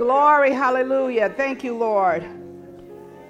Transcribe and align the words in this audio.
Glory, 0.00 0.54
hallelujah. 0.54 1.28
Thank 1.28 1.62
you, 1.62 1.76
Lord. 1.76 2.24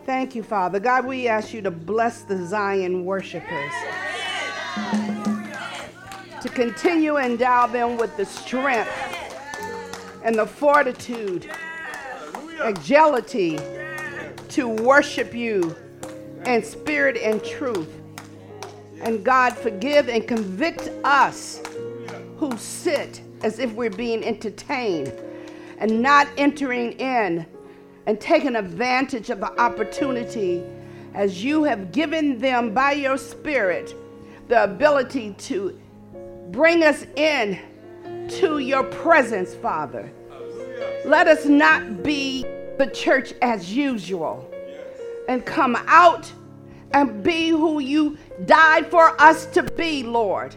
Thank 0.07 0.37
you, 0.37 0.45
Father. 0.45 0.79
God, 0.79 1.05
we 1.05 1.27
ask 1.27 1.53
you 1.53 1.61
to 1.63 1.71
bless 1.73 2.23
the 2.23 2.47
Zion 2.47 3.05
worshipers. 3.05 3.73
To 6.41 6.49
continue 6.49 7.17
endow 7.17 7.67
them 7.67 7.97
with 7.97 8.17
the 8.17 8.25
strength 8.25 8.89
and 10.23 10.37
the 10.37 10.47
fortitude, 10.47 11.51
agility 12.61 13.59
to 14.51 14.69
worship 14.69 15.35
you 15.35 15.75
in 16.47 16.63
spirit 16.63 17.17
and 17.17 17.43
truth. 17.43 17.93
And 19.01 19.25
God, 19.25 19.57
forgive 19.57 20.09
and 20.09 20.25
convict 20.29 20.89
us 21.03 21.61
who 22.37 22.57
sit 22.57 23.23
as 23.43 23.59
if 23.59 23.73
we're 23.73 23.91
being 23.91 24.23
entertained 24.23 25.13
and 25.81 26.01
not 26.03 26.29
entering 26.37 26.93
in 26.93 27.47
and 28.07 28.21
taking 28.21 28.55
advantage 28.55 29.31
of 29.31 29.41
the 29.41 29.61
opportunity 29.61 30.63
as 31.15 31.43
you 31.43 31.65
have 31.65 31.91
given 31.91 32.39
them 32.39 32.73
by 32.73 32.93
your 32.93 33.19
Spirit 33.19 33.95
the 34.49 34.65
ability 34.65 35.35
to 35.39 35.79
bring 36.51 36.83
us 36.83 37.07
in 37.17 37.59
to 38.29 38.59
your 38.59 38.85
presence, 38.85 39.55
Father. 39.55 40.11
Let 41.05 41.27
us 41.27 41.47
not 41.47 42.03
be 42.03 42.43
the 42.79 42.91
church 42.93 43.33
as 43.43 43.75
usual 43.75 44.51
and 45.29 45.45
come 45.45 45.77
out 45.87 46.31
and 46.93 47.23
be 47.23 47.49
who 47.49 47.79
you 47.79 48.19
died 48.47 48.91
for 48.91 49.21
us 49.21 49.47
to 49.47 49.63
be, 49.63 50.03
Lord. 50.03 50.57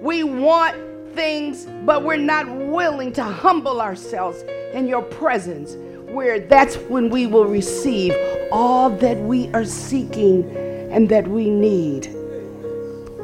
We 0.00 0.24
want 0.24 0.76
things, 1.14 1.66
but 1.84 2.02
we're 2.04 2.16
not 2.16 2.48
willing 2.48 3.12
to 3.14 3.22
humble 3.22 3.80
ourselves 3.80 4.42
in 4.72 4.86
your 4.86 5.02
presence, 5.02 5.76
where 6.12 6.40
that's 6.40 6.76
when 6.76 7.10
we 7.10 7.26
will 7.26 7.46
receive 7.46 8.14
all 8.50 8.90
that 8.90 9.16
we 9.18 9.48
are 9.52 9.64
seeking 9.64 10.44
and 10.90 11.08
that 11.08 11.26
we 11.26 11.48
need. 11.48 12.14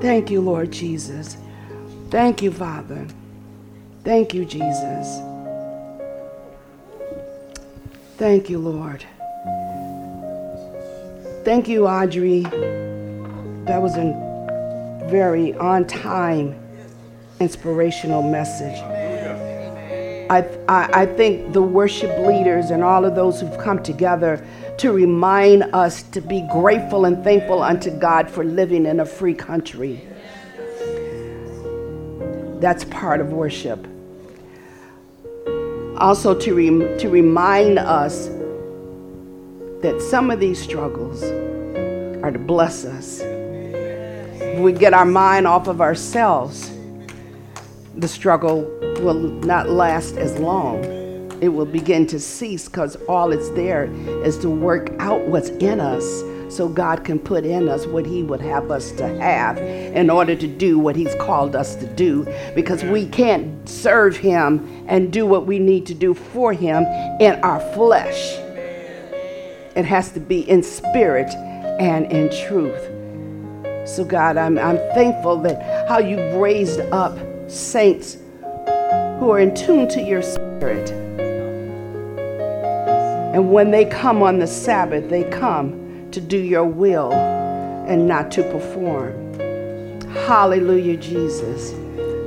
Thank 0.01 0.31
you, 0.31 0.41
Lord 0.41 0.71
Jesus. 0.71 1.37
Thank 2.11 2.41
you, 2.43 2.51
Father. 2.53 3.07
Thank 4.05 4.33
you, 4.33 4.45
Jesus. 4.45 5.21
Thank 8.17 8.49
you, 8.49 8.59
Lord. 8.59 9.05
Thank 11.45 11.69
you, 11.69 11.87
Audrey. 11.87 12.43
That 13.65 13.81
was 13.81 13.97
a 13.97 15.07
very 15.11 15.55
on 15.55 15.87
time, 15.87 16.55
inspirational 17.41 18.23
message. 18.23 18.79
I, 20.31 20.41
I, 20.69 21.03
I 21.03 21.07
think 21.07 21.53
the 21.53 21.63
worship 21.63 22.19
leaders 22.27 22.71
and 22.71 22.85
all 22.85 23.05
of 23.05 23.15
those 23.15 23.41
who've 23.41 23.59
come 23.59 23.83
together 23.83 24.47
to 24.79 24.93
remind 24.93 25.63
us 25.75 26.03
to 26.03 26.21
be 26.21 26.47
grateful 26.53 27.05
and 27.07 27.25
thankful 27.25 27.63
unto 27.63 27.91
God 27.91 28.31
for 28.31 28.45
living 28.45 28.87
in 28.87 29.01
a 29.01 29.07
free 29.07 29.35
country. 29.35 30.07
That's 32.61 32.85
part 32.85 33.21
of 33.21 33.33
worship. 33.33 33.87
Also, 35.99 36.39
to, 36.39 36.99
to 36.99 37.09
remind 37.09 37.79
us 37.79 38.29
that 39.83 40.01
some 40.11 40.31
of 40.31 40.41
these 40.41 40.63
struggles 40.63 41.23
are 42.23 42.31
to 42.31 42.39
bless 42.39 42.85
us. 42.85 43.21
We 44.61 44.73
get 44.73 44.93
our 44.93 45.05
mind 45.05 45.47
off 45.47 45.69
of 45.69 45.81
ourselves, 45.81 46.71
the 47.99 48.09
struggle 48.09 48.63
will 49.01 49.15
not 49.15 49.69
last 49.69 50.17
as 50.17 50.39
long. 50.39 50.85
It 51.41 51.49
will 51.49 51.67
begin 51.67 52.07
to 52.09 52.21
cease 52.21 52.67
because 52.67 52.97
all 53.09 53.33
it's 53.33 53.51
there 53.51 53.85
is 54.25 54.39
to 54.39 54.51
work 54.51 54.91
out 55.01 55.27
what's 55.27 55.51
in 55.51 55.81
us 55.81 56.05
so 56.49 56.69
God 56.69 57.05
can 57.05 57.19
put 57.19 57.45
in 57.45 57.69
us 57.69 57.87
what 57.87 58.07
He 58.07 58.23
would 58.23 58.41
have 58.41 58.71
us 58.71 58.93
to 58.93 59.07
have 59.21 59.59
in 59.59 60.11
order 60.11 60.35
to 60.35 60.47
do 60.47 60.79
what 60.79 60.97
He's 60.97 61.15
called 61.17 61.55
us 61.57 61.75
to 61.77 61.87
do 61.87 62.25
because 62.55 62.85
we 62.85 63.07
can't 63.07 63.69
serve 63.69 64.17
Him 64.17 64.85
and 64.87 65.13
do 65.13 65.27
what 65.27 65.47
we 65.47 65.59
need 65.59 65.85
to 65.87 65.95
do 65.95 66.15
for 66.15 66.53
Him 66.53 66.85
in 67.21 67.35
our 67.43 67.61
flesh. 67.75 68.37
It 69.77 69.85
has 69.85 70.11
to 70.13 70.21
be 70.21 70.49
in 70.49 70.63
spirit 70.63 71.29
and 71.81 72.11
in 72.11 72.31
truth. 72.47 72.81
So, 73.89 74.05
God, 74.05 74.37
I'm, 74.37 74.59
I'm 74.59 74.79
thankful 74.95 75.39
that 75.43 75.89
how 75.89 75.99
you've 75.99 76.35
raised 76.35 76.81
up 76.81 77.17
saints 77.49 78.19
who 79.19 79.31
are 79.31 79.41
in 79.41 79.55
tune 79.55 79.89
to 79.89 80.01
your 80.01 80.23
spirit. 80.23 80.91
And 83.35 83.51
when 83.53 83.71
they 83.71 83.85
come 83.85 84.23
on 84.23 84.39
the 84.39 84.47
Sabbath, 84.47 85.09
they 85.09 85.25
come 85.25 86.09
to 86.13 86.21
do 86.21 86.39
your 86.39 86.65
will 86.65 87.13
and 87.13 88.07
not 88.07 88.31
to 88.33 88.43
perform. 88.43 89.29
Hallelujah, 90.27 90.97
Jesus. 90.97 91.73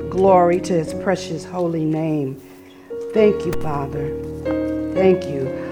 Glory 0.10 0.60
to 0.62 0.74
his 0.74 0.94
precious 0.94 1.46
holy 1.46 1.86
name. 1.86 2.42
Thank 3.14 3.46
you, 3.46 3.54
Father. 3.54 4.10
Thank 4.94 5.26
you. 5.26 5.70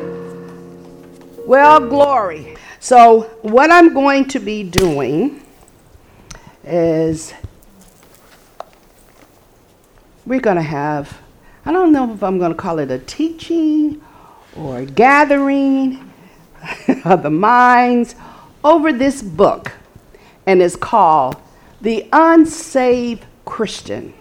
Well, 1.45 1.79
glory. 1.79 2.55
So, 2.79 3.21
what 3.41 3.71
I'm 3.71 3.93
going 3.93 4.27
to 4.29 4.39
be 4.39 4.63
doing 4.63 5.43
is 6.63 7.33
we're 10.29 10.39
going 10.39 10.57
to 10.57 10.61
have, 10.61 11.21
I 11.65 11.71
don't 11.71 11.91
know 11.91 12.13
if 12.13 12.23
I'm 12.23 12.37
going 12.37 12.51
to 12.51 12.57
call 12.57 12.77
it 12.77 12.91
a 12.91 12.99
teaching 12.99 13.99
or 14.55 14.77
a 14.77 14.85
gathering 14.85 16.13
of 17.03 17.23
the 17.23 17.31
minds 17.31 18.13
over 18.63 18.93
this 18.93 19.23
book, 19.23 19.71
and 20.45 20.61
it's 20.61 20.75
called 20.75 21.35
The 21.81 22.07
Unsaved 22.13 23.25
Christian. 23.43 24.13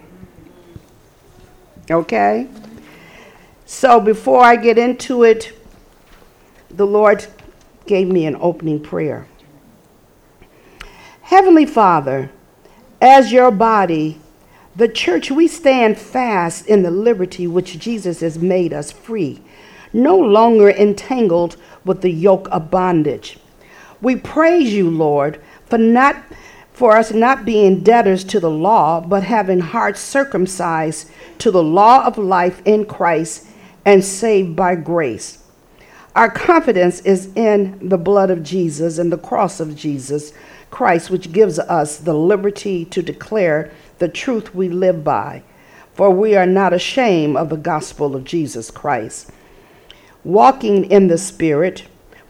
Okay? 1.91 2.49
So 3.67 4.01
before 4.01 4.43
I 4.43 4.57
get 4.57 4.79
into 4.79 5.25
it, 5.25 5.53
the 6.71 6.87
Lord 6.87 7.27
gave 7.85 8.09
me 8.09 8.25
an 8.25 8.39
opening 8.41 8.81
prayer. 8.81 9.29
Heavenly 11.21 11.67
Father, 11.67 12.31
as 12.99 13.31
your 13.31 13.51
body, 13.51 14.23
the 14.79 14.89
church, 14.89 15.29
we 15.29 15.49
stand 15.49 15.99
fast 15.99 16.67
in 16.67 16.83
the 16.83 16.91
liberty 16.93 17.49
which 17.49 17.81
Jesus 17.81 18.21
has 18.21 18.39
made 18.39 18.73
us 18.73 18.93
free, 18.93 19.43
no 19.93 20.17
longer 20.17 20.71
entangled 20.71 21.57
with 21.85 22.01
the 22.01 22.13
yoke 22.13 22.47
of 22.53 22.71
bondage. 22.71 23.41
We 24.01 24.15
praise 24.15 24.73
you, 24.73 24.89
Lord, 24.89 25.43
for 25.67 25.79
not 25.79 26.17
for 26.73 26.97
us 26.97 27.13
not 27.13 27.45
being 27.45 27.81
debtors 27.81 28.23
to 28.23 28.39
the 28.39 28.51
law, 28.51 29.01
but 29.01 29.25
having 29.25 29.59
hearts 29.59 29.99
circumcised 29.99 31.11
to 31.39 31.51
the 31.51 31.63
law 31.63 32.05
of 32.05 32.17
life 32.17 32.63
in 32.65 32.85
Christ 32.85 33.49
and 33.85 34.05
saved 34.05 34.55
by 34.55 34.77
grace. 34.77 35.43
Our 36.15 36.31
confidence 36.31 37.01
is 37.01 37.33
in 37.35 37.89
the 37.89 37.99
blood 37.99 38.31
of 38.31 38.45
Jesus 38.45 38.99
and 38.99 39.11
the 39.11 39.19
cross 39.19 39.59
of 39.59 39.75
Jesus 39.75 40.33
Christ, 40.71 41.11
which 41.11 41.33
gives 41.33 41.59
us 41.59 41.97
the 41.97 42.15
liberty 42.15 42.85
to 42.85 43.03
declare 43.03 43.73
the 43.99 44.09
truth 44.09 44.55
we 44.55 44.69
live 44.69 45.05
by. 45.05 45.43
For 45.95 46.11
we 46.11 46.37
are 46.37 46.47
not 46.47 46.73
ashamed 46.73 47.37
of 47.37 47.49
the 47.49 47.57
gospel 47.57 48.15
of 48.15 48.25
Jesus 48.25 48.71
Christ. 48.71 49.31
Walking 50.23 50.91
in 50.91 51.09
the 51.09 51.19
Spirit, 51.19 51.85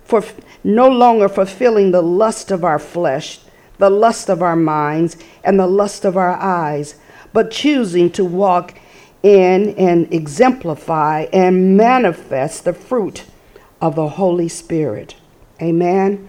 for 0.04 0.24
no 0.64 0.88
longer 0.88 1.28
fulfilling 1.28 1.90
the 1.90 2.02
lust 2.02 2.50
of 2.50 2.64
our 2.64 2.78
flesh, 2.78 3.40
the 3.76 3.90
lust 3.90 4.30
of 4.30 4.42
our 4.42 4.56
minds, 4.56 5.16
and 5.44 5.58
the 5.58 5.66
lust 5.66 6.04
of 6.04 6.16
our 6.16 6.34
eyes, 6.34 6.94
but 7.32 7.50
choosing 7.50 8.10
to 8.10 8.24
walk 8.24 8.74
in 9.22 9.74
and 9.76 10.12
exemplify 10.12 11.26
and 11.32 11.76
manifest 11.76 12.64
the 12.64 12.72
fruit 12.72 13.24
of 13.80 13.96
the 13.96 14.08
Holy 14.08 14.48
Spirit. 14.48 15.14
Amen. 15.60 16.28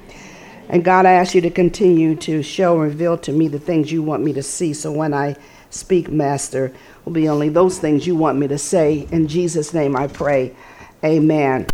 And 0.70 0.84
God, 0.84 1.08
I 1.08 1.14
ask 1.14 1.34
you 1.34 1.42
to 1.42 1.50
continue 1.50 2.16
to 2.18 2.44
show 2.44 2.74
and 2.74 2.84
reveal 2.84 3.18
to 3.20 3.32
me 3.32 3.48
the 3.48 3.60
things 3.60 3.92
you 3.92 4.04
want 4.04 4.24
me 4.24 4.34
to 4.34 4.44
see. 4.44 4.74
So 4.74 4.92
when 4.92 5.16
I 5.16 5.36
speak, 5.72 6.10
Master, 6.10 6.72
will 7.04 7.12
be 7.12 7.28
only 7.28 7.50
those 7.50 7.80
things 7.80 8.06
you 8.06 8.16
want 8.16 8.38
me 8.38 8.48
to 8.48 8.58
say. 8.58 9.08
In 9.12 9.28
Jesus' 9.28 9.74
name 9.74 9.96
I 9.96 10.08
pray. 10.08 10.56
Amen. 11.04 11.66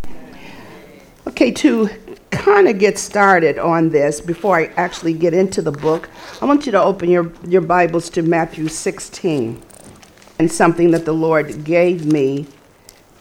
Okay, 1.28 1.52
to 1.52 1.90
kind 2.32 2.70
of 2.70 2.80
get 2.80 2.98
started 2.98 3.60
on 3.60 3.90
this 3.90 4.22
before 4.22 4.58
I 4.58 4.66
actually 4.78 5.14
get 5.14 5.34
into 5.34 5.62
the 5.62 5.72
book, 5.72 6.10
I 6.42 6.46
want 6.46 6.66
you 6.66 6.72
to 6.72 6.82
open 6.82 7.10
your, 7.10 7.34
your 7.48 7.62
Bibles 7.62 8.10
to 8.12 8.22
Matthew 8.22 8.70
16 8.70 9.62
and 10.40 10.52
something 10.52 10.92
that 10.92 11.04
the 11.04 11.14
Lord 11.14 11.66
gave 11.66 12.06
me 12.06 12.48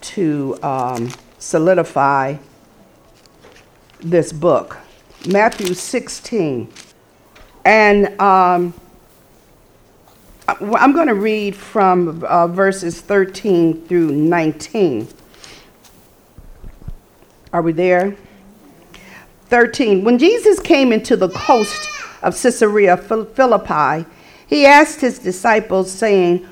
to 0.03 0.57
um, 0.63 1.11
solidify 1.39 2.37
this 4.01 4.33
book. 4.33 4.84
Matthew 5.27 5.75
16. 5.75 6.71
And 7.65 8.21
um, 8.21 8.75
I'm 10.47 10.93
going 10.93 11.09
to 11.09 11.15
read 11.15 11.57
from 11.57 12.23
uh, 12.25 12.47
verses 12.49 13.01
13 13.01 13.87
through 13.87 14.13
19. 14.13 15.09
Are 17.53 17.63
we 17.63 17.73
there? 17.73 18.17
13. 19.47 20.05
When 20.05 20.19
Jesus 20.19 20.61
came 20.61 20.93
into 20.93 21.17
the 21.17 21.31
coast 21.31 21.89
of 22.23 22.41
Caesarea 22.41 22.97
Philippi, 22.97 24.09
he 24.47 24.67
asked 24.67 25.01
his 25.01 25.19
disciples, 25.19 25.91
saying, 25.91 26.47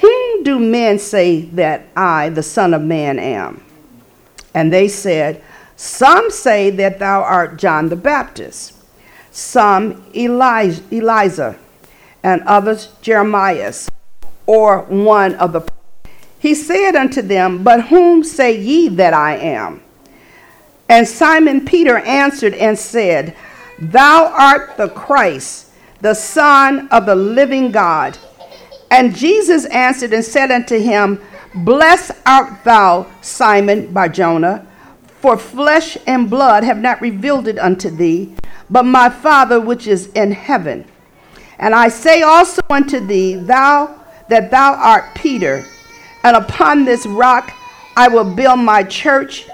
Whom 0.00 0.42
do 0.42 0.58
men 0.58 0.98
say 0.98 1.42
that 1.42 1.86
I, 1.96 2.30
the 2.30 2.42
Son 2.42 2.74
of 2.74 2.82
Man, 2.82 3.18
am? 3.18 3.62
And 4.54 4.72
they 4.72 4.88
said, 4.88 5.42
Some 5.76 6.30
say 6.30 6.70
that 6.70 6.98
thou 6.98 7.22
art 7.22 7.56
John 7.56 7.88
the 7.88 7.96
Baptist, 7.96 8.74
some 9.30 10.04
Elijah, 10.14 11.56
and 12.22 12.42
others 12.42 12.92
Jeremiah, 13.02 13.74
or 14.46 14.82
one 14.82 15.34
of 15.34 15.52
the. 15.52 15.66
He 16.38 16.54
said 16.54 16.94
unto 16.94 17.22
them, 17.22 17.64
But 17.64 17.88
whom 17.88 18.22
say 18.22 18.58
ye 18.58 18.88
that 18.88 19.14
I 19.14 19.36
am? 19.36 19.82
And 20.88 21.08
Simon 21.08 21.64
Peter 21.64 21.98
answered 21.98 22.54
and 22.54 22.78
said, 22.78 23.34
Thou 23.78 24.32
art 24.36 24.76
the 24.76 24.88
Christ, 24.88 25.70
the 26.00 26.14
Son 26.14 26.88
of 26.88 27.06
the 27.06 27.14
living 27.14 27.72
God. 27.72 28.18
And 28.90 29.16
Jesus 29.16 29.64
answered 29.66 30.12
and 30.12 30.24
said 30.24 30.50
unto 30.50 30.78
him, 30.78 31.20
Blessed 31.54 32.12
art 32.26 32.62
thou, 32.64 33.06
Simon 33.22 33.92
Barjona, 33.92 34.66
for 35.24 35.38
flesh 35.38 35.96
and 36.06 36.28
blood 36.28 36.62
have 36.64 36.76
not 36.76 37.00
revealed 37.00 37.48
it 37.48 37.58
unto 37.58 37.88
thee, 37.88 38.34
but 38.68 38.82
my 38.82 39.08
Father 39.08 39.58
which 39.58 39.86
is 39.86 40.08
in 40.08 40.30
heaven. 40.30 40.84
And 41.58 41.74
I 41.74 41.88
say 41.88 42.20
also 42.20 42.60
unto 42.68 43.00
thee, 43.00 43.36
thou 43.36 43.98
that 44.28 44.50
thou 44.50 44.74
art 44.74 45.14
Peter, 45.14 45.64
and 46.24 46.36
upon 46.36 46.84
this 46.84 47.06
rock 47.06 47.50
I 47.96 48.06
will 48.06 48.34
build 48.34 48.58
my 48.58 48.82
church, 48.82 49.46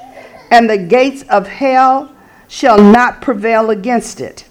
and 0.51 0.69
the 0.69 0.77
gates 0.77 1.23
of 1.31 1.47
hell 1.47 2.13
shall 2.49 2.83
not 2.83 3.23
prevail 3.23 3.71
against 3.71 4.21
it. 4.21 4.47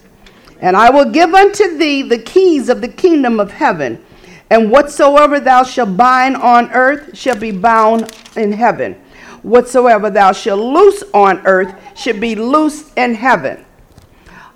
And 0.61 0.77
I 0.77 0.89
will 0.89 1.11
give 1.11 1.33
unto 1.33 1.77
thee 1.77 2.01
the 2.01 2.19
keys 2.19 2.69
of 2.69 2.79
the 2.79 2.87
kingdom 2.87 3.41
of 3.41 3.51
heaven, 3.51 4.01
and 4.49 4.71
whatsoever 4.71 5.41
thou 5.41 5.63
shalt 5.63 5.97
bind 5.97 6.37
on 6.37 6.71
earth 6.71 7.17
shall 7.17 7.37
be 7.37 7.51
bound 7.51 8.09
in 8.37 8.53
heaven. 8.53 8.95
Whatsoever 9.43 10.09
thou 10.09 10.31
shalt 10.31 10.59
loose 10.59 11.03
on 11.13 11.45
earth 11.45 11.73
shall 11.97 12.19
be 12.19 12.35
loosed 12.35 12.97
in 12.97 13.15
heaven. 13.15 13.65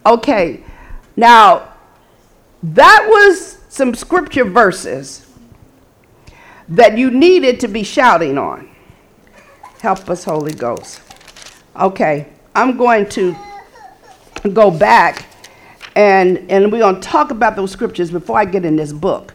Okay, 0.05 0.63
now 1.15 1.73
that 2.61 3.05
was 3.07 3.57
some 3.69 3.93
scripture 3.93 4.45
verses 4.45 5.25
that 6.69 6.97
you 6.97 7.11
needed 7.11 7.59
to 7.61 7.67
be 7.67 7.83
shouting 7.83 8.37
on. 8.37 8.69
Help 9.79 10.09
us, 10.09 10.23
Holy 10.23 10.53
Ghost. 10.53 11.01
Okay, 11.75 12.27
I'm 12.55 12.77
going 12.77 13.07
to 13.09 13.35
go 14.53 14.71
back 14.71 15.25
and, 15.95 16.49
and 16.49 16.71
we're 16.71 16.79
going 16.79 16.95
to 16.95 17.01
talk 17.01 17.31
about 17.31 17.55
those 17.55 17.71
scriptures 17.71 18.11
before 18.11 18.37
I 18.37 18.45
get 18.45 18.65
in 18.65 18.75
this 18.75 18.93
book. 18.93 19.33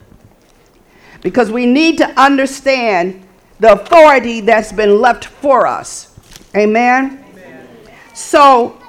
Because 1.20 1.50
we 1.50 1.66
need 1.66 1.98
to 1.98 2.08
understand 2.20 3.27
the 3.60 3.72
authority 3.72 4.40
that's 4.40 4.72
been 4.72 5.00
left 5.00 5.26
for 5.26 5.66
us. 5.66 6.14
Amen? 6.56 7.25
Amen. 7.32 7.69
So, 8.14 8.81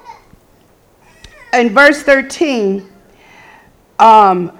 in 1.53 1.73
verse 1.73 2.03
13, 2.03 2.87
um, 3.97 4.57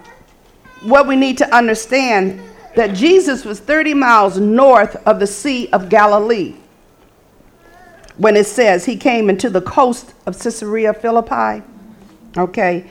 what 0.82 1.08
we 1.08 1.16
need 1.16 1.38
to 1.38 1.56
understand 1.56 2.42
that 2.76 2.96
Jesus 2.96 3.46
was 3.46 3.60
30 3.60 3.94
miles 3.94 4.38
north 4.38 4.96
of 5.08 5.20
the 5.20 5.28
Sea 5.28 5.70
of 5.70 5.90
Galilee 5.90 6.56
when 8.18 8.36
it 8.36 8.46
says 8.46 8.86
he 8.86 8.98
came 8.98 9.30
into 9.30 9.50
the 9.50 9.62
coast 9.62 10.14
of 10.26 10.38
Caesarea 10.40 10.94
Philippi. 10.94 11.64
Okay. 12.38 12.86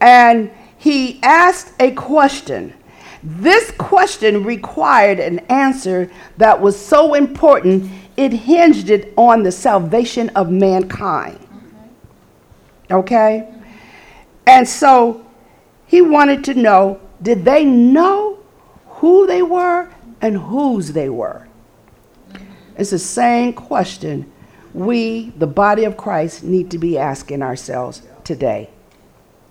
And 0.00 0.50
he 0.78 1.20
asked 1.22 1.72
a 1.80 1.92
question. 1.92 2.74
This 3.22 3.70
question 3.72 4.44
required 4.44 5.20
an 5.20 5.40
answer 5.50 6.10
that 6.38 6.60
was 6.60 6.78
so 6.78 7.14
important, 7.14 7.90
it 8.16 8.32
hinged 8.32 8.90
it 8.90 9.12
on 9.16 9.42
the 9.42 9.52
salvation 9.52 10.30
of 10.30 10.50
mankind. 10.50 11.38
Okay? 12.90 13.52
And 14.46 14.66
so 14.66 15.24
he 15.86 16.00
wanted 16.00 16.44
to 16.44 16.54
know 16.54 17.00
did 17.22 17.44
they 17.44 17.64
know 17.64 18.38
who 18.86 19.26
they 19.26 19.42
were 19.42 19.90
and 20.22 20.38
whose 20.38 20.92
they 20.92 21.10
were? 21.10 21.46
It's 22.76 22.90
the 22.90 22.98
same 22.98 23.52
question 23.52 24.32
we, 24.72 25.30
the 25.36 25.46
body 25.46 25.84
of 25.84 25.96
Christ, 25.96 26.44
need 26.44 26.70
to 26.70 26.78
be 26.78 26.96
asking 26.96 27.42
ourselves 27.42 28.02
today. 28.24 28.70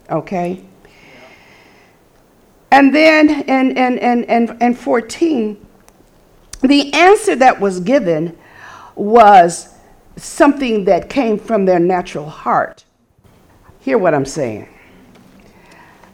Okay? 0.10 0.66
And 2.72 2.94
then 2.94 3.30
in, 3.50 3.78
in, 3.78 3.98
in, 3.98 4.24
in, 4.26 4.58
in 4.62 4.74
14, 4.76 5.66
the 6.62 6.94
answer 6.94 7.36
that 7.36 7.60
was 7.60 7.80
given 7.80 8.38
was 8.96 9.74
something 10.18 10.86
that 10.86 11.10
came 11.10 11.40
from 11.40 11.66
their 11.66 11.80
natural 11.80 12.30
heart. 12.30 12.84
Hear 13.80 13.98
what 13.98 14.14
I'm 14.14 14.26
saying. 14.26 14.68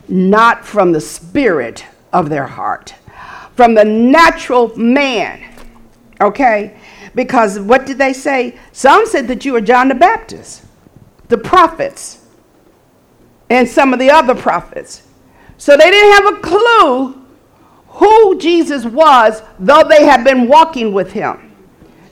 Not 0.07 0.63
from 0.63 0.91
the 0.91 1.01
spirit 1.01 1.85
of 2.13 2.29
their 2.29 2.45
heart, 2.45 2.93
from 3.55 3.73
the 3.73 3.83
natural 3.83 4.75
man. 4.77 5.43
Okay? 6.21 6.77
Because 7.15 7.59
what 7.59 7.85
did 7.85 7.97
they 7.97 8.13
say? 8.13 8.57
Some 8.71 9.05
said 9.07 9.27
that 9.27 9.43
you 9.45 9.53
were 9.53 9.61
John 9.61 9.87
the 9.87 9.95
Baptist, 9.95 10.63
the 11.27 11.37
prophets, 11.37 12.23
and 13.49 13.67
some 13.67 13.93
of 13.93 13.99
the 13.99 14.11
other 14.11 14.35
prophets. 14.35 15.03
So 15.57 15.77
they 15.77 15.89
didn't 15.89 16.25
have 16.25 16.37
a 16.37 16.41
clue 16.41 17.25
who 17.87 18.37
Jesus 18.39 18.85
was, 18.85 19.41
though 19.59 19.83
they 19.83 20.05
had 20.05 20.23
been 20.23 20.47
walking 20.47 20.91
with 20.93 21.11
him 21.11 21.55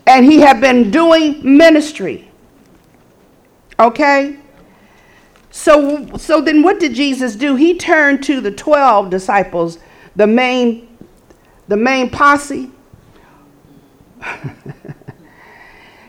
and 0.07 0.25
he 0.25 0.39
had 0.39 0.59
been 0.59 0.91
doing 0.91 1.39
ministry. 1.43 2.29
Okay? 3.79 4.37
So, 5.51 6.17
so 6.17 6.41
then 6.41 6.61
what 6.61 6.79
did 6.79 6.93
Jesus 6.93 7.35
do? 7.35 7.55
He 7.55 7.77
turned 7.77 8.23
to 8.23 8.41
the 8.41 8.51
12 8.51 9.09
disciples, 9.09 9.79
the 10.15 10.27
main, 10.27 10.97
the 11.67 11.77
main 11.77 12.09
posse, 12.09 12.71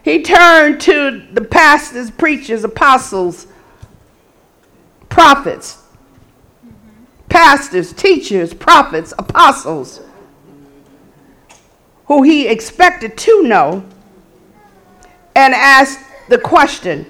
he 0.02 0.22
turned 0.22 0.80
to 0.82 1.26
the 1.32 1.42
pastors, 1.42 2.10
preachers, 2.10 2.64
apostles, 2.64 3.46
prophets, 5.08 5.83
pastors, 7.34 7.92
teachers, 7.92 8.54
prophets, 8.54 9.12
apostles, 9.18 10.00
who 12.06 12.22
he 12.22 12.46
expected 12.46 13.18
to 13.18 13.42
know, 13.42 13.84
and 15.34 15.52
asked 15.52 15.98
the 16.28 16.38
question, 16.38 17.04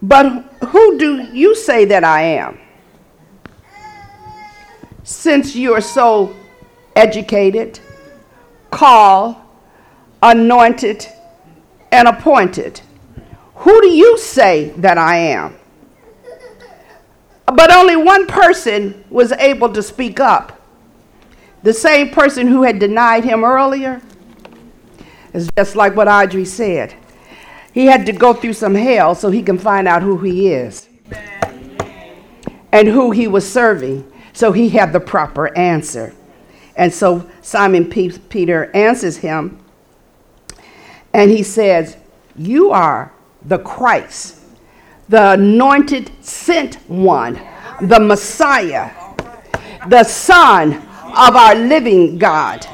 But 0.00 0.44
who 0.68 0.96
do 0.96 1.24
you 1.32 1.56
say 1.56 1.84
that 1.86 2.04
I 2.04 2.22
am? 2.22 2.60
Since 5.02 5.56
you 5.56 5.74
are 5.74 5.80
so 5.80 6.36
educated, 6.94 7.80
called, 8.70 9.34
anointed, 10.22 11.04
and 11.90 12.06
appointed. 12.06 12.80
Who 13.56 13.80
do 13.80 13.88
you 13.88 14.18
say 14.18 14.68
that 14.76 14.98
I 14.98 15.16
am? 15.16 15.58
But 17.46 17.72
only 17.72 17.96
one 17.96 18.26
person 18.26 19.04
was 19.10 19.32
able 19.32 19.72
to 19.72 19.82
speak 19.82 20.20
up. 20.20 20.60
The 21.62 21.72
same 21.72 22.10
person 22.10 22.46
who 22.46 22.62
had 22.62 22.78
denied 22.78 23.24
him 23.24 23.44
earlier. 23.44 24.02
It's 25.32 25.48
just 25.56 25.76
like 25.76 25.96
what 25.96 26.08
Audrey 26.08 26.44
said. 26.44 26.94
He 27.72 27.86
had 27.86 28.06
to 28.06 28.12
go 28.12 28.32
through 28.32 28.52
some 28.52 28.74
hell 28.74 29.14
so 29.14 29.30
he 29.30 29.42
can 29.42 29.58
find 29.58 29.88
out 29.88 30.02
who 30.02 30.18
he 30.18 30.48
is 30.52 30.88
and 32.70 32.88
who 32.88 33.10
he 33.10 33.26
was 33.26 33.50
serving. 33.50 34.10
So 34.32 34.52
he 34.52 34.68
had 34.68 34.92
the 34.92 35.00
proper 35.00 35.56
answer. 35.56 36.14
And 36.76 36.92
so 36.92 37.28
Simon 37.40 37.88
Peter 37.88 38.70
answers 38.74 39.16
him 39.16 39.64
and 41.12 41.30
he 41.30 41.42
says, 41.42 41.96
You 42.36 42.70
are 42.72 43.12
the 43.44 43.58
Christ, 43.58 44.40
the 45.08 45.32
anointed 45.32 46.10
sent 46.24 46.76
one, 46.88 47.40
the 47.80 48.00
Messiah, 48.00 48.90
the 49.88 50.04
Son 50.04 50.74
of 50.74 51.36
our 51.36 51.54
living 51.54 52.18
God. 52.18 52.66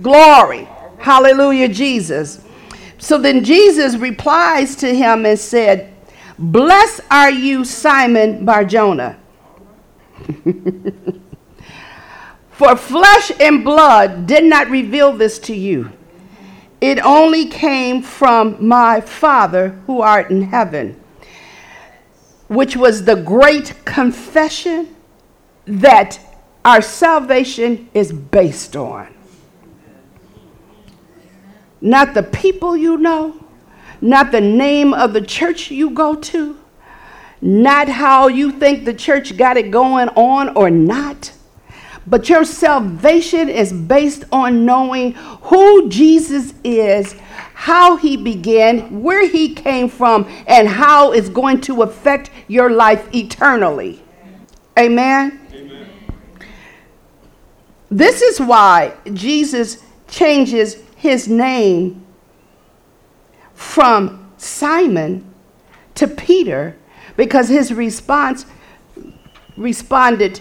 Glory. 0.00 0.68
Hallelujah, 0.98 1.68
Jesus. 1.68 2.44
So 2.98 3.18
then 3.18 3.42
Jesus 3.42 3.96
replies 3.96 4.76
to 4.76 4.94
him 4.94 5.26
and 5.26 5.38
said, 5.38 5.92
Blessed 6.38 7.00
are 7.10 7.30
you, 7.30 7.64
Simon 7.64 8.44
Barjona. 8.44 9.18
For 12.52 12.76
flesh 12.76 13.32
and 13.40 13.64
blood 13.64 14.26
did 14.28 14.44
not 14.44 14.70
reveal 14.70 15.12
this 15.12 15.40
to 15.40 15.54
you. 15.54 15.90
It 16.80 17.04
only 17.04 17.46
came 17.46 18.02
from 18.02 18.64
my 18.64 19.00
Father 19.00 19.70
who 19.86 20.00
art 20.00 20.30
in 20.30 20.42
heaven, 20.42 21.01
which 22.52 22.76
was 22.76 23.04
the 23.04 23.16
great 23.16 23.74
confession 23.86 24.94
that 25.64 26.20
our 26.64 26.82
salvation 26.82 27.88
is 27.94 28.12
based 28.12 28.76
on. 28.76 29.12
Not 31.80 32.12
the 32.12 32.22
people 32.22 32.76
you 32.76 32.98
know, 32.98 33.42
not 34.02 34.32
the 34.32 34.40
name 34.40 34.92
of 34.92 35.14
the 35.14 35.22
church 35.22 35.70
you 35.70 35.90
go 35.90 36.14
to, 36.14 36.58
not 37.40 37.88
how 37.88 38.28
you 38.28 38.52
think 38.52 38.84
the 38.84 38.94
church 38.94 39.36
got 39.36 39.56
it 39.56 39.70
going 39.70 40.10
on 40.10 40.50
or 40.50 40.70
not. 40.70 41.32
But 42.06 42.28
your 42.28 42.44
salvation 42.44 43.48
is 43.48 43.72
based 43.72 44.24
on 44.30 44.66
knowing 44.66 45.12
who 45.12 45.88
Jesus 45.88 46.52
is, 46.62 47.14
how 47.54 47.96
he 47.96 48.16
began, 48.16 49.02
where 49.02 49.26
he 49.28 49.54
came 49.54 49.88
from, 49.88 50.28
and 50.46 50.68
how 50.68 51.12
it's 51.12 51.28
going 51.28 51.60
to 51.62 51.82
affect 51.82 52.30
your 52.48 52.70
life 52.70 53.08
eternally. 53.14 54.02
Amen? 54.78 55.40
Amen. 55.52 55.88
This 57.90 58.22
is 58.22 58.40
why 58.40 58.94
Jesus 59.12 59.82
changes 60.08 60.78
his 60.96 61.28
name 61.28 62.04
from 63.54 64.30
Simon 64.38 65.24
to 65.94 66.08
Peter 66.08 66.76
because 67.16 67.48
his 67.48 67.72
response 67.72 68.46
responded 69.56 70.40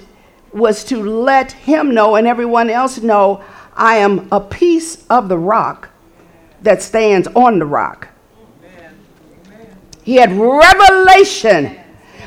was 0.54 0.84
to 0.86 1.04
let 1.04 1.52
him 1.52 1.94
know 1.94 2.16
and 2.16 2.28
everyone 2.28 2.70
else 2.70 3.00
know 3.00 3.44
I 3.76 3.98
am 3.98 4.28
a 4.32 4.40
piece 4.40 5.06
of 5.08 5.30
the 5.30 5.38
rock 5.38 5.90
that 6.62 6.82
stands 6.82 7.28
on 7.30 7.60
the 7.60 7.66
rock. 7.66 8.08
He 10.04 10.16
had 10.16 10.32
revelation 10.32 11.78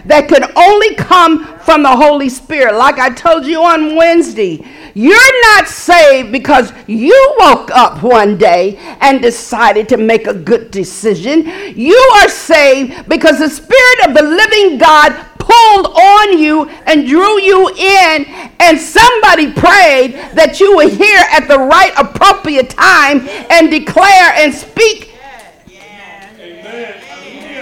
that 0.06 0.28
could 0.28 0.44
only 0.56 0.94
come 0.94 1.44
from 1.58 1.82
the 1.82 1.96
Holy 1.96 2.28
Spirit. 2.28 2.74
Like 2.74 2.98
I 2.98 3.10
told 3.10 3.46
you 3.46 3.62
on 3.62 3.96
Wednesday, 3.96 4.64
you're 4.94 5.40
not 5.54 5.66
saved 5.66 6.30
because 6.30 6.72
you 6.86 7.34
woke 7.38 7.70
up 7.72 8.02
one 8.02 8.38
day 8.38 8.76
and 9.00 9.20
decided 9.20 9.88
to 9.88 9.96
make 9.96 10.26
a 10.26 10.34
good 10.34 10.70
decision. 10.70 11.46
You 11.76 11.98
are 12.16 12.28
saved 12.28 13.08
because 13.08 13.38
the 13.38 13.48
Spirit 13.48 14.08
of 14.08 14.14
the 14.14 14.22
living 14.22 14.78
God 14.78 15.23
pulled 15.44 15.86
on 15.86 16.38
you 16.38 16.68
and 16.86 17.06
drew 17.06 17.40
you 17.40 17.68
in, 17.68 18.24
and 18.60 18.78
somebody 18.78 19.52
prayed 19.52 20.14
that 20.34 20.58
you 20.60 20.76
were 20.76 20.88
here 20.88 21.24
at 21.30 21.46
the 21.46 21.58
right 21.58 21.92
appropriate 21.96 22.70
time 22.70 23.28
and 23.50 23.70
declare 23.70 24.32
and 24.36 24.52
speak 24.54 25.10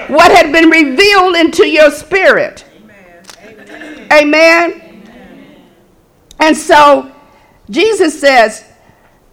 what 0.08 0.30
had 0.30 0.52
been 0.52 0.68
revealed 0.68 1.36
into 1.36 1.66
your 1.66 1.90
spirit. 1.90 2.64
Amen. 4.12 5.02
And 6.38 6.56
so 6.56 7.10
Jesus 7.70 8.20
says, 8.20 8.64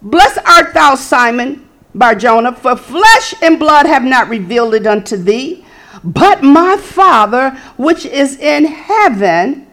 Blessed 0.02 0.38
art 0.46 0.72
thou, 0.72 0.94
Simon 0.94 1.68
Barjona, 1.94 2.54
for 2.54 2.76
flesh 2.76 3.34
and 3.42 3.58
blood 3.58 3.84
have 3.84 4.04
not 4.04 4.28
revealed 4.28 4.74
it 4.74 4.86
unto 4.86 5.16
thee, 5.16 5.64
but 6.04 6.42
my 6.42 6.76
Father 6.76 7.50
which 7.76 8.06
is 8.06 8.36
in 8.36 8.64
heaven. 8.64 9.66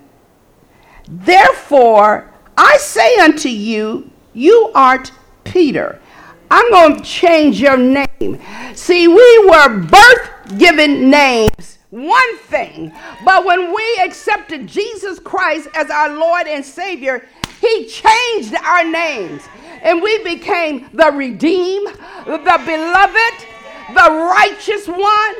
Therefore, 1.07 2.33
I 2.57 2.77
say 2.77 3.17
unto 3.19 3.49
you, 3.49 4.09
you 4.33 4.71
art 4.75 5.11
Peter. 5.43 6.01
I'm 6.49 6.69
going 6.71 6.97
to 6.97 7.03
change 7.03 7.59
your 7.59 7.77
name. 7.77 8.41
See, 8.73 9.07
we 9.07 9.47
were 9.49 9.79
birth 9.79 10.57
given 10.57 11.09
names, 11.09 11.77
one 11.89 12.37
thing. 12.39 12.91
But 13.25 13.45
when 13.45 13.73
we 13.73 13.99
accepted 14.01 14.67
Jesus 14.67 15.19
Christ 15.19 15.67
as 15.75 15.89
our 15.89 16.09
Lord 16.09 16.47
and 16.47 16.63
Savior, 16.63 17.27
He 17.59 17.87
changed 17.87 18.55
our 18.55 18.83
names. 18.83 19.43
And 19.81 20.01
we 20.01 20.23
became 20.23 20.89
the 20.93 21.11
redeemed, 21.11 21.87
the 22.25 22.61
beloved, 22.65 23.45
the 23.93 24.11
righteous 24.11 24.87
one, 24.87 25.35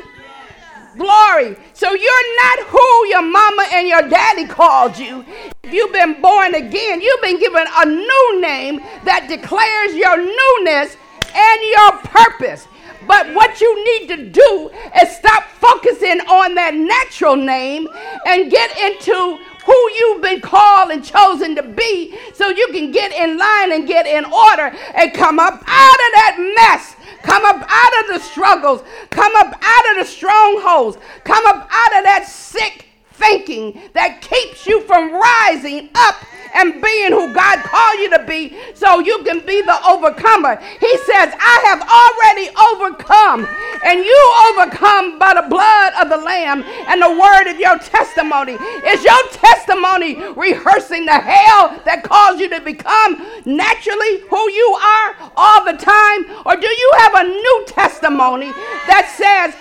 Glory. 0.98 1.56
So 1.74 1.94
you're 1.94 2.36
not 2.42 2.66
who 2.66 3.06
your 3.06 3.22
mama 3.22 3.64
and 3.72 3.86
your 3.86 4.02
daddy 4.02 4.46
called 4.46 4.98
you. 4.98 5.24
If 5.62 5.72
you've 5.72 5.92
been 5.92 6.20
born 6.20 6.54
again, 6.56 7.00
you've 7.00 7.22
been 7.22 7.38
given 7.38 7.64
a 7.76 7.86
new 7.86 8.40
name 8.40 8.80
that 9.04 9.26
declares 9.28 9.94
your 9.94 10.16
newness 10.16 10.96
and 11.34 11.60
your 11.62 11.92
purpose. 12.02 12.66
But 13.06 13.32
what 13.32 13.60
you 13.60 13.84
need 13.84 14.08
to 14.08 14.28
do 14.30 14.70
is 15.00 15.16
stop 15.16 15.44
focusing 15.60 16.20
on 16.22 16.54
that 16.56 16.74
natural 16.74 17.36
name 17.36 17.88
and 18.26 18.50
get 18.50 18.76
into 18.76 19.38
who 19.68 19.90
you've 19.98 20.22
been 20.22 20.40
called 20.40 20.90
and 20.90 21.04
chosen 21.04 21.54
to 21.54 21.62
be 21.62 22.16
so 22.32 22.48
you 22.48 22.68
can 22.68 22.90
get 22.90 23.12
in 23.12 23.36
line 23.36 23.72
and 23.72 23.86
get 23.86 24.06
in 24.06 24.24
order 24.24 24.74
and 24.94 25.12
come 25.12 25.38
up 25.38 25.54
out 25.54 26.00
of 26.06 26.12
that 26.14 26.54
mess 26.56 26.94
Come 27.22 27.44
up 27.44 27.66
out 27.68 28.00
of 28.00 28.14
the 28.14 28.20
struggles. 28.20 28.82
Come 29.10 29.34
up 29.36 29.54
out 29.60 29.90
of 29.90 29.96
the 29.98 30.04
strongholds. 30.04 30.98
Come 31.24 31.44
up 31.46 31.68
out 31.70 31.98
of 31.98 32.04
that 32.04 32.26
sick 32.26 32.87
thinking 33.18 33.80
that 33.92 34.22
keeps 34.22 34.66
you 34.66 34.80
from 34.82 35.12
rising 35.12 35.90
up 35.94 36.16
and 36.54 36.80
being 36.80 37.12
who 37.12 37.34
God 37.34 37.58
called 37.64 37.98
you 37.98 38.10
to 38.10 38.24
be 38.24 38.56
so 38.74 39.00
you 39.00 39.22
can 39.24 39.44
be 39.44 39.60
the 39.62 39.78
overcomer. 39.86 40.56
He 40.56 40.96
says, 40.98 41.34
I 41.36 41.56
have 41.68 41.82
already 41.84 42.48
overcome, 42.56 43.46
and 43.84 44.04
you 44.04 44.34
overcome 44.48 45.18
by 45.18 45.34
the 45.34 45.46
blood 45.48 45.92
of 46.00 46.08
the 46.08 46.16
Lamb 46.16 46.62
and 46.62 47.02
the 47.02 47.10
word 47.10 47.50
of 47.50 47.60
your 47.60 47.78
testimony. 47.78 48.52
Is 48.86 49.04
your 49.04 49.28
testimony 49.30 50.14
rehearsing 50.32 51.06
the 51.06 51.18
hell 51.18 51.80
that 51.84 52.02
caused 52.04 52.40
you 52.40 52.48
to 52.50 52.60
become 52.60 53.22
naturally 53.44 54.20
who 54.30 54.50
you 54.50 54.78
are 54.80 55.32
all 55.36 55.64
the 55.64 55.76
time? 55.76 56.24
Or 56.46 56.56
do 56.56 56.66
you 56.66 56.92
have 56.98 57.14
a 57.14 57.24
new 57.24 57.64
testimony 57.66 58.52
that 58.86 59.12
says, 59.16 59.54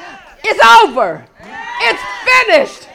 it's 0.43 0.63
over, 0.83 1.25
it's 1.81 2.03
finished? 2.23 2.86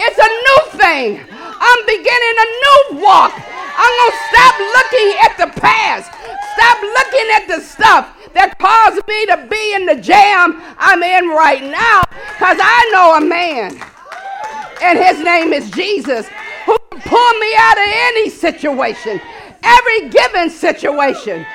It's 0.00 0.18
a 0.18 0.30
new 0.46 0.78
thing. 0.78 1.20
I'm 1.30 1.80
beginning 1.86 2.36
a 2.38 2.48
new 2.64 3.02
walk. 3.02 3.34
I'm 3.34 3.92
going 3.98 4.10
to 4.10 4.18
stop 4.30 4.54
looking 4.58 5.08
at 5.22 5.34
the 5.38 5.60
past. 5.60 6.10
Stop 6.54 6.82
looking 6.82 7.28
at 7.34 7.46
the 7.48 7.60
stuff 7.60 8.32
that 8.34 8.58
caused 8.58 9.06
me 9.06 9.26
to 9.26 9.46
be 9.48 9.74
in 9.74 9.86
the 9.86 9.96
jam 9.96 10.60
I'm 10.78 11.02
in 11.02 11.28
right 11.28 11.62
now. 11.62 12.02
Because 12.34 12.58
I 12.60 12.90
know 12.92 13.16
a 13.16 13.20
man, 13.20 13.80
and 14.82 14.98
his 14.98 15.24
name 15.24 15.52
is 15.52 15.70
Jesus, 15.70 16.28
who 16.66 16.76
can 16.90 17.00
pull 17.00 17.32
me 17.38 17.54
out 17.56 17.78
of 17.78 17.84
any 17.86 18.30
situation, 18.30 19.20
every 19.62 20.08
given 20.10 20.50
situation. 20.50 21.46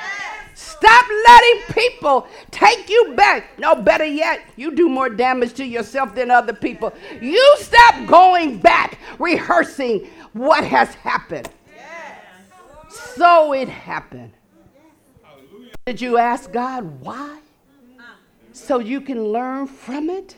Stop 0.84 1.06
letting 1.28 1.62
people 1.74 2.28
take 2.52 2.90
you 2.90 3.14
back. 3.16 3.58
No, 3.58 3.74
better 3.74 4.04
yet, 4.04 4.42
you 4.58 4.76
do 4.76 4.90
more 4.90 5.08
damage 5.08 5.54
to 5.54 5.66
yourself 5.66 6.14
than 6.14 6.30
other 6.30 6.52
people. 6.52 6.94
You 7.22 7.56
stop 7.60 8.06
going 8.06 8.58
back, 8.58 9.00
rehearsing 9.18 10.10
what 10.34 10.66
has 10.66 10.94
happened. 10.96 11.50
So 13.16 13.54
it 13.54 13.70
happened. 13.70 14.34
Did 15.86 16.02
you 16.02 16.18
ask 16.18 16.52
God 16.52 17.00
why? 17.00 17.40
So 18.52 18.80
you 18.80 19.00
can 19.00 19.24
learn 19.30 19.68
from 19.68 20.10
it? 20.10 20.36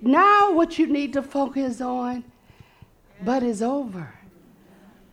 Now, 0.00 0.52
what 0.52 0.76
you 0.76 0.88
need 0.88 1.12
to 1.12 1.22
focus 1.22 1.80
on, 1.80 2.24
but 3.24 3.44
is 3.44 3.62
over. 3.62 4.12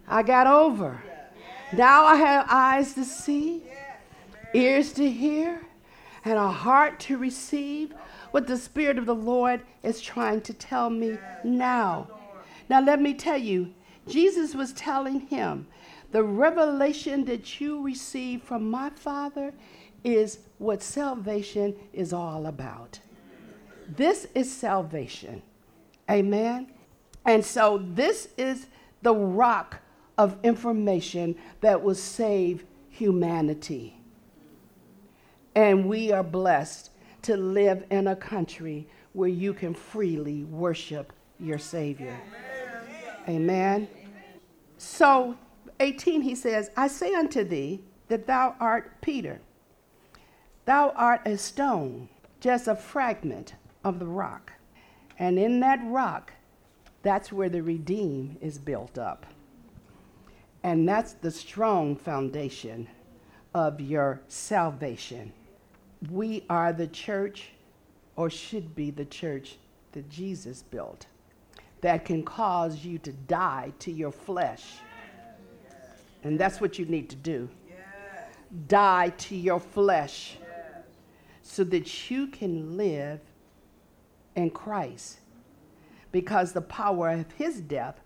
I 0.07 0.23
got 0.23 0.47
over. 0.47 1.03
Now 1.73 2.05
I 2.05 2.15
have 2.15 2.47
eyes 2.49 2.93
to 2.95 3.05
see, 3.05 3.63
ears 4.53 4.91
to 4.93 5.09
hear, 5.09 5.61
and 6.25 6.38
a 6.38 6.51
heart 6.51 6.99
to 7.01 7.17
receive 7.17 7.93
what 8.31 8.47
the 8.47 8.57
Spirit 8.57 8.97
of 8.97 9.05
the 9.05 9.15
Lord 9.15 9.61
is 9.83 10.01
trying 10.01 10.41
to 10.41 10.53
tell 10.53 10.89
me 10.89 11.17
now. 11.43 12.07
Now, 12.69 12.81
let 12.81 13.01
me 13.01 13.13
tell 13.13 13.38
you, 13.38 13.73
Jesus 14.07 14.55
was 14.55 14.73
telling 14.73 15.21
him, 15.21 15.67
the 16.11 16.23
revelation 16.23 17.25
that 17.25 17.61
you 17.61 17.83
receive 17.83 18.41
from 18.41 18.69
my 18.69 18.89
Father 18.89 19.53
is 20.03 20.39
what 20.57 20.81
salvation 20.81 21.75
is 21.93 22.13
all 22.13 22.47
about. 22.47 22.99
This 23.88 24.27
is 24.33 24.51
salvation. 24.51 25.41
Amen. 26.09 26.71
And 27.25 27.45
so, 27.45 27.83
this 27.93 28.29
is 28.38 28.67
the 29.01 29.13
rock 29.13 29.81
of 30.19 30.38
information 30.43 31.33
that 31.61 31.81
will 31.81 31.95
save 31.95 32.65
humanity. 32.89 33.95
And 35.55 35.88
we 35.88 36.11
are 36.11 36.23
blessed 36.23 36.91
to 37.21 37.38
live 37.38 37.85
in 37.89 38.07
a 38.07 38.17
country 38.17 38.85
where 39.13 39.29
you 39.29 39.53
can 39.53 39.73
freely 39.73 40.43
worship 40.43 41.13
your 41.39 41.57
Savior. 41.57 42.19
Amen. 43.29 43.88
Amen. 43.88 43.88
So, 44.77 45.38
18, 45.79 46.21
he 46.21 46.35
says, 46.35 46.69
I 46.75 46.89
say 46.89 47.13
unto 47.13 47.45
thee 47.45 47.81
that 48.09 48.27
thou 48.27 48.55
art 48.59 48.99
Peter, 49.01 49.39
Thou 50.65 50.89
art 50.97 51.21
a 51.25 51.38
stone, 51.38 52.09
just 52.41 52.67
a 52.67 52.75
fragment 52.75 53.55
of 53.85 53.99
the 53.99 54.05
rock. 54.05 54.51
And 55.17 55.39
in 55.39 55.61
that 55.61 55.79
rock, 55.85 56.33
that's 57.03 57.31
where 57.31 57.49
the 57.49 57.63
redeem 57.63 58.38
is 58.41 58.57
built 58.57 58.97
up. 58.97 59.25
And 60.63 60.87
that's 60.87 61.13
the 61.13 61.31
strong 61.31 61.95
foundation 61.95 62.87
of 63.53 63.79
your 63.79 64.21
salvation. 64.27 65.31
We 66.11 66.43
are 66.49 66.73
the 66.73 66.87
church, 66.87 67.51
or 68.15 68.29
should 68.29 68.75
be 68.75 68.91
the 68.91 69.05
church 69.05 69.57
that 69.93 70.09
Jesus 70.09 70.63
built, 70.63 71.07
that 71.81 72.05
can 72.05 72.23
cause 72.23 72.83
you 72.83 72.97
to 72.99 73.11
die 73.11 73.73
to 73.79 73.91
your 73.91 74.11
flesh. 74.11 74.65
And 76.23 76.37
that's 76.37 76.59
what 76.59 76.77
you 76.77 76.85
need 76.85 77.09
to 77.09 77.15
do 77.15 77.49
die 78.67 79.09
to 79.17 79.35
your 79.35 79.59
flesh 79.59 80.37
so 81.43 81.63
that 81.63 82.09
you 82.09 82.27
can 82.27 82.77
live 82.77 83.19
in 84.35 84.49
Christ. 84.49 85.19
Because 86.11 86.51
the 86.51 86.61
power 86.61 87.09
of 87.09 87.31
his 87.33 87.61
death 87.61 87.99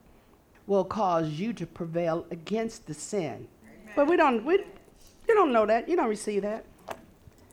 will 0.67 0.83
cause 0.83 1.29
you 1.29 1.53
to 1.53 1.65
prevail 1.65 2.25
against 2.31 2.87
the 2.87 2.93
sin. 2.93 3.47
Amen. 3.63 3.93
But 3.95 4.07
we 4.07 4.15
don't, 4.15 4.45
we, 4.45 4.63
you 5.27 5.35
don't 5.35 5.51
know 5.51 5.65
that. 5.65 5.89
You 5.89 5.95
don't 5.95 6.09
receive 6.09 6.43
that. 6.43 6.65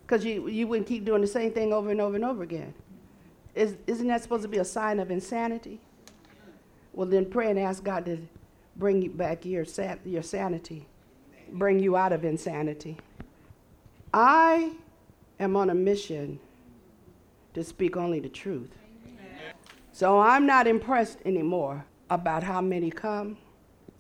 Because 0.03 0.25
you, 0.25 0.49
you 0.49 0.67
wouldn't 0.67 0.89
keep 0.89 1.05
doing 1.05 1.21
the 1.21 1.27
same 1.27 1.53
thing 1.53 1.73
over 1.73 1.91
and 1.91 2.01
over 2.01 2.17
and 2.17 2.25
over 2.25 2.43
again. 2.43 2.75
Is, 3.55 3.77
isn't 3.87 4.07
that 4.09 4.23
supposed 4.23 4.43
to 4.43 4.49
be 4.49 4.59
a 4.59 4.65
sign 4.65 4.99
of 5.01 5.11
insanity? 5.11 5.81
Well, 6.93 7.07
then 7.07 7.27
pray 7.27 7.51
and 7.51 7.59
ask 7.59 7.83
God 7.83 8.05
to 8.07 8.19
bring 8.77 9.03
you 9.03 9.11
back 9.11 9.45
your, 9.45 9.65
your 10.05 10.23
sanity, 10.23 10.87
bring 11.53 11.79
you 11.79 11.97
out 11.97 12.13
of 12.13 12.25
insanity. 12.25 12.97
I 14.13 14.73
am 15.39 15.57
on 15.57 15.71
a 15.71 15.75
mission 15.75 16.41
to 17.55 17.63
speak 17.63 17.97
only 17.97 18.21
the 18.21 18.29
truth. 18.29 18.71
So 19.93 20.21
I'm 20.21 20.47
not 20.47 20.67
impressed 20.67 21.19
anymore 21.25 21.85
about 22.11 22.43
how 22.43 22.61
many 22.61 22.91
come 22.91 23.39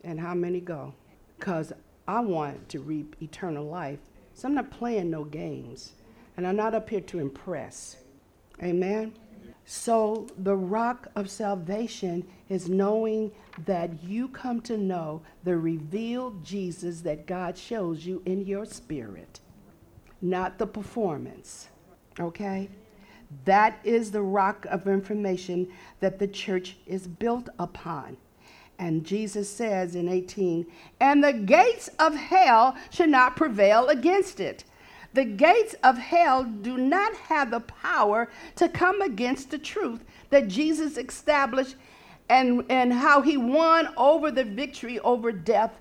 and 0.04 0.20
how 0.20 0.34
many 0.34 0.60
go 0.60 0.92
because 1.38 1.72
I 2.06 2.20
want 2.20 2.68
to 2.70 2.80
reap 2.80 3.16
eternal 3.22 3.64
life. 3.64 3.98
So 4.34 4.48
I'm 4.48 4.54
not 4.54 4.70
playing 4.70 5.10
no 5.10 5.24
games 5.24 5.92
and 6.36 6.46
I'm 6.46 6.56
not 6.56 6.74
up 6.74 6.90
here 6.90 7.00
to 7.00 7.18
impress. 7.18 7.96
Amen. 8.62 9.14
So, 9.64 10.26
the 10.38 10.56
rock 10.56 11.08
of 11.14 11.30
salvation 11.30 12.26
is 12.48 12.68
knowing 12.68 13.30
that 13.66 14.02
you 14.02 14.28
come 14.28 14.60
to 14.62 14.76
know 14.76 15.22
the 15.44 15.56
revealed 15.56 16.44
Jesus 16.44 17.02
that 17.02 17.26
God 17.26 17.56
shows 17.56 18.04
you 18.04 18.20
in 18.26 18.44
your 18.44 18.64
spirit, 18.64 19.38
not 20.20 20.58
the 20.58 20.66
performance. 20.66 21.68
Okay? 22.18 22.68
That 23.44 23.78
is 23.84 24.10
the 24.10 24.22
rock 24.22 24.66
of 24.66 24.88
information 24.88 25.68
that 26.00 26.18
the 26.18 26.28
church 26.28 26.76
is 26.86 27.06
built 27.06 27.48
upon. 27.58 28.16
And 28.78 29.04
Jesus 29.04 29.48
says 29.48 29.94
in 29.94 30.08
18, 30.08 30.66
and 31.00 31.22
the 31.22 31.32
gates 31.32 31.90
of 31.98 32.14
hell 32.14 32.76
should 32.90 33.10
not 33.10 33.36
prevail 33.36 33.88
against 33.88 34.40
it. 34.40 34.64
The 35.12 35.24
gates 35.24 35.74
of 35.82 35.98
hell 35.98 36.44
do 36.44 36.78
not 36.78 37.14
have 37.14 37.50
the 37.50 37.60
power 37.60 38.28
to 38.56 38.68
come 38.68 39.02
against 39.02 39.50
the 39.50 39.58
truth 39.58 40.04
that 40.30 40.48
Jesus 40.48 40.96
established 40.96 41.76
and, 42.28 42.64
and 42.70 42.92
how 42.92 43.20
he 43.20 43.36
won 43.36 43.88
over 43.96 44.30
the 44.30 44.44
victory 44.44 44.98
over 45.00 45.32
death 45.32 45.80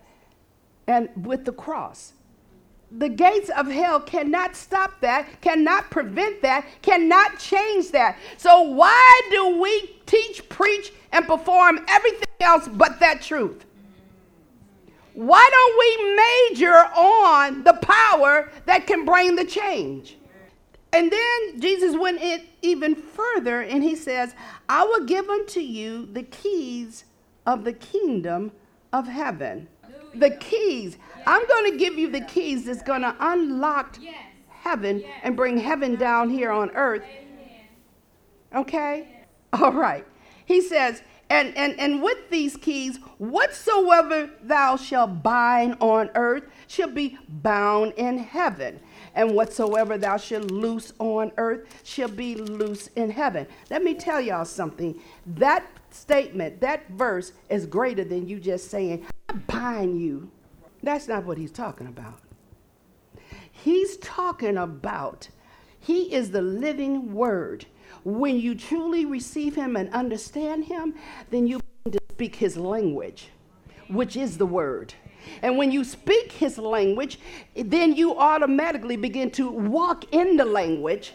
and 0.87 1.09
with 1.25 1.45
the 1.45 1.53
cross. 1.53 2.13
The 2.97 3.09
gates 3.09 3.49
of 3.55 3.67
hell 3.67 3.99
cannot 3.99 4.55
stop 4.55 4.99
that, 5.01 5.41
cannot 5.41 5.91
prevent 5.91 6.41
that, 6.41 6.65
cannot 6.81 7.37
change 7.37 7.91
that. 7.91 8.17
So, 8.37 8.61
why 8.61 9.21
do 9.29 9.59
we 9.59 9.95
teach, 10.07 10.47
preach, 10.49 10.91
and 11.11 11.27
perform 11.27 11.85
everything 11.87 12.27
else 12.39 12.67
but 12.67 12.99
that 12.99 13.21
truth? 13.21 13.65
Why 15.13 15.47
don't 15.51 15.77
we 15.79 16.55
major 16.55 16.73
on 16.73 17.63
the 17.63 17.73
power 17.73 18.49
that 18.65 18.87
can 18.87 19.05
bring 19.05 19.35
the 19.35 19.45
change? 19.45 20.17
And 20.91 21.11
then 21.11 21.61
Jesus 21.61 21.95
went 21.95 22.19
even 22.61 22.95
further 22.95 23.61
and 23.61 23.83
he 23.83 23.95
says, 23.95 24.33
I 24.67 24.83
will 24.83 25.05
give 25.05 25.29
unto 25.29 25.59
you 25.59 26.07
the 26.11 26.23
keys 26.23 27.05
of 27.45 27.63
the 27.63 27.73
kingdom 27.73 28.51
of 28.91 29.07
heaven. 29.07 29.67
The 30.15 30.31
keys. 30.31 30.97
I'm 31.25 31.47
going 31.47 31.71
to 31.71 31.77
give 31.77 31.97
you 31.97 32.09
the 32.09 32.21
keys 32.21 32.65
that's 32.65 32.81
going 32.81 33.01
to 33.01 33.15
unlock 33.19 33.97
heaven 34.49 35.03
and 35.23 35.35
bring 35.35 35.57
heaven 35.57 35.95
down 35.95 36.29
here 36.29 36.51
on 36.51 36.71
earth. 36.71 37.03
Okay? 38.55 39.07
All 39.53 39.73
right. 39.73 40.05
He 40.45 40.61
says, 40.61 41.01
and, 41.29 41.55
and, 41.55 41.79
and 41.79 42.01
with 42.01 42.29
these 42.31 42.57
keys, 42.57 42.97
whatsoever 43.19 44.31
thou 44.41 44.77
shalt 44.77 45.21
bind 45.21 45.77
on 45.79 46.09
earth 46.15 46.43
shall 46.67 46.89
be 46.89 47.17
bound 47.27 47.93
in 47.97 48.17
heaven. 48.17 48.79
And 49.13 49.35
whatsoever 49.35 49.97
thou 49.97 50.17
shalt 50.17 50.49
loose 50.49 50.93
on 50.97 51.31
earth 51.37 51.67
shall 51.83 52.07
be 52.09 52.35
loose 52.35 52.87
in 52.95 53.11
heaven. 53.11 53.45
Let 53.69 53.83
me 53.83 53.93
tell 53.93 54.19
y'all 54.19 54.45
something. 54.45 54.99
That 55.25 55.65
statement, 55.91 56.61
that 56.61 56.89
verse 56.89 57.33
is 57.49 57.65
greater 57.65 58.03
than 58.03 58.27
you 58.27 58.39
just 58.39 58.71
saying, 58.71 59.05
I 59.27 59.33
bind 59.33 60.01
you. 60.01 60.31
That's 60.81 61.07
not 61.07 61.25
what 61.25 61.37
he's 61.37 61.51
talking 61.51 61.87
about. 61.87 62.19
He's 63.51 63.97
talking 63.97 64.57
about, 64.57 65.29
he 65.79 66.13
is 66.13 66.31
the 66.31 66.41
living 66.41 67.13
word. 67.13 67.65
When 68.03 68.39
you 68.39 68.55
truly 68.55 69.05
receive 69.05 69.55
Him 69.55 69.75
and 69.75 69.93
understand 69.93 70.65
Him, 70.65 70.95
then 71.29 71.47
you 71.47 71.59
begin 71.83 71.99
to 71.99 72.13
speak 72.13 72.35
His 72.35 72.55
language, 72.55 73.29
which 73.89 74.15
is 74.15 74.37
the 74.37 74.45
Word. 74.45 74.93
And 75.41 75.57
when 75.57 75.71
you 75.71 75.83
speak 75.83 76.31
His 76.31 76.57
language, 76.57 77.19
then 77.55 77.93
you 77.93 78.17
automatically 78.17 78.95
begin 78.95 79.31
to 79.31 79.49
walk 79.49 80.05
in 80.13 80.37
the 80.37 80.45
language. 80.45 81.13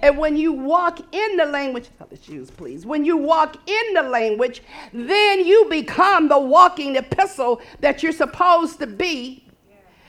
And 0.00 0.16
when 0.16 0.36
you 0.36 0.52
walk 0.52 1.00
in 1.12 1.36
the 1.36 1.46
language, 1.46 1.88
oh, 2.00 2.06
the 2.08 2.16
shoes, 2.16 2.50
please. 2.50 2.86
When 2.86 3.04
you 3.04 3.16
walk 3.16 3.56
in 3.68 3.94
the 3.94 4.02
language, 4.02 4.62
then 4.92 5.44
you 5.44 5.66
become 5.68 6.28
the 6.28 6.38
walking 6.38 6.96
epistle 6.96 7.60
that 7.80 8.02
you're 8.02 8.12
supposed 8.12 8.78
to 8.78 8.86
be 8.86 9.47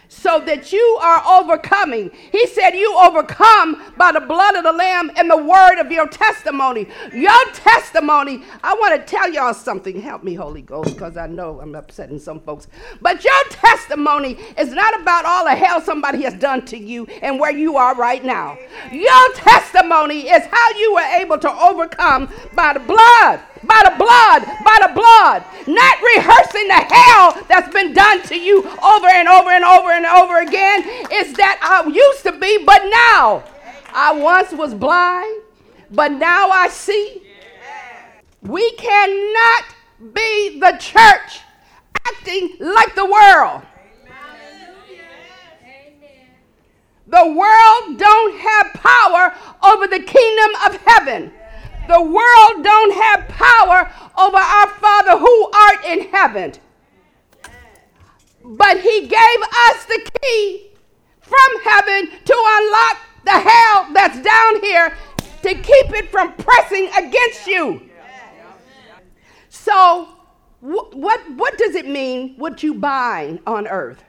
so 0.09 0.39
that 0.41 0.73
you 0.73 0.99
are 1.01 1.39
overcoming. 1.39 2.11
He 2.31 2.47
said, 2.47 2.71
You 2.71 2.93
overcome 2.97 3.93
by 3.95 4.11
the 4.11 4.19
blood 4.19 4.55
of 4.55 4.63
the 4.63 4.73
Lamb 4.73 5.11
and 5.15 5.29
the 5.29 5.37
word 5.37 5.79
of 5.79 5.91
your 5.91 6.07
testimony. 6.07 6.87
Your 7.13 7.45
testimony, 7.53 8.43
I 8.63 8.73
want 8.73 8.99
to 8.99 9.05
tell 9.07 9.31
y'all 9.31 9.53
something. 9.53 10.01
Help 10.01 10.23
me, 10.23 10.33
Holy 10.33 10.63
Ghost, 10.63 10.95
because 10.95 11.15
I 11.15 11.27
know 11.27 11.61
I'm 11.61 11.75
upsetting 11.75 12.19
some 12.19 12.39
folks. 12.41 12.67
But 13.01 13.23
your 13.23 13.43
testimony 13.51 14.33
is 14.57 14.73
not 14.73 14.99
about 14.99 15.25
all 15.25 15.45
the 15.45 15.55
hell 15.55 15.79
somebody 15.79 16.23
has 16.23 16.33
done 16.33 16.65
to 16.65 16.77
you 16.77 17.05
and 17.21 17.39
where 17.39 17.55
you 17.55 17.77
are 17.77 17.95
right 17.95 18.25
now. 18.25 18.57
Your 18.91 19.33
testimony 19.35 20.27
is 20.27 20.43
how 20.47 20.69
you 20.71 20.93
were 20.95 21.19
able 21.21 21.37
to 21.37 21.51
overcome 21.51 22.33
by 22.55 22.73
the 22.73 22.79
blood 22.79 23.41
by 23.63 23.81
the 23.83 23.95
blood, 23.97 24.45
by 24.63 24.77
the 24.81 24.93
blood, 24.93 25.43
not 25.67 26.01
rehearsing 26.01 26.67
the 26.67 26.85
hell 26.89 27.45
that's 27.47 27.71
been 27.73 27.93
done 27.93 28.21
to 28.23 28.37
you 28.37 28.59
over 28.59 29.07
and 29.07 29.27
over 29.27 29.49
and 29.49 29.63
over 29.63 29.91
and 29.91 30.05
over 30.05 30.39
again. 30.39 30.83
Is 31.11 31.33
that 31.33 31.59
I 31.61 31.87
used 31.89 32.23
to 32.23 32.31
be, 32.31 32.63
but 32.65 32.81
now 32.85 33.43
I 33.93 34.13
once 34.13 34.51
was 34.53 34.73
blind, 34.73 35.41
but 35.91 36.11
now 36.13 36.49
I 36.49 36.69
see. 36.69 37.23
We 38.41 38.71
cannot 38.71 39.65
be 40.13 40.59
the 40.59 40.77
church 40.79 41.41
acting 42.07 42.55
like 42.59 42.95
the 42.95 43.05
world. 43.05 43.63
The 47.07 47.25
world 47.25 47.97
don't 47.97 48.39
have 48.39 48.73
power 48.73 49.33
over 49.63 49.87
the 49.87 49.99
kingdom 49.99 50.51
of 50.65 50.77
heaven. 50.85 51.33
The 51.89 51.99
world 51.99 52.63
don't 52.63 52.93
have 52.93 53.27
power 53.29 53.91
over 54.15 54.37
our 54.37 54.67
Father 54.75 55.17
who 55.17 55.51
art 55.51 55.85
in 55.85 56.01
heaven. 56.09 56.53
But 58.45 58.79
he 58.79 59.07
gave 59.07 59.41
us 59.71 59.85
the 59.85 60.11
key 60.21 60.69
from 61.19 61.61
heaven 61.63 62.11
to 62.25 62.43
unlock 62.47 62.97
the 63.25 63.31
hell 63.31 63.87
that's 63.91 64.21
down 64.21 64.61
here 64.61 64.95
to 65.41 65.49
keep 65.55 65.93
it 65.95 66.11
from 66.11 66.31
pressing 66.33 66.91
against 66.95 67.47
you. 67.47 67.89
So, 69.49 70.09
wh- 70.61 70.95
what, 70.95 71.21
what 71.37 71.57
does 71.57 71.73
it 71.73 71.87
mean 71.87 72.35
what 72.37 72.61
you 72.61 72.75
bind 72.75 73.39
on 73.47 73.67
earth? 73.67 74.03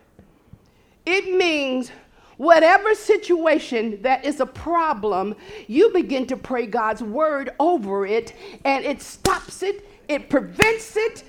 It 1.07 1.35
means 1.35 1.93
Whatever 2.41 2.95
situation 2.95 4.01
that 4.01 4.25
is 4.25 4.41
a 4.41 4.47
problem, 4.47 5.35
you 5.67 5.91
begin 5.93 6.27
to 6.29 6.39
pray 6.39 6.65
God's 6.65 7.03
word 7.03 7.51
over 7.61 8.07
it, 8.07 8.33
and 8.65 8.83
it 8.83 9.03
stops 9.03 9.63
it, 9.63 9.87
it 10.09 10.31
prevents 10.31 10.97
it, 10.97 11.23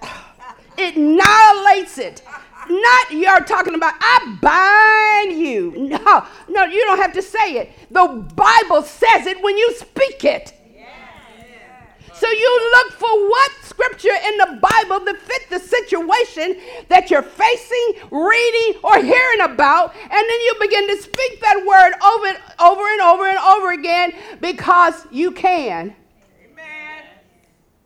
it 0.78 0.94
annihilates 0.94 1.98
it. 1.98 2.22
not 2.70 3.10
you're 3.10 3.40
talking 3.40 3.74
about, 3.74 3.94
I 3.98 4.38
bind 4.40 5.36
you. 5.36 5.72
No, 5.98 6.24
no, 6.48 6.62
you 6.62 6.80
don't 6.84 6.98
have 6.98 7.12
to 7.14 7.22
say 7.22 7.54
it. 7.54 7.72
The 7.90 8.06
Bible 8.36 8.82
says 8.82 9.26
it 9.26 9.42
when 9.42 9.58
you 9.58 9.74
speak 9.74 10.24
it. 10.24 10.52
So 12.22 12.30
you 12.30 12.70
look 12.76 12.92
for 12.92 13.28
what 13.28 13.50
scripture 13.62 14.14
in 14.14 14.36
the 14.36 14.60
Bible 14.62 15.04
that 15.06 15.16
fit 15.22 15.50
the 15.50 15.58
situation 15.58 16.56
that 16.88 17.10
you're 17.10 17.20
facing, 17.20 17.94
reading, 18.12 18.80
or 18.84 19.02
hearing 19.02 19.40
about, 19.40 19.92
and 19.96 20.10
then 20.12 20.40
you 20.42 20.54
begin 20.60 20.86
to 20.86 21.02
speak 21.02 21.40
that 21.40 21.66
word 21.66 21.94
over 22.00 22.26
and 22.28 22.38
over 22.60 22.92
and 22.92 23.00
over 23.00 23.28
and 23.28 23.38
over 23.38 23.72
again 23.72 24.12
because 24.40 25.04
you 25.10 25.32
can. 25.32 25.96
Amen. 26.44 27.04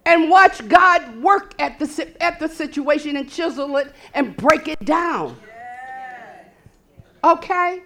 And 0.04 0.28
watch 0.28 0.68
God 0.68 1.16
work 1.22 1.54
at 1.58 1.78
the, 1.78 2.22
at 2.22 2.38
the 2.38 2.48
situation 2.50 3.16
and 3.16 3.30
chisel 3.30 3.74
it 3.78 3.94
and 4.12 4.36
break 4.36 4.68
it 4.68 4.84
down. 4.84 5.34
Okay? 7.24 7.80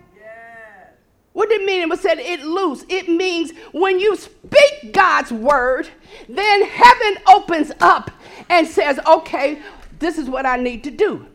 What 1.32 1.48
did 1.48 1.62
it 1.62 1.64
mean? 1.64 1.82
It 1.82 1.88
was 1.88 2.00
said 2.00 2.18
it 2.18 2.40
loose. 2.40 2.84
It 2.88 3.08
means 3.08 3.52
when 3.72 4.00
you 4.00 4.16
speak 4.16 4.92
God's 4.92 5.32
word, 5.32 5.88
then 6.28 6.64
heaven 6.64 7.22
opens 7.28 7.70
up 7.80 8.10
and 8.48 8.66
says, 8.66 8.98
okay, 9.06 9.62
this 10.00 10.18
is 10.18 10.28
what 10.28 10.44
I 10.44 10.56
need 10.56 10.82
to 10.84 10.90
do. 10.90 11.26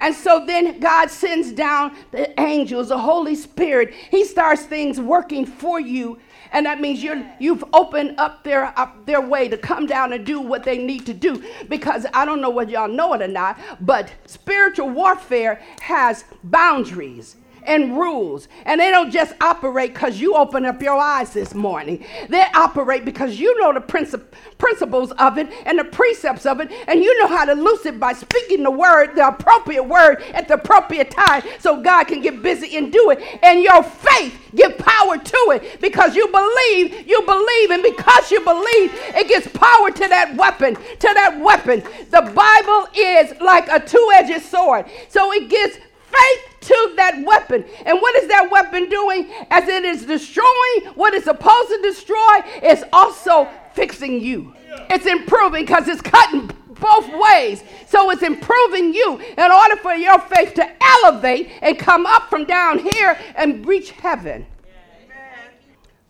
And 0.00 0.14
so 0.14 0.44
then 0.44 0.80
God 0.80 1.08
sends 1.10 1.52
down 1.52 1.96
the 2.10 2.38
angels, 2.40 2.88
the 2.88 2.98
Holy 2.98 3.36
Spirit. 3.36 3.94
He 3.94 4.24
starts 4.24 4.62
things 4.62 5.00
working 5.00 5.46
for 5.46 5.78
you. 5.78 6.18
And 6.52 6.66
that 6.66 6.80
means 6.80 7.02
you're, 7.02 7.24
you've 7.38 7.64
opened 7.72 8.18
up 8.18 8.44
their, 8.44 8.76
up 8.78 9.06
their 9.06 9.20
way 9.20 9.48
to 9.48 9.56
come 9.56 9.86
down 9.86 10.12
and 10.12 10.24
do 10.24 10.40
what 10.40 10.64
they 10.64 10.78
need 10.78 11.04
to 11.06 11.14
do. 11.14 11.44
Because 11.68 12.06
I 12.12 12.24
don't 12.24 12.40
know 12.40 12.50
whether 12.50 12.70
y'all 12.70 12.88
know 12.88 13.12
it 13.12 13.22
or 13.22 13.28
not, 13.28 13.58
but 13.80 14.12
spiritual 14.26 14.88
warfare 14.90 15.60
has 15.80 16.24
boundaries 16.44 17.36
and 17.66 17.96
rules. 17.96 18.48
And 18.64 18.80
they 18.80 18.90
don't 18.90 19.10
just 19.10 19.34
operate 19.40 19.94
because 19.94 20.20
you 20.20 20.34
open 20.34 20.64
up 20.64 20.82
your 20.82 20.96
eyes 20.96 21.32
this 21.32 21.54
morning. 21.54 22.04
They 22.28 22.44
operate 22.54 23.04
because 23.04 23.38
you 23.38 23.58
know 23.60 23.72
the 23.72 23.80
princip- 23.80 24.32
principles 24.58 25.12
of 25.12 25.38
it 25.38 25.48
and 25.66 25.78
the 25.78 25.84
precepts 25.84 26.46
of 26.46 26.60
it, 26.60 26.70
and 26.86 27.02
you 27.02 27.18
know 27.20 27.26
how 27.26 27.44
to 27.44 27.54
loose 27.54 27.86
it 27.86 27.98
by 27.98 28.12
speaking 28.12 28.62
the 28.62 28.70
word, 28.70 29.14
the 29.14 29.28
appropriate 29.28 29.84
word 29.84 30.22
at 30.32 30.48
the 30.48 30.54
appropriate 30.54 31.10
time 31.10 31.42
so 31.58 31.80
God 31.80 32.04
can 32.04 32.20
get 32.20 32.42
busy 32.42 32.76
and 32.76 32.92
do 32.92 33.10
it. 33.10 33.22
And 33.42 33.62
your 33.62 33.82
faith 33.82 34.38
give 34.54 34.78
power 34.78 35.18
to 35.18 35.52
it 35.54 35.80
because 35.80 36.14
you 36.14 36.26
believe, 36.28 37.06
you 37.06 37.22
believe, 37.22 37.70
and 37.70 37.82
because 37.82 38.30
you 38.30 38.40
believe, 38.40 38.92
it 39.14 39.28
gives 39.28 39.48
power 39.48 39.90
to 39.90 40.08
that 40.08 40.34
weapon, 40.36 40.74
to 40.74 41.10
that 41.14 41.38
weapon. 41.40 41.82
The 42.10 42.22
Bible 42.22 42.88
is 42.96 43.40
like 43.40 43.68
a 43.68 43.84
two-edged 43.84 44.42
sword. 44.42 44.86
So 45.08 45.32
it 45.32 45.48
gives 45.48 45.78
faith 46.14 46.60
to 46.60 46.92
that 46.96 47.22
weapon. 47.24 47.64
And 47.84 48.00
what 48.00 48.14
is 48.16 48.28
that 48.28 48.50
weapon 48.50 48.88
doing? 48.88 49.30
As 49.50 49.68
it 49.68 49.84
is 49.84 50.04
destroying 50.04 50.94
what 50.94 51.14
it's 51.14 51.24
supposed 51.24 51.68
to 51.68 51.80
destroy, 51.82 52.40
it's 52.62 52.84
also 52.92 53.48
fixing 53.74 54.20
you. 54.20 54.54
It's 54.90 55.06
improving 55.06 55.64
because 55.64 55.88
it's 55.88 56.00
cutting 56.00 56.50
both 56.80 57.08
ways. 57.12 57.62
So 57.86 58.10
it's 58.10 58.22
improving 58.22 58.94
you 58.94 59.18
in 59.18 59.50
order 59.50 59.76
for 59.76 59.94
your 59.94 60.18
faith 60.18 60.54
to 60.54 60.70
elevate 60.80 61.50
and 61.62 61.78
come 61.78 62.06
up 62.06 62.28
from 62.28 62.44
down 62.44 62.78
here 62.78 63.18
and 63.36 63.66
reach 63.66 63.90
heaven. 63.90 64.46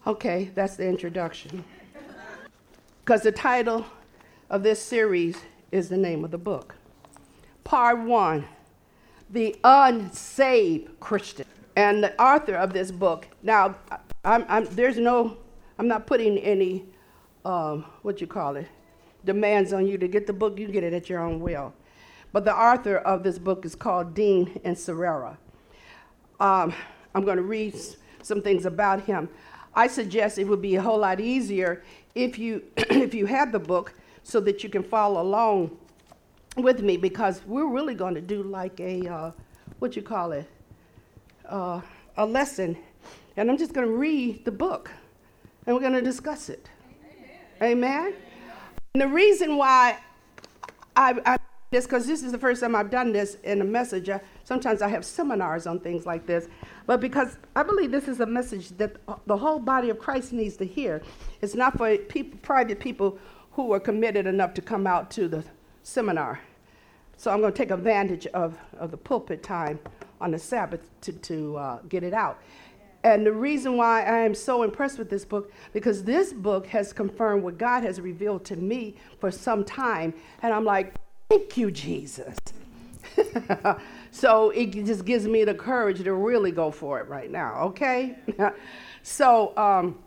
Okay, 0.07 0.51
that's 0.55 0.77
the 0.77 0.87
introduction. 0.87 1.65
Because 3.05 3.23
the 3.23 3.33
title 3.33 3.87
of 4.51 4.63
this 4.63 4.83
series 4.83 5.37
is 5.73 5.89
the 5.89 5.97
name 5.97 6.25
of 6.25 6.31
the 6.31 6.39
book. 6.39 6.75
Part 7.65 7.99
one 8.01 8.47
the 9.35 9.57
unsaved 9.65 10.99
Christian. 11.01 11.45
And 11.77 12.03
the 12.05 12.23
author 12.23 12.55
of 12.55 12.73
this 12.73 12.93
book, 12.93 13.27
now, 13.43 13.75
I'm, 14.25 14.47
I'm, 14.49 14.65
there's 14.67 14.97
no, 14.97 15.37
I'm 15.77 15.89
not 15.89 16.07
putting 16.07 16.39
any, 16.39 16.85
um, 17.45 17.85
what 18.03 18.21
you 18.21 18.29
call 18.29 18.55
it, 18.57 18.69
demands 19.25 19.73
on 19.73 19.89
you 19.89 19.99
to 19.99 20.07
get 20.07 20.29
the 20.29 20.33
book. 20.33 20.57
You 20.59 20.69
get 20.69 20.85
it 20.85 20.93
at 20.93 21.11
your 21.11 21.21
own 21.21 21.41
will. 21.41 21.75
But 22.33 22.45
the 22.45 22.57
author 22.57 22.99
of 22.99 23.25
this 23.25 23.39
book 23.39 23.65
is 23.65 23.75
called 23.75 24.15
Dean 24.15 24.61
Inserera. 24.65 25.37
Um, 26.39 26.73
I'm 27.13 27.25
going 27.25 27.37
to 27.37 27.43
read 27.43 27.75
some 28.23 28.41
things 28.41 28.67
about 28.67 29.03
him. 29.03 29.29
I 29.75 29.89
suggest 29.89 30.39
it 30.39 30.45
would 30.45 30.63
be 30.63 30.77
a 30.77 30.83
whole 30.83 30.99
lot 30.99 31.19
easier 31.19 31.83
if 32.15 32.39
you 32.39 32.63
if 32.77 33.13
you 33.13 33.27
had 33.27 33.51
the 33.51 33.59
book 33.59 33.95
so 34.23 34.39
that 34.41 34.63
you 34.63 34.69
can 34.71 34.85
follow 34.85 35.21
along 35.21 35.77
with 36.57 36.81
me 36.81 36.97
because 36.97 37.43
we're 37.47 37.69
really 37.69 37.95
going 37.95 38.15
to 38.15 38.21
do 38.21 38.43
like 38.43 38.79
a, 38.81 39.07
uh, 39.09 39.31
what 39.79 39.97
you 39.97 40.03
call 40.03 40.33
it, 40.33 40.49
uh, 41.49 41.81
a 42.17 42.27
lesson. 42.27 42.77
And 43.37 43.51
I'm 43.51 43.59
just 43.59 43.73
going 43.73 43.87
to 43.87 43.95
read 43.95 44.45
the 44.45 44.53
book 44.53 44.91
and 45.67 45.75
we're 45.75 45.81
going 45.81 45.95
to 45.95 46.03
discuss 46.03 46.49
it. 46.49 46.69
Amen. 47.63 47.79
Amen. 47.85 48.15
And 48.95 49.03
the 49.03 49.09
reason 49.09 49.57
why 49.57 49.99
I, 50.97 51.21
I 51.27 51.37
this 51.75 51.87
because 51.87 52.07
this 52.07 52.23
is 52.23 52.31
the 52.31 52.39
first 52.39 52.61
time 52.61 52.77
I've 52.77 52.91
done 52.91 53.13
this 53.13 53.35
in 53.43 53.61
a 53.61 53.65
message. 53.65 54.09
I, 54.09 54.21
sometimes 54.45 54.81
I 54.81 54.89
have 54.89 55.05
seminars 55.05 55.67
on 55.67 55.81
things 55.81 56.07
like 56.07 56.25
this, 56.25 56.47
but 56.87 57.01
because 57.01 57.37
I 57.57 57.65
believe 57.65 57.91
this 57.91 58.07
is 58.07 58.21
a 58.21 58.27
message 58.27 58.69
that 58.79 58.97
the 59.27 59.37
whole 59.37 59.59
body 59.59 59.91
of 59.91 59.99
Christ 59.99 60.33
needs 60.33 60.57
to 60.59 60.65
hear. 60.65 61.03
It's 61.43 61.57
not 61.57 61.77
for 61.77 61.97
people, 61.97 62.39
private 62.43 62.79
people 62.79 63.19
who 63.51 63.73
are 63.73 63.81
committed 63.81 64.27
enough 64.27 64.55
to 64.55 64.63
come 64.63 64.87
out 64.87 65.11
to 65.13 65.27
the 65.27 65.45
seminar. 65.85 66.41
So 67.17 67.31
I'm 67.31 67.41
going 67.41 67.53
to 67.53 67.57
take 67.57 67.71
advantage 67.71 68.27
of, 68.29 68.59
of 68.79 68.91
the 68.91 68.97
pulpit 68.97 69.43
time 69.43 69.79
on 70.21 70.33
the 70.33 70.39
Sabbath 70.39 70.91
to, 71.03 71.13
to 71.13 71.57
uh, 71.57 71.79
get 71.89 72.03
it 72.03 72.13
out. 72.13 72.41
And 73.05 73.25
the 73.25 73.33
reason 73.33 73.77
why 73.77 74.03
I 74.03 74.21
am 74.21 74.35
so 74.35 74.63
impressed 74.63 74.99
with 74.99 75.11
this 75.11 75.25
book, 75.25 75.53
because 75.73 76.03
this 76.03 76.33
book 76.33 76.67
has 76.69 76.93
confirmed 76.93 77.43
what 77.43 77.59
God 77.59 77.85
has 77.85 78.01
revealed 78.01 78.45
to 78.47 78.57
me 78.57 78.97
for 79.21 79.31
some 79.31 79.63
time. 79.63 80.15
And 80.43 80.53
I'm 80.53 80.65
like, 80.65 80.95
thank 81.29 81.57
you, 81.57 81.71
Jesus. 81.71 82.37
so 84.11 84.51
it 84.51 84.73
just 84.73 85.05
gives 85.05 85.29
me 85.29 85.45
the 85.45 85.55
courage 85.55 86.03
to 86.03 86.15
really 86.15 86.51
go 86.51 86.71
for 86.71 86.99
it 86.99 87.07
right 87.09 87.31
now, 87.31 87.61
okay? 87.65 88.17
so 89.03 89.57
um, 89.59 89.99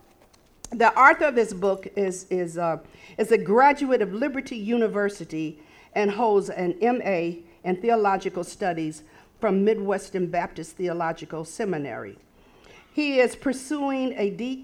the 0.71 0.91
author 0.99 1.25
of 1.25 1.35
this 1.35 1.53
book 1.53 1.87
is, 1.95 2.25
is, 2.31 2.57
uh, 2.57 2.77
is 3.19 3.31
a 3.31 3.37
graduate 3.37 4.01
of 4.01 4.11
Liberty 4.11 4.57
University 4.57 5.59
and 5.93 6.11
holds 6.11 6.49
an 6.49 6.75
MA 6.81 7.41
in 7.63 7.81
Theological 7.81 8.43
Studies 8.43 9.03
from 9.39 9.63
Midwestern 9.63 10.27
Baptist 10.27 10.75
Theological 10.77 11.45
Seminary. 11.45 12.17
He 12.93 13.19
is 13.19 13.35
pursuing 13.35 14.13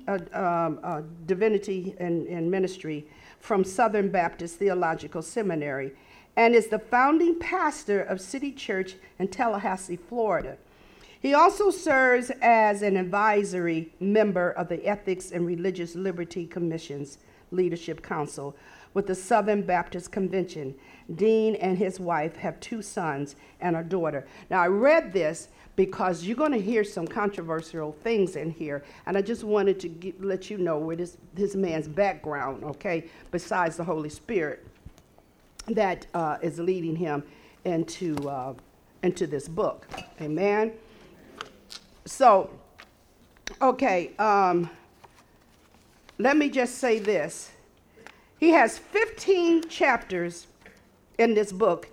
um, 0.08 0.80
a 0.84 1.04
divinity 1.26 1.96
and, 2.00 2.26
and 2.28 2.50
ministry 2.50 3.06
from 3.40 3.64
Southern 3.64 4.10
Baptist 4.10 4.56
Theological 4.56 5.22
Seminary 5.22 5.92
and 6.36 6.56
is 6.56 6.68
the 6.68 6.80
founding 6.80 7.38
pastor 7.38 8.02
of 8.02 8.20
City 8.20 8.52
Church 8.52 8.96
in 9.20 9.28
Tallahassee, 9.28 9.98
Florida. 9.98 10.58
He 11.24 11.34
also 11.34 11.72
serves 11.72 12.32
as 12.42 12.82
an 12.82 12.98
advisory 12.98 13.94
member 14.02 14.52
of 14.52 14.68
the 14.68 14.86
Ethics 14.86 15.32
and 15.32 15.48
Religious 15.48 15.96
Liberty 15.96 16.46
Commission's 16.46 17.18
Leadership 17.50 18.04
Council 18.04 18.58
with 18.94 19.08
the 19.08 19.16
Southern 19.16 19.62
Baptist 19.62 20.12
Convention 20.12 20.76
Dean 21.16 21.56
and 21.56 21.78
his 21.78 21.98
wife 21.98 22.36
have 22.36 22.60
two 22.60 22.82
sons 22.82 23.38
and 23.62 23.78
a 23.78 23.84
daughter. 23.84 24.28
Now, 24.50 24.62
I 24.62 24.68
read 24.68 25.14
this 25.14 25.48
because 25.78 26.26
you're 26.26 26.36
going 26.36 26.52
to 26.52 26.62
hear 26.62 26.84
some 26.84 27.08
controversial 27.08 27.94
things 28.04 28.36
in 28.36 28.52
here, 28.52 28.84
and 29.06 29.18
I 29.18 29.22
just 29.22 29.46
wanted 29.46 29.80
to 29.80 29.88
get, 29.88 30.22
let 30.22 30.50
you 30.50 30.58
know 30.58 30.78
where 30.78 30.98
this, 30.98 31.18
this 31.34 31.56
man's 31.56 31.88
background, 31.88 32.66
okay, 32.66 33.06
besides 33.32 33.78
the 33.78 33.84
Holy 33.84 34.10
Spirit 34.10 34.68
that 35.68 36.06
uh, 36.14 36.38
is 36.42 36.60
leading 36.60 36.98
him 36.98 37.24
into, 37.64 38.16
uh, 38.28 38.54
into 39.04 39.26
this 39.26 39.48
book. 39.48 39.88
Amen. 40.22 40.74
So, 42.06 42.50
okay, 43.62 44.12
um, 44.18 44.70
let 46.20 46.38
me 46.38 46.50
just 46.50 46.76
say 46.76 47.00
this. 47.00 47.52
He 48.40 48.50
has 48.50 48.78
15 48.78 49.70
chapters 49.70 50.48
in 51.18 51.34
this 51.34 51.52
book. 51.52 51.90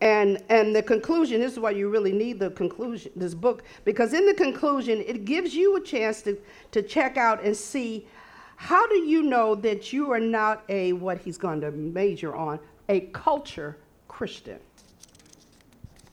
And, 0.00 0.42
and 0.48 0.74
the 0.74 0.82
conclusion, 0.82 1.40
this 1.40 1.52
is 1.52 1.60
why 1.60 1.70
you 1.70 1.88
really 1.88 2.10
need 2.10 2.40
the 2.40 2.50
conclusion, 2.50 3.12
this 3.14 3.34
book, 3.34 3.62
because 3.84 4.14
in 4.14 4.26
the 4.26 4.34
conclusion, 4.34 5.00
it 5.06 5.24
gives 5.24 5.54
you 5.54 5.76
a 5.76 5.80
chance 5.80 6.22
to, 6.22 6.36
to 6.72 6.82
check 6.82 7.16
out 7.16 7.44
and 7.44 7.56
see 7.56 8.08
how 8.56 8.84
do 8.88 8.96
you 8.96 9.22
know 9.22 9.54
that 9.54 9.92
you 9.92 10.10
are 10.10 10.20
not 10.20 10.64
a, 10.68 10.92
what 10.94 11.18
he's 11.18 11.38
going 11.38 11.60
to 11.60 11.70
major 11.70 12.34
on, 12.34 12.58
a 12.88 13.00
culture 13.12 13.76
Christian. 14.08 14.58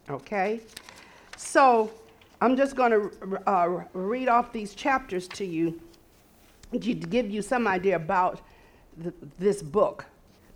Okay? 0.07 0.62
So 1.35 1.91
I'm 2.41 2.56
just 2.56 2.75
going 2.75 2.91
to 2.91 3.49
uh, 3.49 3.84
read 3.93 4.30
off 4.30 4.54
these 4.54 4.73
chapters 4.73 5.28
to 5.30 5.45
you 5.45 5.82
to 6.71 6.93
give 6.93 7.30
you 7.30 7.41
some 7.41 7.67
idea 7.67 7.95
about 7.95 8.41
the, 8.97 9.13
this 9.38 9.62
book 9.62 10.06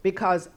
because 0.01 0.49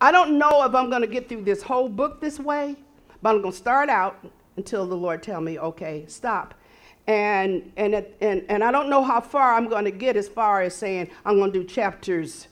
I 0.00 0.12
don't 0.12 0.38
know 0.38 0.64
if 0.64 0.74
I'm 0.74 0.90
going 0.90 1.02
to 1.02 1.08
get 1.08 1.28
through 1.28 1.44
this 1.44 1.62
whole 1.62 1.88
book 1.88 2.20
this 2.20 2.38
way, 2.38 2.76
But 3.22 3.30
I'm 3.30 3.40
going 3.40 3.52
to 3.52 3.58
start 3.58 3.88
out 3.88 4.26
until 4.56 4.86
the 4.86 4.96
Lord 4.96 5.22
tell 5.22 5.40
me, 5.40 5.58
okay, 5.58 6.04
stop. 6.08 6.54
And, 7.06 7.72
and, 7.76 7.94
and, 8.20 8.44
and 8.48 8.64
I 8.64 8.70
don't 8.70 8.90
know 8.90 9.02
how 9.02 9.20
far 9.20 9.54
I'm 9.54 9.68
going 9.68 9.84
to 9.84 9.90
get 9.90 10.16
as 10.16 10.28
far 10.28 10.62
as 10.62 10.74
saying 10.74 11.10
I'm 11.24 11.38
going 11.38 11.52
to 11.52 11.60
do 11.60 11.64
chapters 11.64 12.48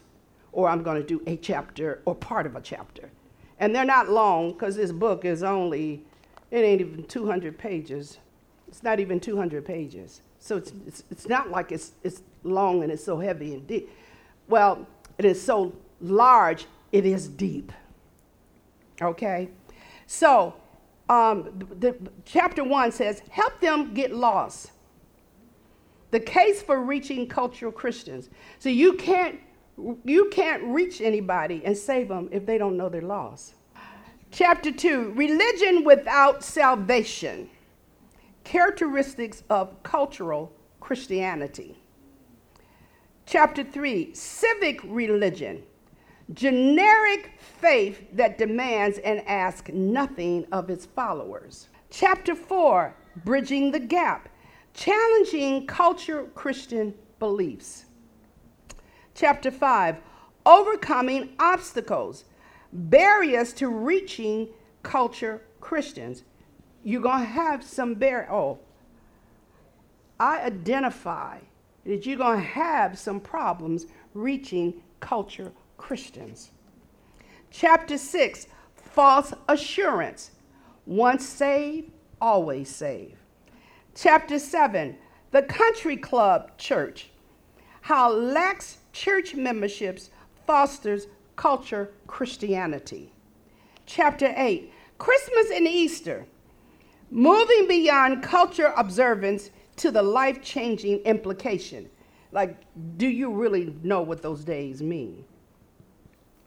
or 0.52 0.68
I'm 0.68 0.82
going 0.82 1.00
to 1.00 1.06
do 1.06 1.22
a 1.26 1.36
chapter 1.36 2.00
or 2.04 2.14
part 2.14 2.46
of 2.46 2.56
a 2.56 2.60
chapter. 2.60 3.10
And 3.58 3.74
they're 3.74 3.84
not 3.84 4.08
long 4.08 4.52
because 4.52 4.76
this 4.76 4.92
book 4.92 5.24
is 5.24 5.42
only, 5.42 6.04
it 6.50 6.58
ain't 6.58 6.80
even 6.80 7.04
200 7.04 7.56
pages. 7.58 8.18
It's 8.72 8.82
not 8.82 9.00
even 9.00 9.20
200 9.20 9.66
pages. 9.66 10.22
So 10.38 10.56
it's, 10.56 10.72
it's, 10.86 11.04
it's 11.10 11.28
not 11.28 11.50
like 11.50 11.70
it's, 11.70 11.92
it's 12.02 12.22
long 12.42 12.82
and 12.82 12.90
it's 12.90 13.04
so 13.04 13.18
heavy 13.18 13.52
and 13.52 13.66
deep. 13.66 13.90
Well, 14.48 14.86
it 15.18 15.26
is 15.26 15.40
so 15.40 15.74
large, 16.00 16.64
it 16.90 17.04
is 17.04 17.28
deep. 17.28 17.70
Okay? 19.00 19.50
So, 20.06 20.54
um, 21.10 21.52
the, 21.58 21.92
the, 21.92 22.10
chapter 22.24 22.64
one 22.64 22.90
says, 22.92 23.22
help 23.28 23.60
them 23.60 23.92
get 23.92 24.14
lost. 24.14 24.70
The 26.10 26.20
case 26.20 26.62
for 26.62 26.80
reaching 26.80 27.28
cultural 27.28 27.72
Christians. 27.72 28.30
So 28.58 28.70
you 28.70 28.94
can't 28.94 29.38
you 30.04 30.28
can't 30.30 30.62
reach 30.64 31.00
anybody 31.00 31.62
and 31.64 31.76
save 31.76 32.08
them 32.08 32.28
if 32.30 32.44
they 32.44 32.58
don't 32.58 32.76
know 32.76 32.88
they're 32.90 33.00
lost. 33.00 33.54
Chapter 34.30 34.72
2 34.72 35.12
Religion 35.14 35.84
without 35.84 36.42
salvation. 36.42 37.48
Characteristics 38.44 39.42
of 39.50 39.82
cultural 39.82 40.52
Christianity. 40.80 41.78
Chapter 43.26 43.64
3 43.64 44.14
Civic 44.14 44.80
religion. 44.84 45.62
Generic 46.34 47.32
faith 47.38 48.06
that 48.14 48.38
demands 48.38 48.98
and 48.98 49.26
asks 49.28 49.70
nothing 49.72 50.46
of 50.52 50.70
its 50.70 50.86
followers. 50.86 51.68
Chapter 51.90 52.34
4 52.34 52.94
Bridging 53.24 53.70
the 53.70 53.80
gap. 53.80 54.28
Challenging 54.74 55.66
Culture 55.66 56.24
Christian 56.34 56.94
beliefs. 57.18 57.84
Chapter 59.14 59.50
5 59.50 59.96
Overcoming 60.44 61.30
obstacles, 61.38 62.24
barriers 62.72 63.52
to 63.52 63.68
reaching 63.68 64.48
culture 64.82 65.42
Christians. 65.60 66.24
You're 66.84 67.02
going 67.02 67.20
to 67.20 67.26
have 67.26 67.62
some 67.62 67.94
barrier. 67.94 68.28
Oh, 68.30 68.58
I 70.18 70.42
identify 70.42 71.38
that 71.84 72.06
you're 72.06 72.16
going 72.16 72.38
to 72.38 72.44
have 72.44 72.98
some 72.98 73.20
problems 73.20 73.86
reaching 74.14 74.82
culture 75.00 75.52
Christians. 75.76 76.50
Chapter 77.50 77.98
6 77.98 78.46
False 78.92 79.32
assurance. 79.48 80.32
Once 80.84 81.26
saved, 81.26 81.90
always 82.20 82.68
saved. 82.68 83.16
Chapter 83.94 84.38
7 84.38 84.96
The 85.30 85.42
Country 85.42 85.96
Club 85.96 86.56
Church. 86.58 87.10
How 87.82 88.12
lax 88.12 88.78
church 88.92 89.34
memberships 89.34 90.10
fosters 90.46 91.06
culture 91.36 91.92
Christianity. 92.06 93.12
Chapter 93.86 94.34
8 94.36 94.72
Christmas 94.98 95.50
and 95.50 95.66
Easter. 95.66 96.26
Moving 97.14 97.68
beyond 97.68 98.22
culture 98.22 98.72
observance 98.74 99.50
to 99.76 99.90
the 99.90 100.02
life 100.02 100.40
changing 100.42 101.00
implication. 101.00 101.90
Like, 102.32 102.56
do 102.96 103.06
you 103.06 103.30
really 103.30 103.76
know 103.82 104.00
what 104.00 104.22
those 104.22 104.44
days 104.44 104.82
mean? 104.82 105.26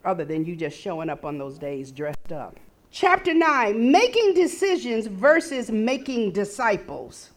Other 0.04 0.24
than 0.24 0.44
you 0.44 0.56
just 0.56 0.76
showing 0.76 1.08
up 1.08 1.24
on 1.24 1.38
those 1.38 1.56
days 1.56 1.92
dressed 1.92 2.32
up. 2.32 2.58
Chapter 2.90 3.32
9 3.32 3.92
Making 3.92 4.34
decisions 4.34 5.06
versus 5.06 5.70
making 5.70 6.32
disciples. 6.32 7.30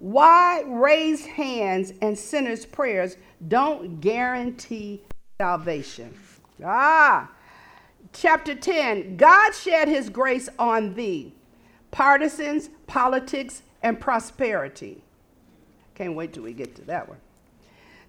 Why 0.00 0.64
raised 0.66 1.26
hands 1.26 1.92
and 2.02 2.18
sinners' 2.18 2.66
prayers 2.66 3.16
don't 3.46 4.00
guarantee 4.00 5.04
salvation. 5.38 6.12
Ah, 6.64 7.30
chapter 8.12 8.56
10 8.56 9.16
God 9.16 9.52
shed 9.54 9.86
his 9.86 10.10
grace 10.10 10.48
on 10.58 10.94
thee, 10.94 11.32
partisans, 11.90 12.70
politics, 12.86 13.62
and 13.82 13.98
prosperity. 14.00 15.02
Can't 15.94 16.14
wait 16.14 16.32
till 16.32 16.42
we 16.42 16.52
get 16.52 16.74
to 16.76 16.82
that 16.82 17.08
one. 17.08 17.18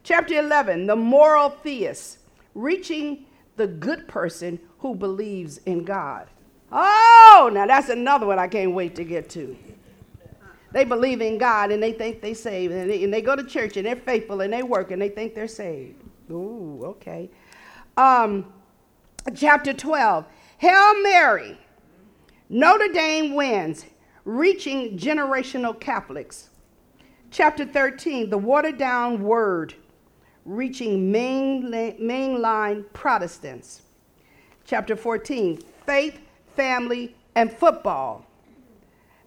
Chapter 0.04 0.36
11 0.36 0.88
The 0.88 0.96
moral 0.96 1.50
theist, 1.50 2.20
reaching 2.56 3.26
the 3.58 3.68
good 3.68 4.08
person 4.08 4.60
who 4.80 4.96
believes 4.96 5.60
in 5.66 5.84
God. 5.84 6.28
Oh, 6.72 7.50
now 7.54 7.66
that's 7.68 7.90
another 7.90 8.26
one 8.26 8.40
I 8.40 8.48
can't 8.48 8.74
wait 8.74 8.96
to 8.96 9.04
get 9.04 9.30
to. 9.32 9.58
They 10.72 10.86
believe 10.86 11.22
in 11.22 11.38
God 11.38 11.72
and 11.72 11.84
they 11.84 11.92
think 11.92 12.22
they 12.22 12.34
saved, 12.34 12.74
and 12.74 12.90
they, 12.90 13.04
and 13.04 13.14
they 13.14 13.22
go 13.22 13.36
to 13.36 13.44
church 13.44 13.76
and 13.76 13.86
they're 13.86 13.96
faithful 13.96 14.42
and 14.42 14.54
they 14.54 14.64
work 14.64 14.92
and 14.92 15.02
they 15.02 15.10
think 15.10 15.36
they're 15.36 15.48
saved. 15.48 16.02
Ooh, 16.32 16.82
okay. 16.86 17.30
Um, 17.98 18.52
chapter 19.36 19.74
12 19.74 20.26
Hail 20.58 21.02
Mary, 21.04 21.58
Notre 22.54 22.90
Dame 22.90 23.34
wins, 23.34 23.86
reaching 24.26 24.98
generational 24.98 25.80
Catholics. 25.80 26.50
Chapter 27.30 27.64
13 27.64 28.30
The 28.30 28.38
watered 28.38 28.78
down 28.78 29.24
word, 29.24 29.74
reaching 30.44 31.10
main, 31.14 31.72
mainline 31.72 32.84
Protestants. 32.92 33.84
Chapter 34.66 34.98
14 34.98 35.62
Faith, 35.86 36.20
family, 36.54 37.16
and 37.36 37.54
football 37.54 38.26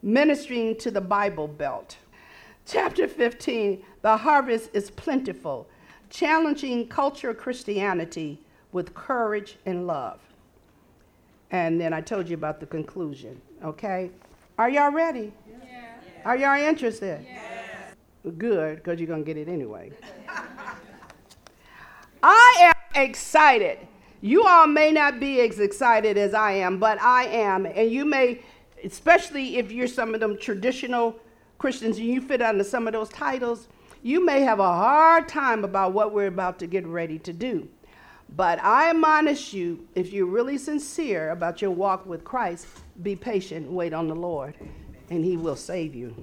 ministering 0.03 0.77
to 0.77 0.91
the 0.91 1.01
Bible 1.01 1.49
Belt. 1.49 1.97
Chapter 2.67 3.09
15 3.09 3.83
The 4.03 4.19
harvest 4.19 4.69
is 4.75 4.91
plentiful, 4.91 5.67
challenging 6.11 6.89
cultural 6.89 7.33
Christianity 7.33 8.43
with 8.71 8.93
courage 8.93 9.57
and 9.65 9.87
love. 9.87 10.21
And 11.55 11.81
then 11.81 11.93
I 11.93 12.01
told 12.01 12.29
you 12.29 12.35
about 12.35 12.59
the 12.59 12.67
conclusion, 12.67 13.41
okay? 13.65 14.11
Are 14.59 14.69
y'all 14.69 14.91
ready? 14.91 15.33
Yeah. 15.49 15.87
Are 16.25 16.37
y'all 16.37 16.61
interested? 16.61 17.25
Yeah. 17.25 18.31
Good, 18.39 18.79
because 18.79 18.99
you're 18.99 19.07
going 19.07 19.25
to 19.25 19.27
get 19.27 19.37
it 19.37 19.49
anyway. 19.49 19.93
I 22.25 22.73
am 22.73 23.03
excited. 23.05 23.79
You 24.21 24.45
all 24.45 24.67
may 24.67 24.91
not 24.91 25.21
be 25.21 25.43
as 25.43 25.61
excited 25.61 26.19
as 26.19 26.35
I 26.35 26.55
am, 26.55 26.81
but 26.81 27.01
I 27.01 27.27
am. 27.27 27.67
And 27.67 27.89
you 27.89 28.05
may 28.05 28.41
especially 28.85 29.57
if 29.57 29.71
you're 29.71 29.87
some 29.87 30.13
of 30.13 30.21
them 30.21 30.37
traditional 30.37 31.21
Christians 31.59 31.99
and 31.99 32.07
you 32.07 32.21
fit 32.21 32.43
under 32.43 32.65
some 32.65 32.89
of 32.89 32.93
those 32.93 33.09
titles, 33.11 33.69
you 34.03 34.25
may 34.25 34.41
have 34.41 34.59
a 34.59 34.73
hard 34.73 35.29
time 35.29 35.65
about 35.65 35.93
what 35.93 36.13
we're 36.13 36.27
about 36.27 36.59
to 36.59 36.67
get 36.67 36.85
ready 36.85 37.19
to 37.21 37.33
do. 37.33 37.69
But 38.37 38.59
I 38.65 38.91
admonish 38.91 39.53
you, 39.53 39.87
if 39.95 40.13
you're 40.13 40.27
really 40.27 40.59
sincere 40.59 41.31
about 41.31 41.63
your 41.63 41.71
walk 41.71 42.05
with 42.05 42.25
Christ, 42.25 42.67
be 43.01 43.15
patient, 43.15 43.71
wait 43.71 43.93
on 43.93 44.09
the 44.09 44.15
Lord, 44.17 44.57
and 45.09 45.25
He 45.25 45.37
will 45.37 45.55
save 45.55 45.95
you. 45.95 46.17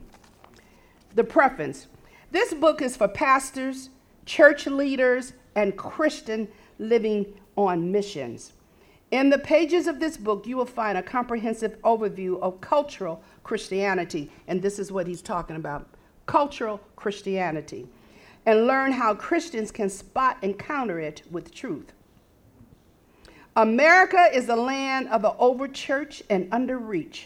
The 1.16 1.24
preference 1.24 1.88
this 2.32 2.54
book 2.54 2.82
is 2.82 2.98
for 2.98 3.08
pastors, 3.08 3.90
church 4.26 4.68
leaders, 4.68 5.34
and 5.56 5.78
Christian 5.78 6.50
living 6.80 7.26
on 7.56 7.92
missions. 7.92 8.54
In 9.12 9.30
the 9.30 9.40
pages 9.40 9.88
of 9.88 10.00
this 10.00 10.18
book, 10.18 10.48
you 10.48 10.58
will 10.58 10.66
find 10.66 10.98
a 10.98 11.04
comprehensive 11.04 11.82
overview 11.82 12.42
of 12.42 12.60
cultural 12.60 13.24
Christianity, 13.44 14.32
and 14.48 14.62
this 14.62 14.80
is 14.80 14.92
what 14.92 15.08
he's 15.08 15.22
talking 15.22 15.56
about 15.56 15.88
cultural 16.26 16.82
Christianity, 16.96 17.88
and 18.46 18.68
learn 18.68 18.92
how 18.92 19.14
Christians 19.14 19.72
can 19.72 19.90
spot 19.90 20.38
and 20.42 20.58
counter 20.58 21.00
it 21.00 21.22
with 21.32 21.54
truth. 21.54 21.94
America 23.56 24.30
is 24.34 24.48
a 24.48 24.56
land 24.56 25.10
of 25.10 25.24
the 25.24 25.32
overchurch 25.32 26.22
and 26.30 26.50
underreach. 26.52 27.26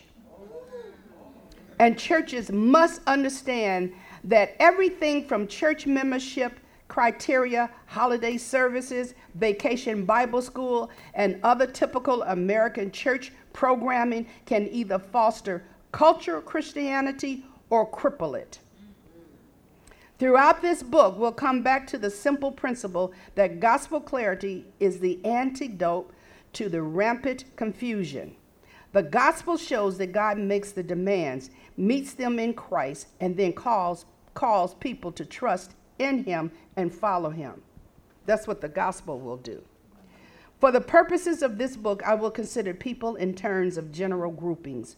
And 1.77 1.99
churches 1.99 2.51
must 2.51 3.01
understand 3.05 3.93
that 4.23 4.55
everything 4.59 5.25
from 5.25 5.47
church 5.47 5.85
membership 5.85 6.59
criteria, 6.87 7.69
holiday 7.87 8.37
services, 8.37 9.13
vacation 9.35 10.05
Bible 10.05 10.41
school, 10.41 10.89
and 11.13 11.39
other 11.43 11.67
typical 11.67 12.23
American 12.23 12.91
church 12.91 13.31
programming 13.53 14.25
can 14.45 14.67
either 14.71 14.97
foster 14.97 15.63
cultural 15.91 16.41
Christianity 16.41 17.45
or 17.69 17.89
cripple 17.89 18.37
it. 18.37 18.59
Throughout 20.17 20.61
this 20.61 20.81
book, 20.81 21.17
we'll 21.17 21.33
come 21.33 21.61
back 21.61 21.85
to 21.87 21.97
the 21.97 22.09
simple 22.09 22.51
principle 22.51 23.11
that 23.35 23.59
gospel 23.59 23.99
clarity 23.99 24.65
is 24.79 24.99
the 24.99 25.23
antidote 25.25 26.11
to 26.55 26.69
the 26.69 26.81
rampant 26.81 27.45
confusion. 27.55 28.35
The 28.93 29.03
gospel 29.03 29.57
shows 29.57 29.97
that 29.97 30.13
God 30.13 30.37
makes 30.37 30.71
the 30.71 30.83
demands, 30.83 31.49
meets 31.75 32.13
them 32.13 32.39
in 32.39 32.53
Christ, 32.53 33.07
and 33.19 33.35
then 33.35 33.51
calls, 33.53 34.05
calls 34.33 34.73
people 34.75 35.11
to 35.13 35.25
trust 35.25 35.75
in 35.99 36.23
him 36.23 36.51
and 36.77 36.93
follow 36.93 37.29
him. 37.29 37.61
That's 38.25 38.47
what 38.47 38.61
the 38.61 38.69
gospel 38.69 39.19
will 39.19 39.37
do. 39.37 39.61
For 40.59 40.71
the 40.71 40.81
purposes 40.81 41.41
of 41.41 41.57
this 41.57 41.75
book, 41.75 42.01
I 42.03 42.15
will 42.15 42.31
consider 42.31 42.73
people 42.73 43.17
in 43.17 43.35
terms 43.35 43.77
of 43.77 43.91
general 43.91 44.31
groupings. 44.31 44.95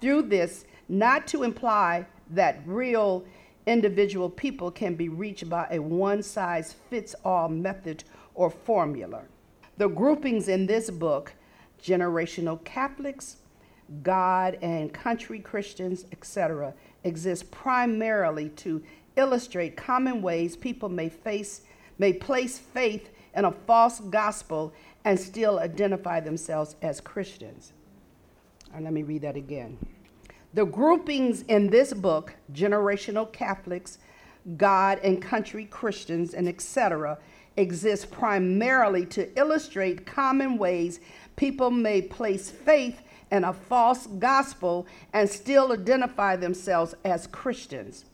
Through 0.00 0.22
this, 0.22 0.66
not 0.88 1.26
to 1.28 1.42
imply 1.42 2.06
that 2.30 2.60
real 2.66 3.24
individual 3.66 4.28
people 4.28 4.70
can 4.70 4.94
be 4.94 5.08
reached 5.08 5.48
by 5.48 5.66
a 5.70 5.78
one 5.78 6.22
size 6.22 6.74
fits 6.90 7.14
all 7.24 7.48
method 7.48 8.04
or 8.34 8.50
formula. 8.50 9.22
The 9.78 9.88
groupings 9.88 10.48
in 10.48 10.66
this 10.66 10.90
book 10.90 11.32
generational 11.80 12.62
Catholics, 12.64 13.36
God 14.02 14.58
and 14.60 14.92
country 14.92 15.38
Christians, 15.38 16.04
etc., 16.10 16.74
exist 17.04 17.50
primarily 17.52 18.48
to 18.50 18.82
illustrate 19.16 19.76
common 19.76 20.20
ways 20.20 20.56
people 20.56 20.88
may 20.88 21.08
face 21.08 21.62
may 21.96 22.12
place 22.12 22.58
faith 22.58 23.10
in 23.34 23.44
a 23.44 23.52
false 23.52 24.00
gospel 24.00 24.72
and 25.04 25.18
still 25.18 25.58
identify 25.58 26.20
themselves 26.20 26.76
as 26.82 27.00
Christians. 27.00 27.72
Let 28.78 28.92
me 28.92 29.02
read 29.02 29.22
that 29.22 29.36
again. 29.36 29.78
The 30.54 30.64
groupings 30.64 31.42
in 31.42 31.70
this 31.70 31.92
book, 31.92 32.34
generational 32.52 33.30
Catholics, 33.32 33.98
God 34.56 35.00
and 35.02 35.20
country 35.20 35.64
Christians, 35.66 36.34
and 36.34 36.48
etc., 36.48 37.18
exist 37.58 38.10
primarily 38.10 39.04
to 39.06 39.36
illustrate 39.38 40.06
common 40.06 40.56
ways 40.56 41.00
people 41.36 41.70
may 41.70 42.00
place 42.00 42.48
faith 42.48 43.02
in 43.30 43.44
a 43.44 43.52
false 43.52 44.06
gospel 44.06 44.86
and 45.12 45.28
still 45.28 45.72
identify 45.72 46.36
themselves 46.36 46.94
as 47.04 47.26
Christians. 47.26 48.04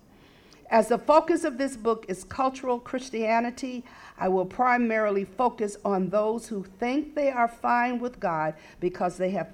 As 0.70 0.88
the 0.88 0.98
focus 0.98 1.44
of 1.44 1.58
this 1.58 1.76
book 1.76 2.06
is 2.08 2.24
cultural 2.24 2.80
Christianity, 2.80 3.84
I 4.18 4.28
will 4.28 4.46
primarily 4.46 5.24
focus 5.24 5.76
on 5.84 6.08
those 6.08 6.48
who 6.48 6.64
think 6.64 7.14
they 7.14 7.30
are 7.30 7.48
fine 7.48 8.00
with 8.00 8.18
God 8.18 8.54
because 8.80 9.16
they 9.16 9.30
have 9.30 9.52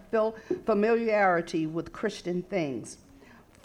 familiarity 0.64 1.66
with 1.66 1.92
Christian 1.92 2.42
things. 2.42 2.98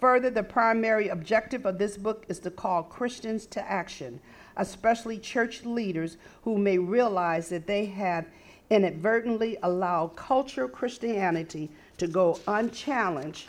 Further, 0.00 0.28
the 0.28 0.42
primary 0.42 1.08
objective 1.08 1.64
of 1.64 1.78
this 1.78 1.96
book 1.96 2.26
is 2.28 2.40
to 2.40 2.50
call 2.50 2.82
Christians 2.82 3.46
to 3.46 3.70
action, 3.70 4.20
especially 4.56 5.18
church 5.18 5.64
leaders 5.64 6.16
who 6.42 6.58
may 6.58 6.78
realize 6.78 7.48
that 7.48 7.66
they 7.66 7.86
have 7.86 8.26
inadvertently 8.70 9.56
allowed 9.62 10.16
cultural 10.16 10.68
Christianity 10.68 11.70
to 11.98 12.06
go 12.06 12.38
unchallenged 12.48 13.48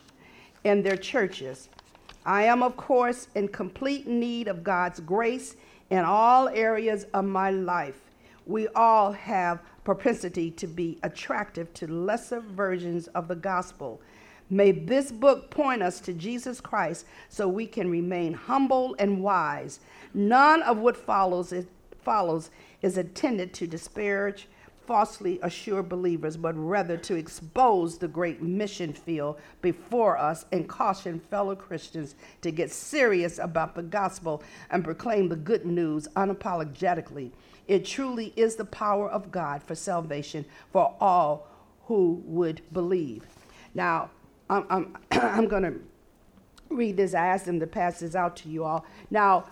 in 0.64 0.84
their 0.84 0.98
churches. 0.98 1.70
I 2.26 2.44
am, 2.44 2.62
of 2.62 2.76
course, 2.76 3.28
in 3.36 3.48
complete 3.48 4.08
need 4.08 4.48
of 4.48 4.64
God's 4.64 5.00
grace 5.00 5.56
in 5.90 6.00
all 6.00 6.50
areas 6.50 7.06
of 7.14 7.26
my 7.26 7.52
life. 7.52 8.02
We 8.46 8.68
all 8.70 9.12
have 9.14 9.62
propensity 9.84 10.52
to 10.52 10.68
be 10.68 11.00
attractive 11.04 11.74
to 11.76 11.88
lesser 11.88 12.42
versions 12.42 13.08
of 13.08 13.28
the 13.28 13.36
gospel. 13.36 14.02
May 14.50 14.72
this 14.72 15.12
book 15.12 15.50
point 15.50 15.82
us 15.82 16.00
to 16.02 16.14
Jesus 16.14 16.62
Christ 16.62 17.06
so 17.28 17.48
we 17.48 17.66
can 17.66 17.92
remain 17.92 18.34
humble 18.34 18.96
and 19.00 19.22
wise. 19.22 19.82
None 20.14 20.62
of 20.64 20.78
what 20.78 20.98
follows, 20.98 21.52
it 21.52 21.68
follows 22.02 22.50
is 22.82 22.98
intended 22.98 23.54
to 23.56 23.68
disparage 23.68 24.48
falsely 24.88 25.38
assure 25.44 25.84
believers, 25.84 26.38
but 26.38 26.54
rather 26.56 26.96
to 26.96 27.16
expose 27.16 27.98
the 27.98 28.08
great 28.08 28.42
mission 28.42 28.94
field 28.94 29.38
before 29.62 30.18
us 30.18 30.46
and 30.54 30.68
caution 30.68 31.20
fellow 31.20 31.56
Christians 31.56 32.16
to 32.42 32.52
get 32.52 32.72
serious 32.72 33.38
about 33.38 33.76
the 33.76 33.84
gospel 33.84 34.42
and 34.72 34.86
proclaim 34.86 35.28
the 35.28 35.36
good 35.36 35.66
news 35.66 36.08
unapologetically. 36.16 37.32
It 37.68 37.86
truly 37.86 38.32
is 38.38 38.56
the 38.56 38.66
power 38.66 39.10
of 39.10 39.30
God 39.30 39.62
for 39.62 39.76
salvation 39.76 40.46
for 40.72 40.96
all 41.02 41.48
who 41.88 42.22
would 42.26 42.62
believe. 42.72 43.26
Now, 43.76 44.10
I'm, 44.50 44.66
I'm, 44.70 44.98
I'm 45.12 45.48
going 45.50 45.64
to 45.64 45.80
read 46.70 46.96
this. 46.96 47.14
I 47.14 47.28
asked 47.28 47.46
them 47.46 47.60
to 47.60 47.68
pass 47.68 48.00
this 48.00 48.16
out 48.16 48.38
to 48.38 48.50
you 48.50 48.64
all. 48.64 48.86
Now, 49.12 49.46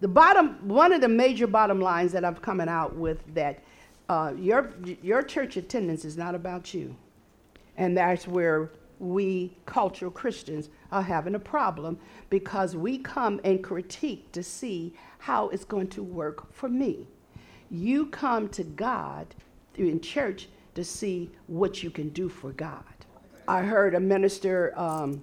the 0.00 0.08
bottom, 0.08 0.56
one 0.66 0.92
of 0.92 1.00
the 1.00 1.08
major 1.08 1.46
bottom 1.46 1.80
lines 1.80 2.12
that 2.12 2.24
I'm 2.24 2.36
coming 2.36 2.68
out 2.68 2.96
with 2.96 3.22
that 3.34 3.62
uh, 4.08 4.32
your, 4.36 4.72
your 5.02 5.22
church 5.22 5.56
attendance 5.56 6.04
is 6.04 6.16
not 6.16 6.34
about 6.34 6.74
you. 6.74 6.96
And 7.76 7.96
that's 7.96 8.26
where 8.26 8.70
we 8.98 9.56
cultural 9.66 10.10
Christians 10.10 10.68
are 10.92 11.02
having 11.02 11.34
a 11.34 11.38
problem 11.38 11.98
because 12.28 12.76
we 12.76 12.98
come 12.98 13.40
and 13.44 13.62
critique 13.62 14.30
to 14.32 14.42
see 14.42 14.94
how 15.18 15.48
it's 15.50 15.64
going 15.64 15.88
to 15.88 16.02
work 16.02 16.52
for 16.52 16.68
me. 16.68 17.06
You 17.70 18.06
come 18.06 18.48
to 18.50 18.64
God 18.64 19.26
in 19.76 20.00
church 20.00 20.48
to 20.74 20.84
see 20.84 21.30
what 21.46 21.82
you 21.82 21.90
can 21.90 22.08
do 22.10 22.28
for 22.28 22.52
God. 22.52 22.84
I 23.48 23.62
heard 23.62 23.94
a 23.94 24.00
minister 24.00 24.78
um, 24.78 25.22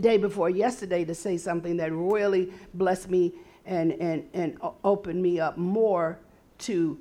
day 0.00 0.16
before 0.16 0.48
yesterday 0.48 1.04
to 1.04 1.14
say 1.14 1.36
something 1.36 1.76
that 1.76 1.92
really 1.92 2.52
blessed 2.74 3.10
me 3.10 3.34
and, 3.70 3.92
and, 3.92 4.28
and 4.34 4.58
opened 4.84 5.22
me 5.22 5.38
up 5.40 5.56
more 5.56 6.18
to 6.58 6.98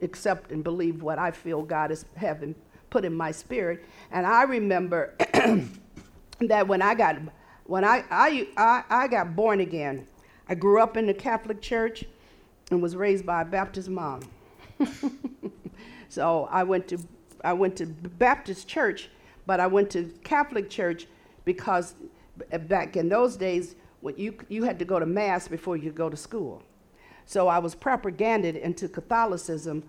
accept 0.00 0.52
and 0.52 0.64
believe 0.64 1.02
what 1.02 1.18
I 1.18 1.32
feel 1.32 1.62
God 1.62 1.90
is 1.90 2.06
having 2.16 2.54
put 2.90 3.04
in 3.04 3.12
my 3.12 3.32
spirit. 3.32 3.84
And 4.12 4.24
I 4.24 4.44
remember 4.44 5.14
that 6.40 6.68
when 6.68 6.80
I 6.80 6.94
got 6.94 7.16
when 7.64 7.84
I, 7.84 8.04
I, 8.10 8.48
I, 8.56 8.84
I 8.90 9.08
got 9.08 9.36
born 9.36 9.60
again, 9.60 10.06
I 10.48 10.54
grew 10.54 10.80
up 10.80 10.96
in 10.96 11.06
the 11.06 11.14
Catholic 11.14 11.60
Church 11.60 12.04
and 12.70 12.82
was 12.82 12.96
raised 12.96 13.24
by 13.24 13.42
a 13.42 13.44
Baptist 13.44 13.88
mom. 13.88 14.20
so 16.08 16.48
I 16.50 16.64
went 16.64 16.88
to 16.88 16.98
I 17.44 17.52
went 17.52 17.76
to 17.76 17.86
Baptist 17.86 18.68
church, 18.68 19.10
but 19.46 19.58
I 19.58 19.66
went 19.66 19.90
to 19.90 20.04
Catholic 20.22 20.70
church 20.70 21.08
because 21.44 21.94
back 22.68 22.96
in 22.96 23.08
those 23.08 23.36
days, 23.36 23.74
you 24.18 24.36
you 24.48 24.64
had 24.64 24.78
to 24.78 24.84
go 24.84 24.98
to 24.98 25.06
mass 25.06 25.48
before 25.48 25.76
you 25.76 25.92
go 25.92 26.10
to 26.10 26.16
school. 26.16 26.62
So 27.24 27.48
I 27.48 27.58
was 27.58 27.74
propaganded 27.74 28.56
into 28.56 28.88
Catholicism 28.88 29.84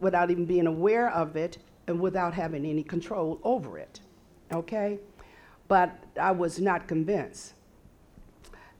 without 0.00 0.30
even 0.30 0.46
being 0.46 0.66
aware 0.66 1.10
of 1.10 1.36
it 1.36 1.58
and 1.86 2.00
without 2.00 2.34
having 2.34 2.64
any 2.64 2.82
control 2.82 3.40
over 3.42 3.78
it. 3.78 4.00
Okay? 4.52 4.98
But 5.68 5.98
I 6.20 6.30
was 6.30 6.60
not 6.60 6.86
convinced. 6.86 7.54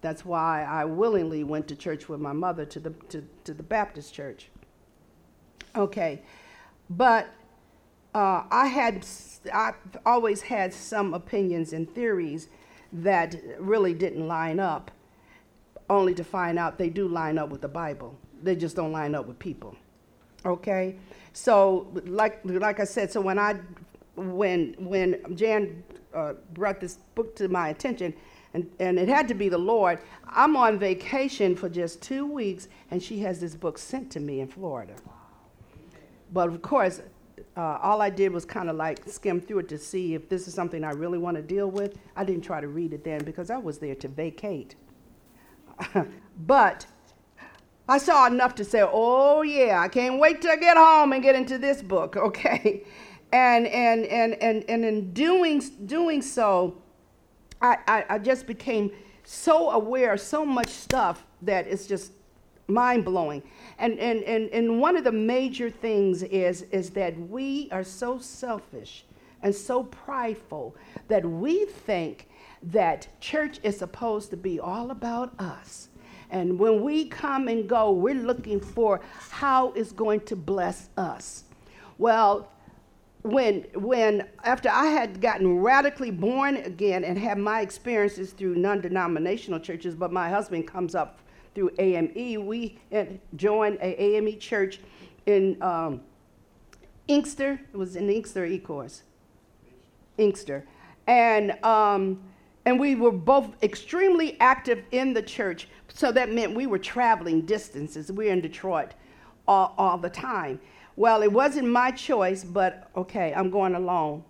That's 0.01 0.25
why 0.25 0.63
I 0.65 0.85
willingly 0.85 1.43
went 1.43 1.67
to 1.69 1.77
church 1.77 2.09
with 2.09 2.21
my 2.21 2.33
mother 2.33 2.65
to 2.67 2.81
the, 2.81 2.91
to, 3.09 3.25
to 3.45 3.55
the 3.55 3.63
Baptist 3.63 4.15
church. 4.15 4.51
Okay. 5.75 6.23
But 6.89 7.29
uh, 8.15 8.45
I 8.51 8.67
had, 8.69 9.05
I 9.53 9.73
always 10.05 10.43
had 10.43 10.73
some 10.73 11.13
opinions 11.13 11.73
and 11.73 11.93
theories 11.93 12.49
that 12.93 13.37
really 13.59 13.95
didn't 13.95 14.27
line 14.27 14.61
up 14.61 14.91
only 15.89 16.15
to 16.15 16.25
find 16.25 16.59
out 16.59 16.79
they 16.79 16.89
do 16.89 17.09
line 17.09 17.39
up 17.39 17.49
with 17.49 17.61
the 17.61 17.69
Bible. 17.69 18.17
They 18.43 18.57
just 18.57 18.77
don't 18.77 18.93
line 18.93 19.15
up 19.15 19.27
with 19.27 19.39
people. 19.39 19.77
Okay? 20.45 20.97
So 21.33 21.89
like 22.05 22.41
like 22.45 22.81
I 22.81 22.85
said, 22.85 23.13
so 23.13 23.21
when 23.21 23.39
I 23.39 23.57
when 24.17 24.75
when 24.79 25.37
Jan 25.37 25.83
uh, 26.15 26.35
brought 26.55 26.81
this 26.81 26.99
book 27.15 27.37
to 27.37 27.49
my 27.49 27.69
attention, 27.69 28.15
and, 28.55 28.71
and 28.81 28.99
it 28.99 29.09
had 29.09 29.29
to 29.29 29.35
be 29.35 29.49
the 29.49 29.59
Lord. 29.59 29.99
I'm 30.29 30.57
on 30.57 30.79
vacation 30.79 31.55
for 31.55 31.69
just 31.69 32.01
two 32.01 32.27
weeks, 32.27 32.69
and 32.91 33.03
she 33.03 33.21
has 33.21 33.41
this 33.41 33.55
book 33.55 33.77
sent 33.77 34.11
to 34.13 34.21
me 34.21 34.41
in 34.41 34.49
Florida. 34.49 34.95
But 36.33 36.49
of 36.49 36.63
course, 36.63 37.03
uh, 37.57 37.79
all 37.83 38.03
I 38.03 38.11
did 38.11 38.33
was 38.33 38.45
kind 38.45 38.69
of 38.69 38.77
like 38.77 39.09
skim 39.09 39.41
through 39.41 39.61
it 39.61 39.69
to 39.71 39.79
see 39.79 40.15
if 40.15 40.29
this 40.29 40.47
is 40.47 40.55
something 40.55 40.85
I 40.85 40.91
really 40.91 41.19
want 41.19 41.37
to 41.37 41.43
deal 41.43 41.71
with. 41.71 41.99
I 42.15 42.25
didn't 42.25 42.43
try 42.43 42.61
to 42.61 42.69
read 42.69 42.93
it 42.93 43.03
then 43.03 43.25
because 43.25 43.51
I 43.51 43.57
was 43.57 43.79
there 43.79 43.95
to 43.95 44.09
vacate. 44.09 44.77
but 46.39 46.87
I 47.89 47.99
saw 47.99 48.27
enough 48.27 48.55
to 48.57 48.65
say, 48.65 48.83
oh 48.85 49.43
yeah, 49.43 49.81
I 49.81 49.89
can't 49.89 50.19
wait 50.19 50.43
to 50.43 50.57
get 50.61 50.77
home 50.77 51.13
and 51.13 51.23
get 51.23 51.35
into 51.35 51.57
this 51.57 51.81
book, 51.83 52.17
okay? 52.17 52.85
And 53.33 53.67
and 53.67 54.05
and 54.07 54.35
and, 54.35 54.65
and 54.69 54.85
in 54.85 55.13
doing 55.13 55.63
doing 55.87 56.21
so, 56.21 56.83
I, 57.63 57.79
I, 57.89 58.05
I 58.11 58.19
just 58.19 58.47
became 58.47 58.93
so 59.25 59.71
aware 59.71 60.13
of 60.13 60.21
so 60.21 60.45
much 60.45 60.69
stuff 60.69 61.27
that 61.43 61.67
it's 61.67 61.87
just 61.87 62.13
mind 62.69 63.05
blowing. 63.05 63.43
And, 63.79 63.99
and, 63.99 64.23
and, 64.25 64.49
and 64.51 64.81
one 64.81 64.97
of 64.97 65.05
the 65.05 65.13
major 65.13 65.71
things 65.71 66.23
is, 66.23 66.63
is 66.71 66.91
that 66.91 67.19
we 67.19 67.69
are 67.71 67.85
so 67.85 68.19
selfish 68.19 69.05
and 69.43 69.55
so 69.55 69.85
prideful 69.85 70.75
that 71.09 71.25
we 71.25 71.67
think 71.67 72.29
that 72.63 73.07
church 73.21 73.61
is 73.63 73.79
supposed 73.79 74.31
to 74.31 74.37
be 74.37 74.59
all 74.59 74.91
about 74.91 75.39
us. 75.41 75.89
And 76.31 76.59
when 76.59 76.83
we 76.83 77.07
come 77.07 77.47
and 77.49 77.69
go, 77.69 77.93
we're 77.93 78.15
looking 78.15 78.61
for 78.61 79.01
how 79.31 79.73
it's 79.73 79.93
going 79.93 80.21
to 80.23 80.37
bless 80.37 80.89
us. 80.97 81.45
Well, 81.99 82.51
when, 83.23 83.67
when 83.75 84.27
after 84.45 84.69
I 84.69 84.87
had 84.87 85.21
gotten 85.21 85.61
radically 85.61 86.11
born 86.11 86.57
again 86.57 87.05
and 87.05 87.19
had 87.19 87.39
my 87.39 87.61
experiences 87.61 88.33
through 88.33 88.57
non 88.57 88.81
denominational 88.81 89.61
churches, 89.61 89.95
but 89.95 90.13
my 90.13 90.29
husband 90.29 90.67
comes 90.67 90.95
up 90.95 91.21
through 91.57 91.71
AME, 91.79 92.47
we 92.47 92.79
joined 93.35 93.79
a 93.81 94.01
AME 94.01 94.39
church 94.39 94.79
in, 95.25 95.61
um, 95.63 96.03
Inkster. 97.09 97.59
It 97.73 97.77
was 97.77 97.97
in 97.97 98.11
Inkster 98.11 98.47
Ecorse. 98.47 99.01
Inkster. 100.19 100.67
And, 101.07 101.53
um, 101.65 102.23
and 102.67 102.79
we 102.79 102.95
were 102.95 103.11
both 103.11 103.55
extremely 103.63 104.39
active 104.39 104.85
in 104.91 105.15
the 105.15 105.23
church. 105.23 105.69
So 105.89 106.13
that 106.13 106.31
meant 106.31 106.55
we 106.55 106.67
were 106.67 106.79
traveling 106.79 107.43
distances. 107.43 108.13
We 108.13 108.27
were 108.27 108.33
in 108.33 108.43
Detroit 108.43 108.93
all, 109.49 109.75
all 109.79 109.97
the 109.97 110.11
time. 110.11 110.61
Well, 110.97 111.23
it 111.23 111.33
wasn't 111.33 111.69
my 111.69 111.91
choice, 111.91 112.45
but 112.45 112.91
okay, 112.95 113.33
I'm 113.35 113.51
going 113.51 113.75
along 113.75 114.25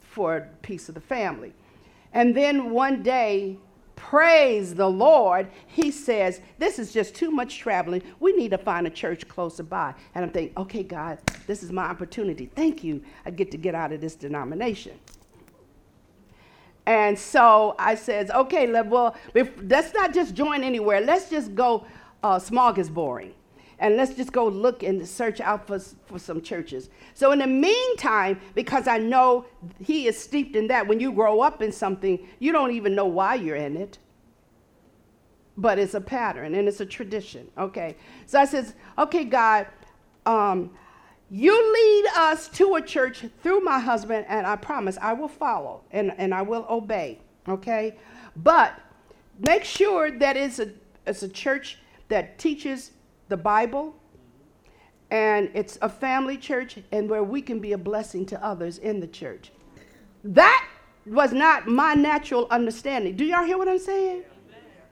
for 0.00 0.36
a 0.36 0.40
piece 0.62 0.88
of 0.88 0.96
the 0.96 1.00
family. 1.00 1.52
And 2.12 2.36
then 2.36 2.70
one 2.70 3.04
day, 3.04 3.58
praise 4.08 4.74
the 4.74 4.88
Lord, 4.88 5.48
he 5.66 5.90
says, 5.90 6.40
This 6.58 6.78
is 6.78 6.92
just 6.92 7.14
too 7.14 7.30
much 7.30 7.58
traveling. 7.58 8.02
We 8.20 8.32
need 8.32 8.50
to 8.50 8.58
find 8.58 8.86
a 8.86 8.90
church 8.90 9.26
closer 9.28 9.62
by. 9.62 9.94
And 10.14 10.24
I'm 10.24 10.30
thinking, 10.30 10.56
Okay, 10.56 10.82
God, 10.82 11.18
this 11.46 11.62
is 11.62 11.72
my 11.72 11.84
opportunity. 11.84 12.46
Thank 12.54 12.82
you. 12.84 13.02
I 13.24 13.30
get 13.30 13.50
to 13.52 13.56
get 13.56 13.74
out 13.74 13.92
of 13.92 14.00
this 14.00 14.14
denomination. 14.14 14.98
And 16.84 17.16
so 17.16 17.76
I 17.78 17.94
says, 17.94 18.28
okay, 18.30 18.66
well, 18.82 19.14
let's 19.34 19.94
not 19.94 20.12
just 20.12 20.34
join 20.34 20.64
anywhere. 20.64 21.00
Let's 21.00 21.30
just 21.30 21.54
go 21.54 21.86
uh, 22.24 22.40
smorgasbording 22.40 23.30
and 23.82 23.96
let's 23.96 24.14
just 24.14 24.32
go 24.32 24.46
look 24.46 24.84
and 24.84 25.06
search 25.06 25.40
out 25.40 25.66
for, 25.66 25.80
for 26.06 26.16
some 26.16 26.40
churches. 26.40 26.88
So, 27.14 27.32
in 27.32 27.40
the 27.40 27.48
meantime, 27.48 28.40
because 28.54 28.86
I 28.86 28.98
know 28.98 29.44
he 29.84 30.06
is 30.06 30.16
steeped 30.16 30.54
in 30.54 30.68
that, 30.68 30.86
when 30.86 31.00
you 31.00 31.12
grow 31.12 31.40
up 31.40 31.60
in 31.60 31.72
something, 31.72 32.24
you 32.38 32.52
don't 32.52 32.70
even 32.70 32.94
know 32.94 33.06
why 33.06 33.34
you're 33.34 33.56
in 33.56 33.76
it. 33.76 33.98
But 35.56 35.80
it's 35.80 35.94
a 35.94 36.00
pattern 36.00 36.54
and 36.54 36.68
it's 36.68 36.80
a 36.80 36.86
tradition. 36.86 37.50
Okay. 37.58 37.96
So 38.26 38.38
I 38.38 38.44
says, 38.44 38.74
okay, 38.96 39.24
God, 39.24 39.66
um, 40.26 40.70
you 41.28 41.52
lead 41.52 42.10
us 42.16 42.48
to 42.50 42.76
a 42.76 42.82
church 42.82 43.24
through 43.42 43.60
my 43.60 43.80
husband, 43.80 44.26
and 44.28 44.46
I 44.46 44.54
promise 44.54 44.96
I 45.02 45.12
will 45.12 45.28
follow 45.28 45.82
and, 45.90 46.14
and 46.18 46.32
I 46.32 46.42
will 46.42 46.66
obey. 46.70 47.18
Okay. 47.48 47.96
But 48.36 48.80
make 49.40 49.64
sure 49.64 50.12
that 50.12 50.36
it's 50.36 50.60
a, 50.60 50.70
it's 51.04 51.24
a 51.24 51.28
church 51.28 51.78
that 52.08 52.38
teaches 52.38 52.92
the 53.32 53.36
Bible, 53.38 53.94
and 55.10 55.50
it's 55.54 55.78
a 55.80 55.88
family 55.88 56.36
church, 56.36 56.78
and 56.92 57.08
where 57.08 57.24
we 57.24 57.40
can 57.40 57.58
be 57.60 57.72
a 57.72 57.78
blessing 57.78 58.26
to 58.26 58.44
others 58.44 58.76
in 58.76 59.00
the 59.00 59.06
church. 59.06 59.50
That 60.22 60.68
was 61.06 61.32
not 61.32 61.66
my 61.66 61.94
natural 61.94 62.46
understanding. 62.50 63.16
Do 63.16 63.24
y'all 63.24 63.44
hear 63.44 63.56
what 63.56 63.68
I'm 63.68 63.78
saying? 63.78 64.24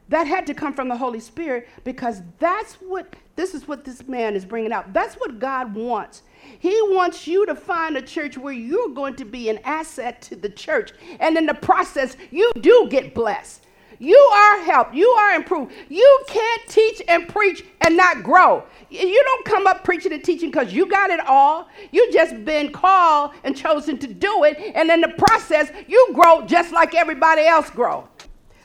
That 0.08 0.26
had 0.26 0.46
to 0.48 0.54
come 0.54 0.72
from 0.72 0.88
the 0.88 0.96
Holy 0.96 1.20
Spirit 1.20 1.68
because 1.84 2.22
that's 2.38 2.74
what 2.76 3.14
this 3.36 3.54
is 3.54 3.68
what 3.68 3.84
this 3.84 4.08
man 4.08 4.34
is 4.34 4.44
bringing 4.44 4.72
out. 4.72 4.92
That's 4.92 5.14
what 5.16 5.38
God 5.38 5.74
wants. 5.74 6.22
He 6.58 6.76
wants 6.82 7.28
you 7.28 7.46
to 7.46 7.54
find 7.54 7.96
a 7.96 8.02
church 8.02 8.36
where 8.36 8.52
you're 8.52 8.88
going 8.88 9.14
to 9.16 9.24
be 9.24 9.50
an 9.50 9.58
asset 9.64 10.20
to 10.22 10.36
the 10.36 10.48
church. 10.48 10.92
And 11.20 11.36
in 11.36 11.46
the 11.46 11.54
process, 11.54 12.16
you 12.30 12.50
do 12.60 12.88
get 12.90 13.14
blessed. 13.14 13.64
You 14.00 14.16
are 14.16 14.62
helped. 14.62 14.94
You 14.94 15.08
are 15.08 15.34
improved. 15.34 15.72
You 15.90 16.24
can't 16.26 16.62
teach 16.66 17.02
and 17.06 17.28
preach 17.28 17.62
and 17.82 17.98
not 17.98 18.22
grow. 18.22 18.64
You 18.88 19.22
don't 19.22 19.44
come 19.44 19.66
up 19.66 19.84
preaching 19.84 20.14
and 20.14 20.24
teaching 20.24 20.50
because 20.50 20.72
you 20.72 20.86
got 20.86 21.10
it 21.10 21.20
all. 21.20 21.68
You 21.92 22.10
just 22.10 22.42
been 22.46 22.72
called 22.72 23.32
and 23.44 23.54
chosen 23.54 23.98
to 23.98 24.06
do 24.06 24.44
it. 24.44 24.58
And 24.74 24.90
in 24.90 25.02
the 25.02 25.10
process, 25.18 25.70
you 25.86 26.08
grow 26.14 26.46
just 26.46 26.72
like 26.72 26.94
everybody 26.94 27.42
else 27.42 27.68
grow. 27.68 28.08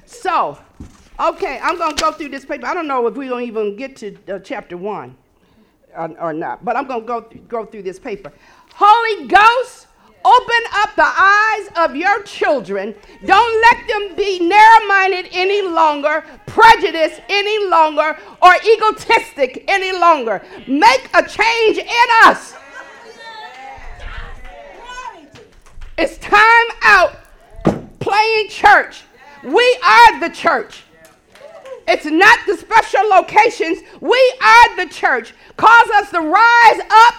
So, 0.06 0.58
okay, 1.20 1.60
I'm 1.62 1.78
going 1.78 1.98
to 1.98 2.02
go 2.02 2.12
through 2.14 2.30
this 2.30 2.46
paper. 2.46 2.66
I 2.66 2.74
don't 2.74 2.88
know 2.88 3.06
if 3.06 3.16
we're 3.16 3.28
going 3.30 3.46
to 3.46 3.48
even 3.52 3.76
get 3.76 3.98
to 3.98 4.18
uh, 4.30 4.40
chapter 4.40 4.78
one 4.78 5.18
or, 5.98 6.18
or, 6.18 6.34
not, 6.34 6.64
but 6.64 6.78
I'm 6.78 6.88
going 6.88 7.02
to 7.02 7.08
go, 7.08 7.22
go 7.50 7.66
through 7.66 7.84
this 7.84 8.00
paper. 8.00 8.32
Holy 8.74 9.28
Ghost 9.28 9.85
Open 10.26 10.64
up 10.74 10.96
the 10.96 11.04
eyes 11.06 11.70
of 11.76 11.96
your 11.96 12.24
children. 12.24 12.96
Don't 13.24 13.62
let 13.62 13.88
them 13.88 14.16
be 14.16 14.40
narrow 14.40 14.88
minded 14.88 15.30
any 15.32 15.62
longer, 15.62 16.24
prejudiced 16.48 17.22
any 17.30 17.70
longer, 17.70 18.18
or 18.42 18.56
egotistic 18.56 19.66
any 19.68 19.92
longer. 19.92 20.42
Make 20.68 21.10
a 21.14 21.22
change 21.22 21.78
in 21.78 22.08
us. 22.24 22.56
It's 25.98 26.18
time 26.18 26.68
out 26.82 27.20
playing 28.00 28.50
church. 28.50 29.04
We 29.44 29.80
are 29.84 30.20
the 30.20 30.34
church. 30.34 30.86
It's 31.88 32.06
not 32.06 32.40
the 32.48 32.58
special 32.58 33.08
locations. 33.10 33.80
We 34.02 34.34
are 34.42 34.76
the 34.76 34.92
church. 34.92 35.36
Cause 35.56 35.90
us 35.98 36.10
to 36.10 36.20
rise 36.20 36.82
up, 36.90 37.14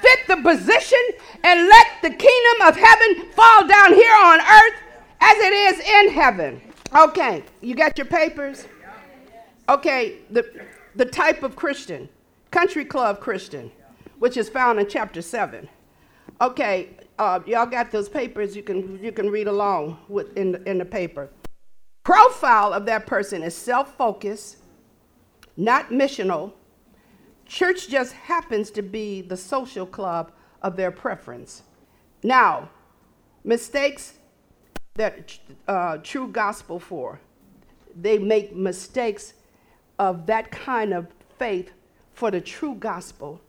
fit 0.00 0.26
the 0.26 0.36
position, 0.36 0.98
and 1.44 1.68
let 1.68 1.86
the 2.02 2.10
kingdom 2.10 2.66
of 2.66 2.76
heaven 2.76 3.30
fall 3.32 3.66
down 3.66 3.92
here 3.94 4.14
on 4.14 4.40
earth 4.40 4.74
as 5.20 5.36
it 5.38 5.52
is 5.52 5.80
in 5.80 6.10
heaven. 6.10 6.60
Okay, 6.96 7.44
you 7.60 7.74
got 7.74 7.98
your 7.98 8.06
papers? 8.06 8.66
Okay, 9.68 10.18
the, 10.30 10.66
the 10.96 11.04
type 11.04 11.42
of 11.42 11.54
Christian, 11.54 12.08
country 12.50 12.84
club 12.84 13.20
Christian, 13.20 13.70
which 14.18 14.36
is 14.36 14.48
found 14.48 14.80
in 14.80 14.88
chapter 14.88 15.20
7. 15.20 15.68
Okay, 16.40 16.90
uh, 17.18 17.40
y'all 17.46 17.66
got 17.66 17.90
those 17.90 18.08
papers, 18.08 18.56
you 18.56 18.62
can, 18.62 19.02
you 19.02 19.12
can 19.12 19.28
read 19.28 19.48
along 19.48 19.98
with, 20.08 20.36
in, 20.36 20.62
in 20.66 20.78
the 20.78 20.84
paper. 20.84 21.28
Profile 22.04 22.72
of 22.72 22.86
that 22.86 23.06
person 23.06 23.42
is 23.42 23.54
self 23.54 23.94
focused, 23.96 24.56
not 25.56 25.90
missional. 25.90 26.52
Church 27.48 27.88
just 27.88 28.12
happens 28.12 28.70
to 28.72 28.82
be 28.82 29.22
the 29.22 29.36
social 29.36 29.86
club 29.86 30.32
of 30.62 30.76
their 30.76 30.90
preference. 30.90 31.62
Now, 32.22 32.68
mistakes 33.42 34.18
that 34.94 35.38
uh, 35.66 35.98
true 36.02 36.28
gospel 36.28 36.78
for, 36.78 37.20
they 37.96 38.18
make 38.18 38.54
mistakes 38.54 39.32
of 39.98 40.26
that 40.26 40.50
kind 40.50 40.92
of 40.92 41.08
faith 41.38 41.72
for 42.12 42.30
the 42.30 42.40
true 42.40 42.74
gospel, 42.74 43.40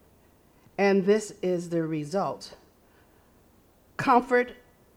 and 0.77 1.05
this 1.05 1.33
is 1.41 1.69
the 1.69 1.83
result. 1.83 2.55
Comfort, 3.97 4.53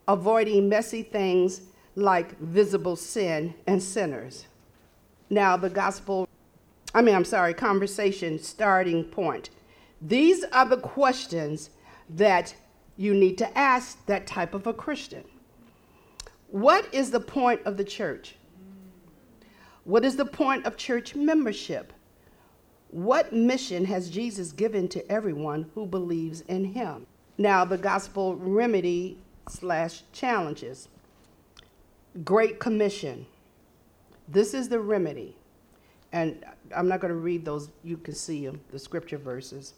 avoiding 0.07 0.69
messy 0.69 1.03
things 1.03 1.61
like 1.95 2.39
visible 2.39 2.95
sin 2.95 3.53
and 3.67 3.83
sinners. 3.83 4.45
Now, 5.29 5.57
the 5.57 5.69
gospel, 5.69 6.27
I 6.93 7.01
mean, 7.01 7.15
I'm 7.15 7.25
sorry, 7.25 7.53
conversation 7.53 8.37
starting 8.39 9.03
point. 9.03 9.49
These 10.01 10.43
are 10.45 10.65
the 10.67 10.77
questions 10.77 11.69
that 12.09 12.55
you 12.97 13.13
need 13.13 13.37
to 13.39 13.57
ask 13.57 14.05
that 14.05 14.27
type 14.27 14.53
of 14.53 14.67
a 14.67 14.73
Christian. 14.73 15.23
What 16.49 16.93
is 16.93 17.09
the 17.09 17.19
point 17.19 17.61
of 17.65 17.77
the 17.77 17.83
church? 17.83 18.35
What 19.85 20.05
is 20.05 20.15
the 20.15 20.25
point 20.25 20.65
of 20.65 20.77
church 20.77 21.15
membership? 21.15 21.93
What 22.89 23.33
mission 23.33 23.85
has 23.85 24.09
Jesus 24.09 24.51
given 24.51 24.87
to 24.89 25.11
everyone 25.11 25.71
who 25.73 25.87
believes 25.87 26.41
in 26.41 26.65
him? 26.65 27.07
Now, 27.39 27.65
the 27.65 27.77
gospel 27.77 28.35
remedy 28.35 29.17
slash 29.49 30.03
challenges. 30.13 30.89
Great 32.23 32.59
Commission. 32.59 33.25
This 34.27 34.53
is 34.53 34.69
the 34.69 34.79
remedy. 34.79 35.35
And 36.13 36.45
I'm 36.73 36.87
not 36.87 37.01
going 37.01 37.13
to 37.13 37.19
read 37.19 37.43
those, 37.43 37.69
you 37.83 37.97
can 37.97 38.15
see 38.15 38.45
them, 38.45 38.61
the 38.71 38.79
scripture 38.79 39.17
verses 39.17 39.73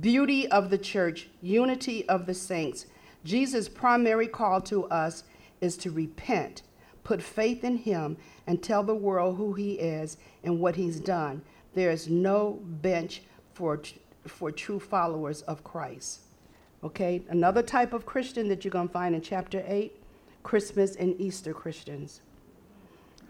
beauty 0.00 0.48
of 0.50 0.70
the 0.70 0.78
church, 0.78 1.28
unity 1.42 2.08
of 2.08 2.26
the 2.26 2.34
saints. 2.34 2.86
Jesus' 3.24 3.68
primary 3.68 4.28
call 4.28 4.60
to 4.62 4.84
us 4.86 5.24
is 5.60 5.76
to 5.78 5.90
repent, 5.90 6.62
put 7.04 7.22
faith 7.22 7.64
in 7.64 7.76
him, 7.76 8.16
and 8.46 8.62
tell 8.62 8.82
the 8.82 8.94
world 8.94 9.36
who 9.36 9.52
he 9.52 9.72
is 9.74 10.16
and 10.44 10.60
what 10.60 10.76
he's 10.76 11.00
done. 11.00 11.42
There 11.74 11.90
is 11.90 12.08
no 12.08 12.60
bench 12.64 13.22
for, 13.54 13.80
for 14.26 14.50
true 14.50 14.80
followers 14.80 15.42
of 15.42 15.64
Christ. 15.64 16.20
Okay, 16.84 17.22
another 17.28 17.62
type 17.62 17.92
of 17.92 18.06
Christian 18.06 18.48
that 18.48 18.64
you're 18.64 18.70
going 18.70 18.88
to 18.88 18.92
find 18.92 19.14
in 19.14 19.22
chapter 19.22 19.64
8 19.66 19.92
Christmas 20.42 20.94
and 20.94 21.20
Easter 21.20 21.52
Christians. 21.52 22.20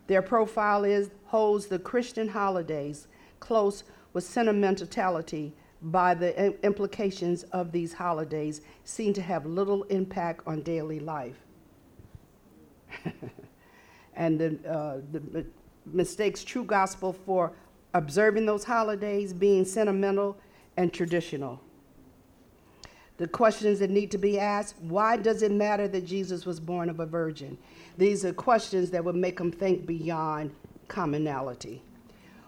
Their 0.07 0.23
profile 0.23 0.85
is 0.85 1.11
holds 1.27 1.67
the 1.67 1.79
Christian 1.79 2.29
holidays 2.29 3.09
close 3.41 3.85
with 4.13 4.25
sentimentality 4.25 5.53
by 5.83 6.15
the 6.15 6.55
implications 6.65 7.43
of 7.45 7.73
these 7.73 7.93
holidays 7.93 8.61
seem 8.85 9.13
to 9.13 9.23
have 9.23 9.45
little 9.47 9.83
impact 9.85 10.47
on 10.47 10.63
daily 10.63 11.01
life. 11.01 11.37
and 14.15 14.41
the, 14.41 14.59
uh, 14.69 14.99
the 15.13 15.47
mistakes 15.85 16.43
true 16.43 16.65
gospel 16.65 17.13
for 17.13 17.53
observing 17.95 18.47
those 18.47 18.65
holidays 18.65 19.33
being 19.33 19.65
sentimental 19.65 20.37
and 20.77 20.93
traditional. 20.93 21.61
The 23.19 23.29
questions 23.29 23.79
that 23.79 23.91
need 23.91 24.11
to 24.11 24.19
be 24.19 24.39
asked 24.39 24.77
why 24.81 25.17
does 25.17 25.43
it 25.43 25.53
matter 25.53 25.89
that 25.89 26.07
Jesus 26.07 26.45
was 26.45 26.61
born 26.61 26.91
of 26.91 27.01
a 27.01 27.07
virgin? 27.07 27.57
These 27.97 28.25
are 28.25 28.33
questions 28.33 28.91
that 28.91 29.05
would 29.05 29.17
make 29.17 29.39
them 29.39 29.51
think 29.51 29.87
beyond 29.87 30.55
commonality. 30.89 31.83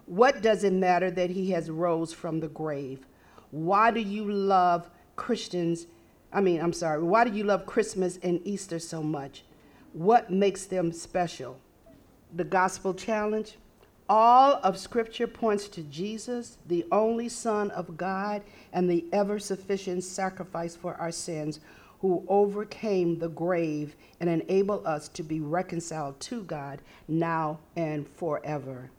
What 0.06 0.42
does 0.42 0.64
it 0.64 0.72
matter 0.72 1.10
that 1.10 1.30
he 1.30 1.50
has 1.50 1.70
rose 1.70 2.12
from 2.12 2.40
the 2.40 2.48
grave? 2.48 3.06
Why 3.50 3.90
do 3.90 4.00
you 4.00 4.30
love 4.30 4.90
Christians 5.16 5.86
I 6.32 6.40
mean, 6.40 6.60
I'm 6.60 6.72
sorry, 6.72 7.02
why 7.02 7.24
do 7.24 7.36
you 7.36 7.44
love 7.44 7.66
Christmas 7.66 8.18
and 8.22 8.40
Easter 8.46 8.78
so 8.78 9.02
much? 9.02 9.44
What 9.92 10.30
makes 10.30 10.66
them 10.66 10.92
special? 10.92 11.58
The 12.34 12.44
gospel 12.44 12.92
challenge. 12.92 13.56
All 14.08 14.58
of 14.62 14.78
Scripture 14.78 15.26
points 15.26 15.68
to 15.68 15.82
Jesus, 15.82 16.56
the 16.66 16.86
only 16.90 17.28
Son 17.28 17.70
of 17.72 17.96
God 17.96 18.42
and 18.72 18.88
the 18.88 19.04
ever 19.12 19.38
sufficient 19.38 20.02
sacrifice 20.02 20.74
for 20.74 20.94
our 20.94 21.12
sins, 21.12 21.60
who 22.00 22.24
overcame 22.28 23.18
the 23.18 23.28
grave 23.28 23.96
and 24.20 24.30
enabled 24.30 24.86
us 24.86 25.08
to 25.08 25.22
be 25.22 25.40
reconciled 25.40 26.18
to 26.20 26.42
God 26.44 26.80
now 27.08 27.58
and 27.76 28.08
forever. 28.08 28.90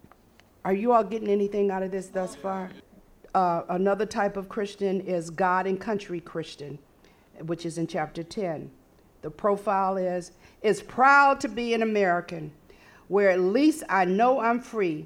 Are 0.65 0.73
you 0.73 0.91
all 0.91 1.03
getting 1.03 1.29
anything 1.29 1.71
out 1.71 1.81
of 1.81 1.91
this 1.91 2.07
thus 2.07 2.35
far? 2.35 2.69
Uh, 3.33 3.63
another 3.69 4.05
type 4.05 4.37
of 4.37 4.49
Christian 4.49 5.01
is 5.01 5.29
God 5.29 5.65
and 5.65 5.79
country 5.79 6.19
Christian, 6.19 6.77
which 7.45 7.65
is 7.65 7.77
in 7.77 7.87
chapter 7.87 8.21
10. 8.21 8.69
The 9.21 9.31
profile 9.31 9.97
is 9.97 10.31
is 10.61 10.81
proud 10.81 11.39
to 11.41 11.47
be 11.47 11.73
an 11.73 11.81
American, 11.81 12.51
where 13.09 13.31
at 13.31 13.41
least 13.41 13.83
I 13.89 14.05
know 14.05 14.39
I'm 14.39 14.61
free, 14.61 15.05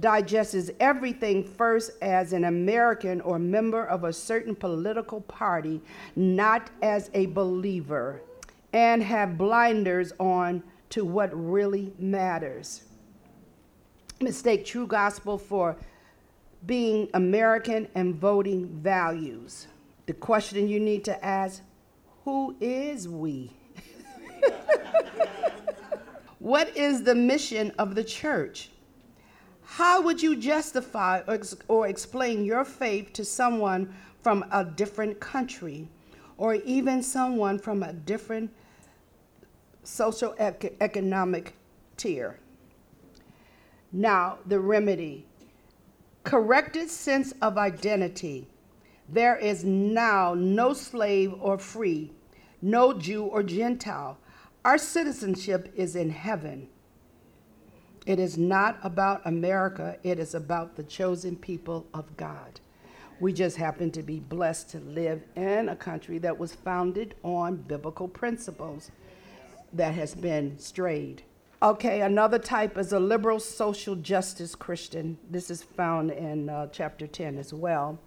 digests 0.00 0.70
everything 0.80 1.44
first 1.44 1.92
as 2.00 2.32
an 2.32 2.44
American 2.44 3.20
or 3.20 3.38
member 3.38 3.84
of 3.84 4.04
a 4.04 4.12
certain 4.12 4.56
political 4.56 5.20
party, 5.20 5.80
not 6.16 6.70
as 6.82 7.10
a 7.14 7.26
believer, 7.26 8.22
and 8.72 9.02
have 9.02 9.38
blinders 9.38 10.12
on 10.18 10.62
to 10.90 11.04
what 11.04 11.30
really 11.32 11.92
matters. 11.98 12.82
Mistake 14.20 14.64
true 14.64 14.86
gospel 14.86 15.36
for 15.36 15.76
being 16.64 17.08
American 17.12 17.86
and 17.94 18.14
voting 18.14 18.68
values. 18.68 19.66
The 20.06 20.14
question 20.14 20.68
you 20.68 20.80
need 20.80 21.04
to 21.04 21.24
ask 21.24 21.62
who 22.24 22.56
is 22.60 23.08
we? 23.08 23.50
what 26.42 26.76
is 26.76 27.04
the 27.04 27.14
mission 27.14 27.70
of 27.78 27.94
the 27.94 28.02
church? 28.02 28.70
How 29.62 30.02
would 30.02 30.20
you 30.20 30.34
justify 30.34 31.20
or, 31.28 31.38
or, 31.68 31.86
explain 31.86 32.44
your 32.44 32.64
faith 32.64 33.12
to 33.12 33.24
someone 33.24 33.94
from 34.22 34.44
a 34.50 34.64
different 34.64 35.20
country 35.20 35.88
or 36.36 36.56
even 36.56 37.00
someone 37.00 37.60
from 37.60 37.84
a 37.84 37.92
different 37.92 38.50
social 39.84 40.34
economic 40.80 41.54
tier? 41.96 42.40
Now, 43.92 44.38
the 44.44 44.58
remedy 44.58 45.24
corrected 46.24 46.90
sense 46.90 47.32
of 47.40 47.56
identity. 47.56 48.48
There 49.08 49.36
is 49.36 49.62
now 49.62 50.34
no 50.34 50.72
slave 50.72 51.34
or 51.40 51.56
free, 51.56 52.10
no 52.60 52.92
Jew 52.92 53.26
or 53.26 53.44
Gentile. 53.44 54.18
Our 54.64 54.78
citizenship 54.78 55.72
is 55.74 55.96
in 55.96 56.10
heaven. 56.10 56.68
It 58.06 58.20
is 58.20 58.38
not 58.38 58.78
about 58.84 59.22
America, 59.24 59.96
it 60.04 60.20
is 60.20 60.34
about 60.34 60.76
the 60.76 60.84
chosen 60.84 61.34
people 61.34 61.86
of 61.92 62.16
God. 62.16 62.60
We 63.18 63.32
just 63.32 63.56
happen 63.56 63.90
to 63.92 64.02
be 64.02 64.20
blessed 64.20 64.70
to 64.70 64.78
live 64.80 65.22
in 65.34 65.68
a 65.68 65.76
country 65.76 66.18
that 66.18 66.38
was 66.38 66.54
founded 66.54 67.16
on 67.24 67.56
biblical 67.56 68.06
principles 68.06 68.92
that 69.72 69.94
has 69.94 70.14
been 70.14 70.58
strayed. 70.58 71.22
Okay, 71.60 72.00
another 72.00 72.38
type 72.38 72.78
is 72.78 72.92
a 72.92 73.00
liberal 73.00 73.40
social 73.40 73.96
justice 73.96 74.54
Christian. 74.54 75.18
This 75.30 75.50
is 75.50 75.62
found 75.62 76.10
in 76.10 76.48
uh, 76.48 76.68
chapter 76.72 77.06
10 77.06 77.38
as 77.38 77.52
well. 77.52 77.98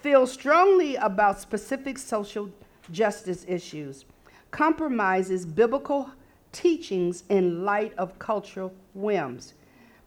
Feel 0.00 0.26
strongly 0.26 0.96
about 0.96 1.40
specific 1.40 1.98
social 1.98 2.50
justice 2.92 3.44
issues, 3.48 4.04
compromises 4.50 5.44
biblical 5.44 6.10
teachings 6.52 7.24
in 7.28 7.64
light 7.64 7.92
of 7.98 8.18
cultural 8.18 8.72
whims, 8.94 9.54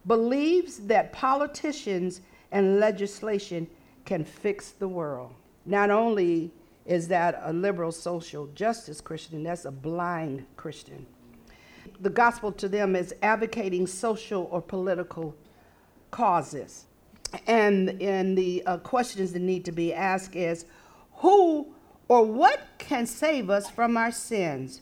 believes 0.07 0.77
that 0.77 1.13
politicians 1.13 2.21
and 2.51 2.79
legislation 2.79 3.67
can 4.05 4.23
fix 4.25 4.71
the 4.71 4.87
world. 4.87 5.33
Not 5.65 5.91
only 5.91 6.51
is 6.85 7.07
that 7.09 7.39
a 7.43 7.53
liberal 7.53 7.91
social 7.91 8.47
justice 8.47 8.99
Christian, 8.99 9.43
that's 9.43 9.65
a 9.65 9.71
blind 9.71 10.45
Christian 10.57 11.05
the 12.01 12.09
gospel 12.09 12.51
to 12.51 12.67
them 12.67 12.95
is 12.95 13.13
advocating 13.21 13.85
social 13.85 14.47
or 14.51 14.61
political 14.61 15.35
causes. 16.09 16.85
And, 17.47 18.01
and 18.01 18.37
the 18.37 18.63
uh, 18.65 18.77
questions 18.77 19.31
that 19.33 19.41
need 19.41 19.63
to 19.65 19.71
be 19.71 19.93
asked 19.93 20.35
is 20.35 20.65
who 21.17 21.73
or 22.11 22.25
what 22.25 22.59
can 22.77 23.05
save 23.05 23.49
us 23.49 23.69
from 23.69 23.95
our 23.95 24.11
sins? 24.11 24.81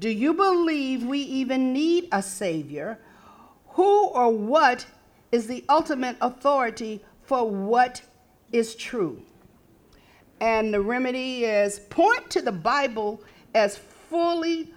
Do 0.00 0.08
you 0.08 0.34
believe 0.34 1.04
we 1.04 1.20
even 1.20 1.72
need 1.72 2.08
a 2.10 2.20
Savior? 2.20 2.98
Who 3.74 4.08
or 4.08 4.32
what 4.32 4.84
is 5.30 5.46
the 5.46 5.64
ultimate 5.68 6.16
authority 6.20 7.00
for 7.22 7.48
what 7.48 8.02
is 8.50 8.74
true? 8.74 9.22
And 10.40 10.74
the 10.74 10.80
remedy 10.80 11.44
is 11.44 11.78
point 11.78 12.28
to 12.30 12.42
the 12.42 12.50
Bible 12.50 13.22
as 13.54 13.76
fully 13.76 14.74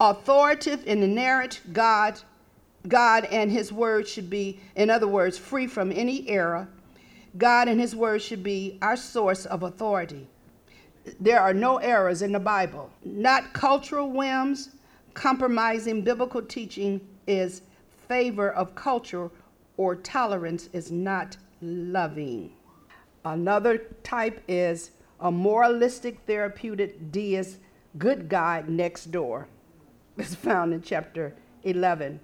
authoritative 0.00 0.82
and 0.86 1.04
inerrant 1.04 1.60
God, 1.74 2.18
God 2.88 3.26
and 3.26 3.52
his 3.52 3.70
word 3.70 4.08
should 4.08 4.30
be, 4.30 4.60
in 4.76 4.88
other 4.88 5.08
words, 5.08 5.36
free 5.36 5.66
from 5.66 5.92
any 5.92 6.26
error. 6.30 6.68
God 7.36 7.68
and 7.68 7.78
his 7.78 7.94
word 7.94 8.22
should 8.22 8.42
be 8.42 8.78
our 8.80 8.96
source 8.96 9.44
of 9.44 9.62
authority. 9.62 10.26
There 11.20 11.40
are 11.40 11.54
no 11.54 11.78
errors 11.78 12.22
in 12.22 12.32
the 12.32 12.40
Bible. 12.40 12.90
Not 13.04 13.52
cultural 13.52 14.10
whims, 14.10 14.70
compromising 15.14 16.02
biblical 16.02 16.42
teaching 16.42 17.00
is 17.26 17.62
favor 18.08 18.50
of 18.50 18.74
culture 18.74 19.30
or 19.76 19.96
tolerance 19.96 20.68
is 20.72 20.92
not 20.92 21.36
loving. 21.60 22.52
Another 23.24 23.78
type 24.02 24.42
is 24.48 24.90
a 25.20 25.30
moralistic 25.30 26.20
therapeutic 26.26 27.12
deist 27.12 27.58
good 27.98 28.28
guy 28.28 28.64
next 28.66 29.10
door 29.10 29.46
is 30.18 30.34
found 30.34 30.72
in 30.72 30.82
chapter 30.82 31.34
11. 31.64 32.20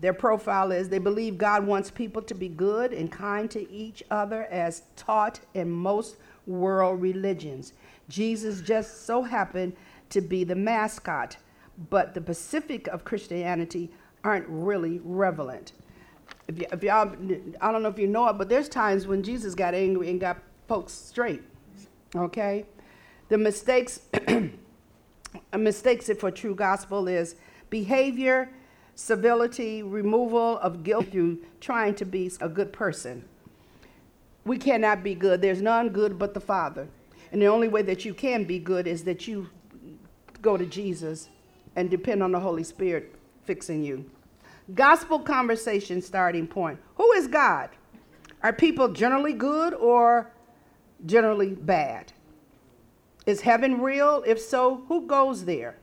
Their 0.00 0.14
profile 0.14 0.72
is 0.72 0.88
they 0.88 0.98
believe 0.98 1.36
God 1.36 1.66
wants 1.66 1.90
people 1.90 2.22
to 2.22 2.34
be 2.34 2.48
good 2.48 2.92
and 2.92 3.12
kind 3.12 3.50
to 3.50 3.70
each 3.70 4.02
other 4.10 4.44
as 4.44 4.82
taught 4.96 5.40
in 5.52 5.70
most 5.70 6.16
world 6.46 7.02
religions. 7.02 7.74
Jesus 8.10 8.60
just 8.60 9.06
so 9.06 9.22
happened 9.22 9.74
to 10.10 10.20
be 10.20 10.44
the 10.44 10.54
mascot, 10.54 11.36
but 11.88 12.12
the 12.12 12.20
Pacific 12.20 12.88
of 12.88 13.04
Christianity 13.04 13.90
aren't 14.24 14.46
really 14.48 15.00
relevant. 15.02 15.72
If, 16.48 16.58
y- 16.58 16.66
if 16.72 16.82
y'all, 16.82 17.14
I 17.60 17.72
don't 17.72 17.82
know 17.82 17.88
if 17.88 17.98
you 17.98 18.08
know 18.08 18.28
it, 18.28 18.34
but 18.34 18.48
there's 18.48 18.68
times 18.68 19.06
when 19.06 19.22
Jesus 19.22 19.54
got 19.54 19.74
angry 19.74 20.10
and 20.10 20.20
got 20.20 20.38
folks 20.68 20.92
straight. 20.92 21.42
Okay? 22.14 22.66
The 23.28 23.38
mistakes 23.38 24.00
mistakes 25.56 26.08
it 26.08 26.18
for 26.18 26.30
true 26.30 26.54
gospel 26.54 27.06
is 27.06 27.36
behavior, 27.70 28.50
civility, 28.96 29.82
removal 29.82 30.58
of 30.58 30.82
guilt 30.82 31.12
through 31.12 31.38
trying 31.60 31.94
to 31.94 32.04
be 32.04 32.30
a 32.40 32.48
good 32.48 32.72
person. 32.72 33.24
We 34.44 34.58
cannot 34.58 35.04
be 35.04 35.14
good. 35.14 35.40
There's 35.40 35.62
none 35.62 35.90
good 35.90 36.18
but 36.18 36.34
the 36.34 36.40
Father. 36.40 36.88
And 37.32 37.40
the 37.40 37.46
only 37.46 37.68
way 37.68 37.82
that 37.82 38.04
you 38.04 38.14
can 38.14 38.44
be 38.44 38.58
good 38.58 38.86
is 38.86 39.04
that 39.04 39.28
you 39.28 39.48
go 40.42 40.56
to 40.56 40.66
Jesus 40.66 41.28
and 41.76 41.88
depend 41.88 42.22
on 42.22 42.32
the 42.32 42.40
Holy 42.40 42.64
Spirit 42.64 43.14
fixing 43.44 43.82
you. 43.82 44.10
Gospel 44.74 45.18
conversation 45.18 46.02
starting 46.02 46.46
point. 46.46 46.78
Who 46.96 47.12
is 47.12 47.26
God? 47.26 47.70
Are 48.42 48.52
people 48.52 48.88
generally 48.88 49.32
good 49.32 49.74
or 49.74 50.32
generally 51.06 51.54
bad? 51.54 52.12
Is 53.26 53.40
heaven 53.42 53.80
real? 53.80 54.24
If 54.26 54.40
so, 54.40 54.82
who 54.88 55.06
goes 55.06 55.44
there? 55.44 55.76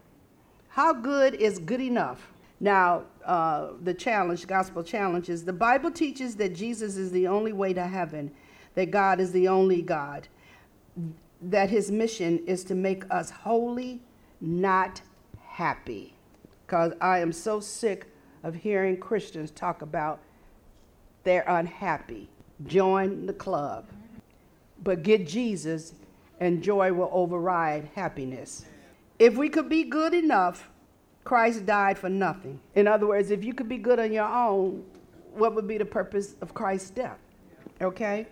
How 0.69 0.93
good 0.93 1.35
is 1.35 1.59
good 1.59 1.81
enough? 1.81 2.31
Now, 2.59 3.03
uh, 3.25 3.69
the 3.83 3.93
challenge, 3.93 4.47
gospel 4.47 4.83
challenge, 4.83 5.29
is 5.29 5.45
the 5.45 5.53
Bible 5.53 5.91
teaches 5.91 6.35
that 6.37 6.55
Jesus 6.55 6.97
is 6.97 7.11
the 7.11 7.27
only 7.27 7.53
way 7.53 7.73
to 7.73 7.85
heaven, 7.85 8.31
that 8.73 8.89
God 8.89 9.19
is 9.19 9.31
the 9.31 9.47
only 9.47 9.81
God, 9.81 10.27
that 11.41 11.69
his 11.69 11.91
mission 11.91 12.39
is 12.45 12.63
to 12.65 12.75
make 12.75 13.03
us 13.11 13.29
holy, 13.29 14.01
not 14.41 15.01
happy. 15.39 16.13
Because 16.65 16.93
I 16.99 17.19
am 17.19 17.31
so 17.31 17.59
sick 17.59 18.07
of 18.43 18.55
hearing 18.55 18.97
Christians 18.97 19.51
talk 19.51 19.81
about 19.81 20.19
they're 21.23 21.43
unhappy. 21.47 22.29
Join 22.65 23.25
the 23.25 23.33
club. 23.33 23.85
But 24.83 25.03
get 25.03 25.27
Jesus 25.27 25.93
and 26.39 26.63
joy 26.63 26.93
will 26.93 27.09
override 27.11 27.89
happiness. 27.95 28.65
If 29.19 29.35
we 29.35 29.49
could 29.49 29.67
be 29.67 29.83
good 29.83 30.13
enough, 30.13 30.69
Christ 31.23 31.65
died 31.65 31.97
for 31.97 32.09
nothing. 32.09 32.59
In 32.75 32.87
other 32.87 33.07
words, 33.07 33.31
if 33.31 33.43
you 33.43 33.53
could 33.53 33.67
be 33.67 33.77
good 33.77 33.99
on 33.99 34.13
your 34.13 34.27
own, 34.27 34.85
what 35.33 35.53
would 35.55 35.67
be 35.67 35.77
the 35.77 35.85
purpose 35.85 36.35
of 36.41 36.53
Christ's 36.53 36.91
death? 36.91 37.19
Okay? 37.81 38.27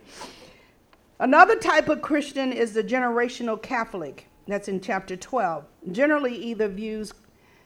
Another 1.19 1.55
type 1.55 1.87
of 1.87 2.01
Christian 2.01 2.51
is 2.51 2.73
the 2.73 2.83
generational 2.83 3.61
Catholic. 3.61 4.27
That's 4.47 4.67
in 4.67 4.81
chapter 4.81 5.15
12. 5.15 5.63
Generally, 5.91 6.35
either 6.35 6.67
views 6.67 7.13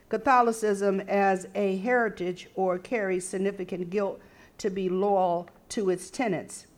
Catholicism 0.08 1.00
as 1.02 1.48
a 1.56 1.76
heritage 1.78 2.48
or 2.54 2.78
carries 2.78 3.26
significant 3.28 3.90
guilt 3.90 4.20
to 4.58 4.70
be 4.70 4.88
loyal 4.88 5.48
to 5.70 5.90
its 5.90 6.10
tenets. 6.10 6.68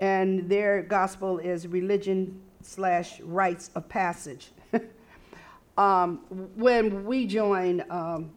And 0.00 0.48
their 0.48 0.82
gospel 0.82 1.38
is 1.38 1.68
religion 1.68 2.40
slash 2.62 3.20
rites 3.20 3.70
of 3.76 3.88
passage. 3.88 4.50
um, 5.78 6.18
when 6.56 7.04
we 7.04 7.24
joined, 7.24 7.84
um, 7.88 8.30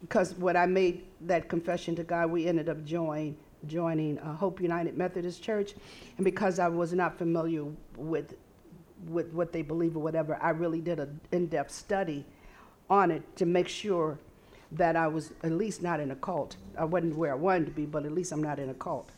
because 0.00 0.34
when 0.34 0.56
I 0.56 0.66
made 0.66 1.06
that 1.22 1.48
confession 1.48 1.96
to 1.96 2.04
God, 2.04 2.30
we 2.30 2.46
ended 2.46 2.68
up 2.68 2.84
join, 2.84 3.36
joining 3.66 4.18
uh, 4.18 4.34
Hope 4.34 4.60
United 4.60 4.96
Methodist 4.96 5.42
Church. 5.42 5.74
And 6.16 6.24
because 6.24 6.58
I 6.58 6.68
was 6.68 6.92
not 6.92 7.18
familiar 7.18 7.64
with, 7.96 8.34
with 9.08 9.32
what 9.32 9.52
they 9.52 9.62
believe 9.62 9.96
or 9.96 10.02
whatever, 10.02 10.38
I 10.40 10.50
really 10.50 10.80
did 10.80 11.00
an 11.00 11.20
in 11.32 11.46
depth 11.46 11.72
study 11.72 12.24
on 12.90 13.10
it 13.10 13.22
to 13.36 13.46
make 13.46 13.68
sure 13.68 14.18
that 14.72 14.96
I 14.96 15.08
was 15.08 15.32
at 15.42 15.52
least 15.52 15.82
not 15.82 16.00
in 16.00 16.10
a 16.10 16.16
cult. 16.16 16.56
I 16.78 16.84
wasn't 16.84 17.16
where 17.16 17.32
I 17.32 17.36
wanted 17.36 17.66
to 17.66 17.72
be, 17.72 17.86
but 17.86 18.04
at 18.04 18.12
least 18.12 18.32
I'm 18.32 18.42
not 18.42 18.58
in 18.58 18.68
a 18.68 18.74
cult. 18.74 19.10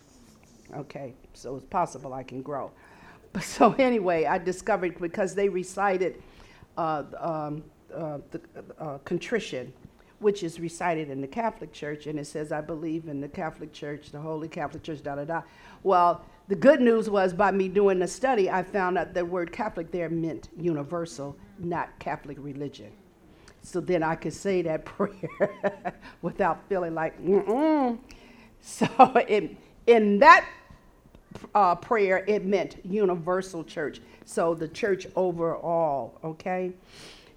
Okay, 0.74 1.14
so 1.34 1.56
it's 1.56 1.66
possible 1.66 2.14
I 2.14 2.22
can 2.22 2.42
grow. 2.42 2.70
But 3.32 3.44
so 3.44 3.74
anyway, 3.74 4.24
I 4.24 4.38
discovered 4.38 4.98
because 5.00 5.36
they 5.36 5.48
recited 5.48 6.20
uh, 6.76 7.04
um, 7.16 7.62
uh, 7.94 8.18
the 8.32 8.40
uh, 8.76 8.98
contrition, 8.98 9.72
which 10.20 10.42
is 10.42 10.60
recited 10.60 11.10
in 11.10 11.20
the 11.20 11.26
Catholic 11.26 11.72
Church, 11.72 12.06
and 12.06 12.18
it 12.18 12.26
says, 12.26 12.52
"I 12.52 12.60
believe 12.60 13.08
in 13.08 13.20
the 13.20 13.28
Catholic 13.28 13.72
Church, 13.72 14.10
the 14.10 14.20
Holy 14.20 14.48
Catholic 14.48 14.82
Church." 14.82 15.02
Da 15.02 15.16
da 15.16 15.24
da. 15.24 15.42
Well, 15.82 16.24
the 16.48 16.56
good 16.56 16.80
news 16.80 17.08
was 17.08 17.32
by 17.32 17.52
me 17.52 17.68
doing 17.68 18.00
the 18.00 18.08
study, 18.08 18.50
I 18.50 18.64
found 18.64 18.98
out 18.98 19.14
the 19.14 19.24
word 19.24 19.52
Catholic 19.52 19.92
there 19.92 20.08
meant 20.08 20.48
universal, 20.56 21.36
not 21.58 21.96
Catholic 22.00 22.38
religion. 22.40 22.90
So 23.62 23.80
then 23.80 24.02
I 24.02 24.16
could 24.16 24.32
say 24.34 24.62
that 24.62 24.84
prayer 24.84 25.94
without 26.22 26.68
feeling 26.68 26.94
like, 26.94 27.22
mm 27.22 27.98
So 28.60 28.88
it, 29.28 29.56
in 29.86 30.18
that 30.18 30.44
uh, 31.54 31.76
prayer, 31.76 32.24
it 32.26 32.44
meant 32.44 32.84
universal 32.84 33.64
church. 33.64 34.00
So 34.24 34.54
the 34.54 34.68
church 34.68 35.06
overall, 35.16 36.18
okay? 36.24 36.72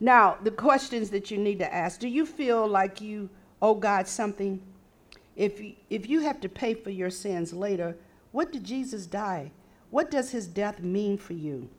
Now, 0.03 0.35
the 0.43 0.51
questions 0.51 1.11
that 1.11 1.31
you 1.31 1.37
need 1.37 1.59
to 1.59 1.73
ask 1.73 1.97
do 1.97 2.09
you 2.09 2.25
feel 2.25 2.67
like 2.67 2.99
you 2.99 3.29
owe 3.61 3.75
God 3.75 4.05
something? 4.05 4.61
If 5.37 5.61
you, 5.61 5.75
if 5.89 6.09
you 6.09 6.19
have 6.19 6.41
to 6.41 6.49
pay 6.49 6.73
for 6.73 6.89
your 6.89 7.09
sins 7.09 7.53
later, 7.53 7.95
what 8.33 8.51
did 8.51 8.65
Jesus 8.65 9.05
die? 9.05 9.51
What 9.91 10.11
does 10.11 10.31
his 10.31 10.45
death 10.45 10.81
mean 10.81 11.17
for 11.17 11.31
you? 11.31 11.69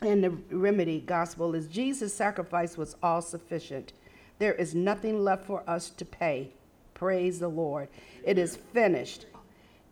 And 0.00 0.24
the 0.24 0.30
remedy 0.50 1.00
gospel 1.00 1.54
is 1.54 1.68
Jesus' 1.68 2.14
sacrifice 2.14 2.78
was 2.78 2.96
all 3.02 3.20
sufficient. 3.20 3.92
There 4.38 4.54
is 4.54 4.74
nothing 4.74 5.22
left 5.22 5.44
for 5.44 5.62
us 5.68 5.90
to 5.90 6.06
pay. 6.06 6.54
Praise 6.94 7.38
the 7.38 7.48
Lord. 7.48 7.88
It 8.24 8.38
is 8.38 8.56
finished. 8.56 9.26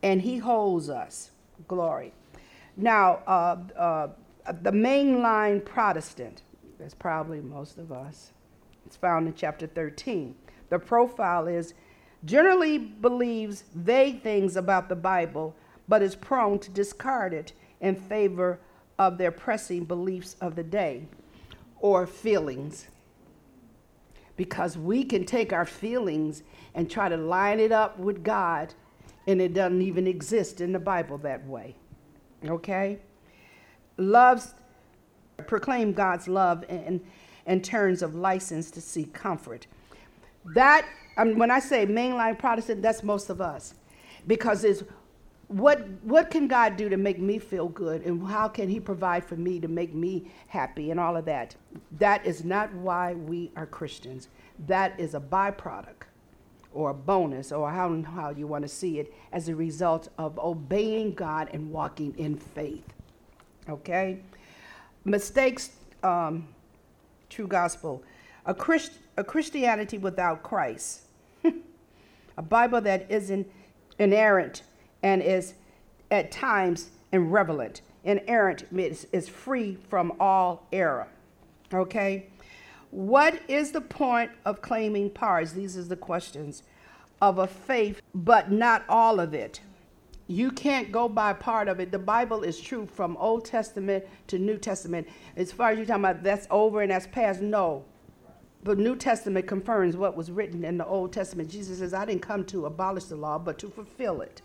And 0.03 0.23
he 0.23 0.39
holds 0.39 0.89
us. 0.89 1.31
Glory. 1.69 2.15
Now, 2.75 3.19
uh, 3.27 3.57
uh, 3.79 4.09
the 4.63 4.73
mainline 4.73 5.63
Protestant, 5.63 6.41
that's 6.79 6.95
probably 6.95 7.41
most 7.41 7.79
of 7.79 7.93
us, 7.93 8.33
it's 8.87 8.97
found 8.97 9.27
in 9.27 9.35
chapter 9.35 9.67
13. 9.67 10.35
The 10.71 10.79
profile 10.79 11.47
is 11.47 11.75
generally 12.25 12.79
believes 12.79 13.65
vague 13.75 14.23
things 14.23 14.57
about 14.57 14.89
the 14.89 14.97
Bible, 14.97 15.55
but 15.89 16.03
is 16.03 16.15
prone 16.15 16.59
to 16.61 16.71
discard 16.71 17.35
it 17.35 17.53
in 17.81 17.95
favor 17.95 18.59
of 18.99 19.19
their 19.19 19.31
pressing 19.31 19.85
beliefs 19.85 20.37
of 20.41 20.57
the 20.57 20.63
day 20.63 21.07
or 21.81 22.07
feelings. 22.07 22.89
Because 24.37 24.77
we 24.77 25.05
can 25.05 25.25
take 25.25 25.53
our 25.53 25.67
feelings 25.67 26.43
and 26.75 26.91
try 26.91 27.09
to 27.09 27.17
line 27.17 27.61
it 27.61 27.73
up 27.73 27.99
with 27.99 28.25
God, 28.25 28.75
and 29.27 29.41
it 29.41 29.55
doesn't 29.55 29.83
even 29.83 30.07
exist 30.07 30.61
in 30.61 30.73
the 30.73 30.79
Bible 30.79 31.19
that 31.19 31.47
way. 31.47 31.77
Okay? 32.45 32.99
Loves, 33.97 34.55
proclaim 35.43 35.93
God's 35.93 36.29
love 36.29 36.65
in, 36.69 37.01
in 37.47 37.61
terms 37.61 38.03
of 38.03 38.15
license 38.15 38.71
to 38.73 38.81
seek 38.81 39.13
comfort. 39.13 39.67
That, 40.55 40.87
I 41.17 41.25
mean, 41.25 41.39
when 41.39 41.51
I 41.51 41.59
say 41.59 41.87
mainline 41.87 42.39
Protestant, 42.39 42.83
that's 42.83 43.03
most 43.03 43.31
of 43.31 43.41
us. 43.41 43.75
Because 44.27 44.65
it's 44.65 44.83
what 45.49 45.87
what 46.03 46.31
can 46.31 46.49
God 46.49 46.77
do 46.77 46.89
to 46.89 46.97
make 46.97 47.19
me 47.19 47.39
feel 47.39 47.69
good? 47.69 48.03
And 48.03 48.27
how 48.27 48.49
can 48.49 48.69
he 48.69 48.81
provide 48.81 49.25
for 49.25 49.37
me 49.37 49.61
to 49.61 49.69
make 49.69 49.95
me 49.95 50.31
happy 50.49 50.91
and 50.91 50.99
all 50.99 51.17
of 51.17 51.27
that? 51.27 51.55
That 51.99 52.25
is 52.25 52.45
not 52.45 52.73
why 52.75 53.15
we 53.15 53.51
are 53.55 53.67
Christians. 53.67 54.29
That 54.67 54.99
is 54.99 55.15
a 55.15 55.21
byproduct 55.21 56.05
or 56.73 56.91
a 56.91 56.95
bonus 56.95 57.53
or 57.53 57.71
how, 57.71 58.03
how 58.03 58.31
you 58.31 58.47
want 58.47 58.63
to 58.63 58.69
see 58.69 58.99
it 58.99 59.13
as 59.33 59.49
a 59.49 59.55
result 59.55 60.09
of 60.19 60.39
obeying 60.39 61.13
God 61.15 61.51
and 61.53 61.71
walking 61.71 62.15
in 62.19 62.37
faith. 62.37 62.85
Okay 63.69 64.21
mistakes 65.05 65.71
um, 66.03 66.49
true 67.29 67.47
gospel 67.47 68.03
a, 68.47 68.55
Christ, 68.55 68.93
a 69.17 69.25
Christianity 69.25 69.99
without 69.99 70.43
Christ 70.43 71.03
a 72.37 72.43
Bible 72.43 72.81
that 72.83 73.07
isn't 73.11 73.51
inerrant 73.99 74.63
and 75.03 75.23
is 75.23 75.55
at 76.11 76.31
times 76.31 76.91
irrelevant. 77.13 77.83
Inerrant 78.05 78.65
is, 78.73 79.07
is 79.13 79.29
free 79.29 79.77
from 79.89 80.13
all 80.21 80.67
error. 80.73 81.09
Okay? 81.73 82.27
What 82.91 83.41
is 83.49 83.73
the 83.73 83.81
point 83.81 84.31
of 84.45 84.63
claiming 84.63 85.11
parts? 85.11 85.53
These 85.53 85.77
are 85.77 85.83
the 85.83 85.97
questions 85.97 86.63
of 87.21 87.39
a 87.39 87.47
faith, 87.47 88.01
but 88.15 88.51
not 88.51 88.85
all 88.89 89.21
of 89.21 89.35
it. 89.35 89.61
You 90.27 90.51
can't 90.51 90.91
go 90.91 91.09
by 91.09 91.35
part 91.35 91.69
of 91.69 91.81
it. 91.81 91.91
The 91.91 91.99
Bible 91.99 92.43
is 92.43 92.59
true 92.59 92.87
from 92.87 93.17
Old 93.19 93.45
Testament 93.45 94.05
to 94.29 94.39
New 94.39 94.57
Testament. 94.57 95.07
As 95.37 95.53
far 95.53 95.71
as 95.71 95.77
you're 95.77 95.87
talking 95.87 96.05
about 96.05 96.23
that's 96.23 96.47
over 96.51 96.81
and 96.81 96.91
that's 96.91 97.07
past, 97.07 97.43
no. 97.43 97.85
The 98.63 98.75
New 98.75 98.97
Testament 98.97 99.47
confirms 99.47 99.97
what 99.97 100.17
was 100.17 100.31
written 100.31 100.65
in 100.65 100.79
the 100.79 100.87
Old 100.87 101.13
Testament. 101.13 101.51
Jesus 101.51 101.81
says, 101.81 101.93
I 101.93 102.07
didn't 102.07 102.23
come 102.23 102.45
to 102.47 102.65
abolish 102.65 103.05
the 103.05 103.17
law, 103.17 103.39
but 103.39 103.59
to 103.59 103.69
fulfill 103.69 104.23
it. 104.23 104.41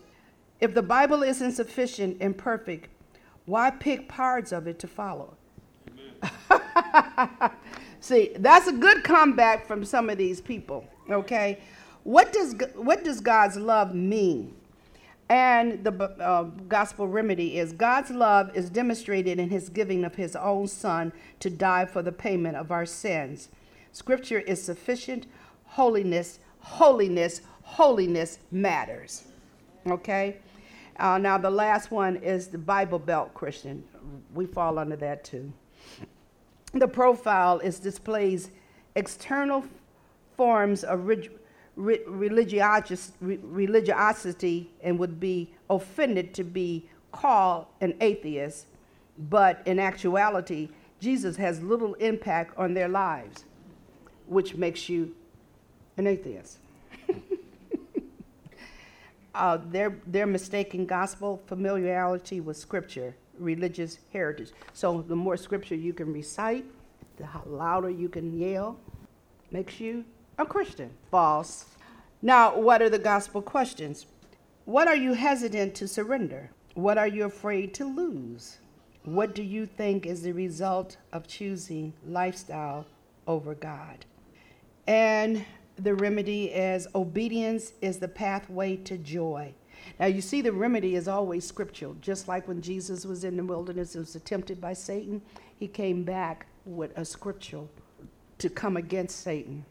If 0.59 0.73
the 0.73 0.83
Bible 0.83 1.23
isn't 1.23 1.53
sufficient 1.53 2.17
and 2.19 2.37
perfect, 2.37 2.89
why 3.45 3.71
pick 3.71 4.09
parts 4.09 4.51
of 4.51 4.67
it 4.67 4.79
to 4.79 4.87
follow? 4.87 5.37
See, 8.01 8.31
that's 8.37 8.67
a 8.67 8.73
good 8.73 9.05
comeback 9.05 9.65
from 9.65 9.85
some 9.85 10.09
of 10.09 10.17
these 10.17 10.41
people, 10.41 10.85
okay? 11.09 11.59
What 12.03 12.33
does, 12.33 12.55
what 12.75 13.05
does 13.05 13.21
God's 13.21 13.55
love 13.55 13.95
mean? 13.95 14.53
And 15.29 15.83
the 15.83 15.93
uh, 15.93 16.43
gospel 16.67 17.07
remedy 17.07 17.59
is 17.59 17.71
God's 17.71 18.09
love 18.09 18.55
is 18.55 18.69
demonstrated 18.69 19.39
in 19.39 19.49
his 19.49 19.69
giving 19.69 20.03
of 20.03 20.15
his 20.15 20.35
own 20.35 20.67
son 20.67 21.13
to 21.39 21.51
die 21.51 21.85
for 21.85 22.01
the 22.01 22.11
payment 22.11 22.57
of 22.57 22.71
our 22.71 22.85
sins. 22.85 23.49
Scripture 23.91 24.39
is 24.39 24.61
sufficient. 24.61 25.27
Holiness, 25.65 26.39
holiness, 26.59 27.41
holiness 27.61 28.39
matters. 28.49 29.25
Okay? 29.87 30.37
Uh, 30.97 31.19
now, 31.19 31.37
the 31.37 31.49
last 31.49 31.91
one 31.91 32.15
is 32.17 32.47
the 32.47 32.57
Bible 32.57 32.99
Belt 32.99 33.33
Christian. 33.35 33.83
We 34.33 34.47
fall 34.47 34.79
under 34.79 34.95
that 34.95 35.23
too. 35.23 35.53
The 36.73 36.87
profile 36.87 37.59
is 37.59 37.79
displays 37.79 38.49
external 38.95 39.63
forms 40.35 40.83
of 40.83 41.07
religiosity 41.79 44.69
and 44.81 44.99
would 44.99 45.19
be 45.19 45.53
offended 45.69 46.33
to 46.33 46.43
be 46.43 46.89
called 47.11 47.67
an 47.79 47.95
atheist, 48.01 48.65
but 49.17 49.61
in 49.65 49.79
actuality, 49.79 50.69
Jesus 50.99 51.37
has 51.37 51.61
little 51.61 51.93
impact 51.95 52.57
on 52.57 52.73
their 52.73 52.89
lives, 52.89 53.45
which 54.27 54.55
makes 54.55 54.89
you 54.89 55.15
an 55.97 56.07
atheist 56.07 56.57
uh, 59.35 59.57
they're, 59.69 59.97
they're 60.07 60.27
mistaking 60.27 60.85
gospel 60.85 61.41
familiarity 61.47 62.41
with 62.41 62.57
scripture, 62.57 63.15
religious 63.37 63.99
heritage. 64.11 64.51
So 64.73 65.01
the 65.01 65.15
more 65.15 65.37
scripture 65.37 65.75
you 65.75 65.93
can 65.93 66.11
recite, 66.13 66.65
the 67.17 67.27
louder 67.45 67.89
you 67.89 68.09
can 68.09 68.37
yell, 68.37 68.77
makes 69.51 69.79
you 69.79 70.03
a 70.39 70.45
Christian. 70.45 70.89
False. 71.11 71.65
Now, 72.21 72.57
what 72.57 72.81
are 72.81 72.89
the 72.89 72.97
gospel 72.97 73.41
questions? 73.41 74.05
What 74.65 74.87
are 74.87 74.95
you 74.95 75.13
hesitant 75.13 75.75
to 75.75 75.87
surrender? 75.87 76.49
What 76.73 76.97
are 76.97 77.07
you 77.07 77.25
afraid 77.25 77.73
to 77.75 77.85
lose? 77.85 78.57
What 79.03 79.35
do 79.35 79.43
you 79.43 79.65
think 79.65 80.05
is 80.05 80.21
the 80.21 80.31
result 80.31 80.97
of 81.11 81.27
choosing 81.27 81.93
lifestyle 82.07 82.85
over 83.27 83.53
God? 83.53 84.05
And 84.87 85.45
the 85.77 85.93
remedy 85.93 86.45
is 86.45 86.87
obedience 86.95 87.73
is 87.81 87.99
the 87.99 88.07
pathway 88.07 88.77
to 88.77 88.97
joy. 88.97 89.53
Now, 89.99 90.05
you 90.05 90.21
see, 90.21 90.41
the 90.41 90.51
remedy 90.51 90.95
is 90.95 91.07
always 91.07 91.45
scriptural. 91.45 91.95
Just 92.01 92.27
like 92.27 92.47
when 92.47 92.61
Jesus 92.61 93.05
was 93.05 93.23
in 93.23 93.37
the 93.37 93.43
wilderness 93.43 93.95
and 93.95 94.05
was 94.05 94.21
tempted 94.23 94.61
by 94.61 94.73
Satan, 94.73 95.21
he 95.57 95.67
came 95.67 96.03
back 96.03 96.47
with 96.65 96.97
a 96.97 97.03
scriptural 97.03 97.69
to 98.37 98.49
come 98.49 98.77
against 98.77 99.21
Satan. 99.21 99.65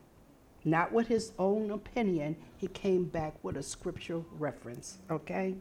Not 0.65 0.93
with 0.93 1.09
his 1.09 1.33
own 1.39 1.71
opinion, 1.71 2.37
he 2.57 2.67
came 2.69 3.05
back 3.05 3.35
with 3.43 3.57
a 3.57 3.63
scriptural 3.63 4.27
reference, 4.39 4.99
okay? 5.11 5.55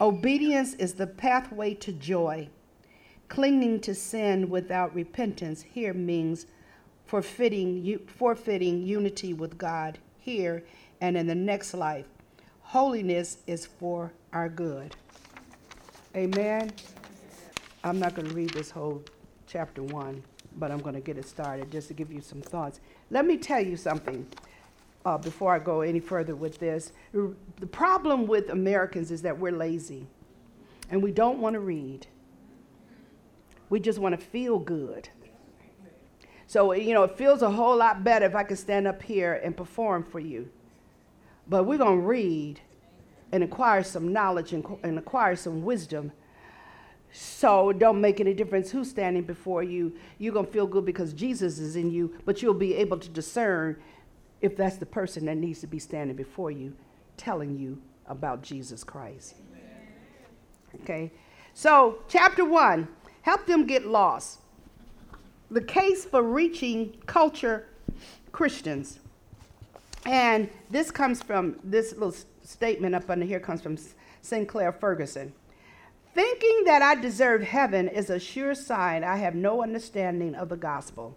Obedience 0.00 0.74
is 0.74 0.94
the 0.94 1.06
pathway 1.06 1.74
to 1.74 1.92
joy. 1.92 2.48
Clinging 3.28 3.80
to 3.80 3.94
sin 3.94 4.50
without 4.50 4.94
repentance 4.94 5.62
here 5.62 5.94
means 5.94 6.46
forfeiting, 7.06 7.98
forfeiting 8.06 8.82
unity 8.82 9.32
with 9.32 9.56
God 9.56 9.98
here 10.18 10.64
and 11.00 11.16
in 11.16 11.26
the 11.26 11.34
next 11.34 11.74
life. 11.74 12.06
Holiness 12.60 13.38
is 13.46 13.66
for 13.66 14.12
our 14.32 14.48
good. 14.48 14.96
Amen. 16.16 16.72
I'm 17.84 17.98
not 17.98 18.14
going 18.14 18.28
to 18.28 18.34
read 18.34 18.50
this 18.50 18.70
whole 18.70 19.02
chapter 19.46 19.82
one, 19.82 20.22
but 20.56 20.70
I'm 20.70 20.78
going 20.78 20.94
to 20.94 21.00
get 21.00 21.18
it 21.18 21.26
started 21.26 21.70
just 21.70 21.88
to 21.88 21.94
give 21.94 22.12
you 22.12 22.20
some 22.20 22.40
thoughts. 22.40 22.80
Let 23.10 23.26
me 23.26 23.36
tell 23.36 23.64
you 23.64 23.76
something 23.76 24.26
uh, 25.04 25.18
before 25.18 25.54
I 25.54 25.58
go 25.58 25.80
any 25.80 26.00
further 26.00 26.34
with 26.34 26.58
this. 26.58 26.92
The 27.12 27.66
problem 27.66 28.26
with 28.26 28.50
Americans 28.50 29.10
is 29.10 29.22
that 29.22 29.38
we're 29.38 29.52
lazy 29.52 30.06
and 30.90 31.02
we 31.02 31.10
don't 31.10 31.38
want 31.38 31.54
to 31.54 31.60
read. 31.60 32.06
We 33.70 33.80
just 33.80 33.98
want 33.98 34.18
to 34.18 34.24
feel 34.24 34.58
good. 34.58 35.08
So, 36.46 36.72
you 36.72 36.92
know, 36.92 37.04
it 37.04 37.16
feels 37.16 37.40
a 37.40 37.50
whole 37.50 37.78
lot 37.78 38.04
better 38.04 38.26
if 38.26 38.34
I 38.34 38.42
can 38.42 38.58
stand 38.58 38.86
up 38.86 39.02
here 39.02 39.40
and 39.42 39.56
perform 39.56 40.04
for 40.04 40.20
you. 40.20 40.50
But 41.48 41.64
we're 41.64 41.78
going 41.78 42.00
to 42.00 42.06
read 42.06 42.60
and 43.32 43.42
acquire 43.42 43.82
some 43.82 44.12
knowledge 44.12 44.52
and, 44.52 44.64
and 44.82 44.98
acquire 44.98 45.34
some 45.34 45.62
wisdom. 45.64 46.12
So 47.12 47.72
don't 47.72 48.00
make 48.00 48.20
any 48.20 48.32
difference 48.32 48.70
who's 48.70 48.88
standing 48.88 49.22
before 49.22 49.62
you. 49.62 49.92
You're 50.18 50.32
going 50.32 50.46
to 50.46 50.52
feel 50.52 50.66
good 50.66 50.86
because 50.86 51.12
Jesus 51.12 51.58
is 51.58 51.76
in 51.76 51.90
you, 51.90 52.16
but 52.24 52.42
you'll 52.42 52.54
be 52.54 52.74
able 52.74 52.98
to 52.98 53.08
discern 53.10 53.76
if 54.40 54.56
that's 54.56 54.76
the 54.76 54.86
person 54.86 55.26
that 55.26 55.36
needs 55.36 55.60
to 55.60 55.66
be 55.66 55.78
standing 55.78 56.16
before 56.16 56.50
you 56.50 56.74
telling 57.18 57.56
you 57.56 57.80
about 58.06 58.42
Jesus 58.42 58.82
Christ. 58.82 59.36
Okay? 60.82 61.12
So, 61.54 61.98
chapter 62.08 62.44
1 62.44 62.88
help 63.20 63.46
them 63.46 63.66
get 63.66 63.86
lost. 63.86 64.40
The 65.50 65.60
case 65.60 66.04
for 66.04 66.22
reaching 66.22 66.96
culture 67.06 67.68
Christians. 68.32 68.98
And 70.06 70.48
this 70.70 70.90
comes 70.90 71.22
from 71.22 71.56
this 71.62 71.92
little 71.92 72.16
statement 72.42 72.94
up 72.94 73.08
under 73.08 73.24
here 73.24 73.38
comes 73.38 73.60
from 73.60 73.78
Sinclair 74.22 74.72
Ferguson. 74.72 75.32
Thinking 76.14 76.64
that 76.64 76.82
I 76.82 76.94
deserve 76.94 77.42
heaven 77.42 77.88
is 77.88 78.10
a 78.10 78.18
sure 78.18 78.54
sign 78.54 79.02
I 79.02 79.16
have 79.16 79.34
no 79.34 79.62
understanding 79.62 80.34
of 80.34 80.48
the 80.50 80.56
gospel. 80.56 81.16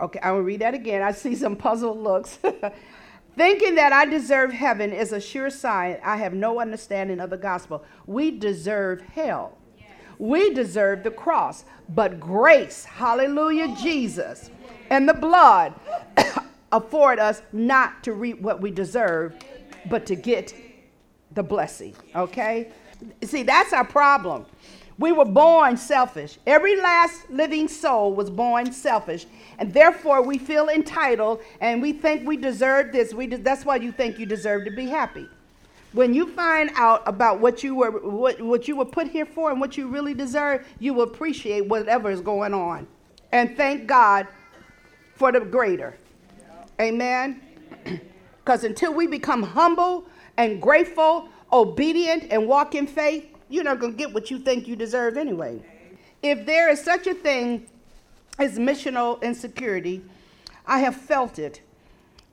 Okay, 0.00 0.20
I 0.20 0.30
will 0.30 0.42
read 0.42 0.60
that 0.60 0.72
again. 0.72 1.02
I 1.02 1.12
see 1.12 1.34
some 1.34 1.56
puzzled 1.56 1.98
looks. 1.98 2.38
Thinking 3.36 3.74
that 3.74 3.92
I 3.92 4.06
deserve 4.06 4.52
heaven 4.52 4.92
is 4.92 5.12
a 5.12 5.20
sure 5.20 5.50
sign 5.50 5.98
I 6.04 6.16
have 6.16 6.32
no 6.32 6.60
understanding 6.60 7.20
of 7.20 7.30
the 7.30 7.36
gospel. 7.36 7.84
We 8.06 8.30
deserve 8.30 9.00
hell. 9.00 9.58
We 10.18 10.52
deserve 10.54 11.02
the 11.02 11.10
cross. 11.10 11.64
But 11.88 12.20
grace, 12.20 12.84
hallelujah, 12.84 13.74
Jesus, 13.76 14.50
and 14.90 15.08
the 15.08 15.14
blood 15.14 15.74
afford 16.72 17.18
us 17.18 17.42
not 17.52 18.04
to 18.04 18.12
reap 18.12 18.40
what 18.40 18.60
we 18.60 18.70
deserve, 18.70 19.34
but 19.88 20.06
to 20.06 20.14
get 20.14 20.54
the 21.32 21.42
blessing. 21.42 21.94
Okay? 22.14 22.70
See, 23.22 23.42
that's 23.42 23.72
our 23.72 23.84
problem. 23.84 24.46
We 25.00 25.12
were 25.12 25.24
born 25.24 25.78
selfish. 25.78 26.38
Every 26.46 26.76
last 26.76 27.30
living 27.30 27.68
soul 27.68 28.12
was 28.12 28.28
born 28.28 28.70
selfish. 28.70 29.26
And 29.58 29.72
therefore, 29.72 30.20
we 30.22 30.36
feel 30.36 30.68
entitled 30.68 31.40
and 31.62 31.80
we 31.80 31.94
think 31.94 32.28
we 32.28 32.36
deserve 32.36 32.92
this. 32.92 33.14
We 33.14 33.26
de- 33.26 33.38
that's 33.38 33.64
why 33.64 33.76
you 33.76 33.92
think 33.92 34.18
you 34.18 34.26
deserve 34.26 34.66
to 34.66 34.70
be 34.70 34.86
happy. 34.86 35.26
When 35.92 36.12
you 36.12 36.28
find 36.28 36.70
out 36.74 37.02
about 37.06 37.40
what 37.40 37.64
you 37.64 37.74
were 37.74 37.90
what, 37.90 38.42
what 38.42 38.68
you 38.68 38.76
were 38.76 38.84
put 38.84 39.08
here 39.08 39.24
for 39.24 39.50
and 39.50 39.58
what 39.58 39.78
you 39.78 39.88
really 39.88 40.12
deserve, 40.12 40.66
you 40.78 40.92
will 40.92 41.04
appreciate 41.04 41.66
whatever 41.66 42.10
is 42.10 42.20
going 42.20 42.52
on. 42.52 42.86
And 43.32 43.56
thank 43.56 43.86
God 43.86 44.26
for 45.14 45.32
the 45.32 45.40
greater. 45.40 45.96
Amen. 46.80 47.40
Because 48.42 48.64
until 48.64 48.92
we 48.94 49.06
become 49.06 49.42
humble 49.42 50.06
and 50.38 50.60
grateful, 50.62 51.28
obedient, 51.52 52.26
and 52.30 52.46
walk 52.46 52.74
in 52.74 52.86
faith, 52.86 53.26
you're 53.48 53.64
not 53.64 53.80
going 53.80 53.92
to 53.92 53.98
get 53.98 54.12
what 54.12 54.30
you 54.30 54.38
think 54.38 54.68
you 54.68 54.76
deserve 54.76 55.16
anyway. 55.16 55.60
If 56.22 56.46
there 56.46 56.68
is 56.70 56.82
such 56.82 57.06
a 57.06 57.14
thing 57.14 57.66
as 58.38 58.58
missional 58.58 59.20
insecurity, 59.22 60.02
I 60.66 60.80
have 60.80 60.96
felt 60.96 61.38
it. 61.38 61.60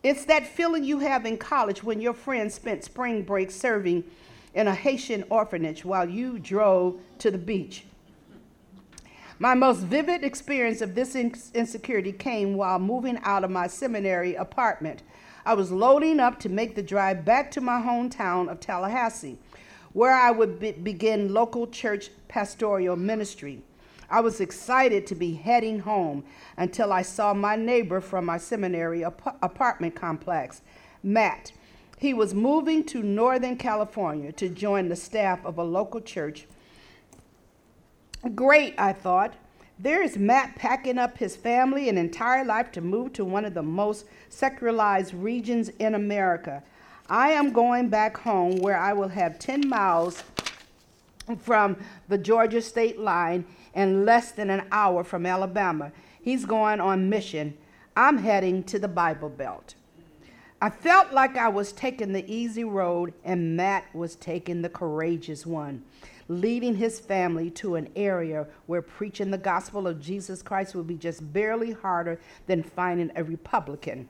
It's 0.03 0.25
that 0.25 0.45
feeling 0.45 0.83
you 0.83 0.99
have 0.99 1.25
in 1.25 1.37
college 1.37 1.83
when 1.83 1.99
your 1.99 2.13
friend 2.13 2.51
spent 2.51 2.83
spring 2.83 3.23
break 3.23 3.49
serving 3.49 4.03
in 4.53 4.67
a 4.67 4.75
Haitian 4.75 5.23
orphanage 5.29 5.83
while 5.83 6.07
you 6.07 6.37
drove 6.39 6.99
to 7.19 7.31
the 7.31 7.37
beach. 7.37 7.85
My 9.39 9.53
most 9.53 9.81
vivid 9.81 10.23
experience 10.23 10.81
of 10.81 10.95
this 10.95 11.15
insecurity 11.15 12.11
came 12.11 12.55
while 12.55 12.79
moving 12.79 13.19
out 13.23 13.43
of 13.43 13.51
my 13.51 13.67
seminary 13.67 14.35
apartment. 14.35 15.03
I 15.47 15.53
was 15.53 15.71
loading 15.71 16.19
up 16.19 16.41
to 16.41 16.49
make 16.49 16.75
the 16.75 16.83
drive 16.83 17.23
back 17.23 17.51
to 17.51 17.61
my 17.61 17.79
hometown 17.79 18.49
of 18.49 18.59
Tallahassee, 18.59 19.37
where 19.93 20.13
I 20.13 20.29
would 20.29 20.59
be- 20.59 20.73
begin 20.73 21.33
local 21.33 21.67
church 21.67 22.09
pastoral 22.27 22.97
ministry. 22.97 23.61
I 24.09 24.19
was 24.19 24.41
excited 24.41 25.07
to 25.07 25.15
be 25.15 25.35
heading 25.35 25.79
home 25.79 26.25
until 26.57 26.91
I 26.91 27.01
saw 27.01 27.33
my 27.33 27.55
neighbor 27.55 28.01
from 28.01 28.25
my 28.25 28.37
seminary 28.37 29.05
ap- 29.05 29.37
apartment 29.41 29.95
complex, 29.95 30.63
Matt. 31.01 31.53
He 31.97 32.13
was 32.13 32.33
moving 32.33 32.83
to 32.83 33.01
Northern 33.01 33.55
California 33.55 34.33
to 34.33 34.49
join 34.49 34.89
the 34.89 34.97
staff 34.97 35.45
of 35.45 35.57
a 35.57 35.63
local 35.63 36.01
church 36.01 36.45
Great, 38.35 38.75
I 38.77 38.91
thought. 38.91 39.35
There's 39.79 40.17
Matt 40.17 40.55
packing 40.55 40.97
up 40.97 41.19
his 41.19 41.35
family 41.35 41.87
and 41.87 41.99
entire 41.99 42.43
life 42.43 42.71
to 42.71 42.81
move 42.81 43.13
to 43.13 43.23
one 43.23 43.45
of 43.45 43.53
the 43.53 43.61
most 43.61 44.05
secularized 44.27 45.13
regions 45.13 45.69
in 45.77 45.93
America. 45.93 46.63
I 47.07 47.29
am 47.29 47.53
going 47.53 47.89
back 47.89 48.17
home 48.17 48.55
where 48.55 48.77
I 48.77 48.93
will 48.93 49.09
have 49.09 49.37
10 49.37 49.69
miles 49.69 50.23
from 51.39 51.77
the 52.07 52.17
Georgia 52.17 52.61
state 52.61 52.99
line 52.99 53.45
and 53.75 54.03
less 54.03 54.31
than 54.31 54.49
an 54.49 54.63
hour 54.71 55.03
from 55.03 55.27
Alabama. 55.27 55.91
He's 56.19 56.45
going 56.45 56.79
on 56.79 57.09
mission. 57.09 57.55
I'm 57.95 58.17
heading 58.17 58.63
to 58.63 58.79
the 58.79 58.87
Bible 58.87 59.29
Belt. 59.29 59.75
I 60.59 60.71
felt 60.71 61.13
like 61.13 61.37
I 61.37 61.49
was 61.49 61.71
taking 61.71 62.13
the 62.13 62.29
easy 62.31 62.63
road 62.63 63.13
and 63.23 63.55
Matt 63.55 63.83
was 63.93 64.15
taking 64.15 64.63
the 64.63 64.69
courageous 64.69 65.45
one 65.45 65.83
leading 66.27 66.75
his 66.75 66.99
family 66.99 67.49
to 67.51 67.75
an 67.75 67.89
area 67.95 68.47
where 68.65 68.81
preaching 68.81 69.31
the 69.31 69.37
gospel 69.37 69.87
of 69.87 70.01
Jesus 70.01 70.41
Christ 70.41 70.75
would 70.75 70.87
be 70.87 70.95
just 70.95 71.33
barely 71.33 71.71
harder 71.71 72.19
than 72.47 72.63
finding 72.63 73.11
a 73.15 73.23
Republican. 73.23 74.07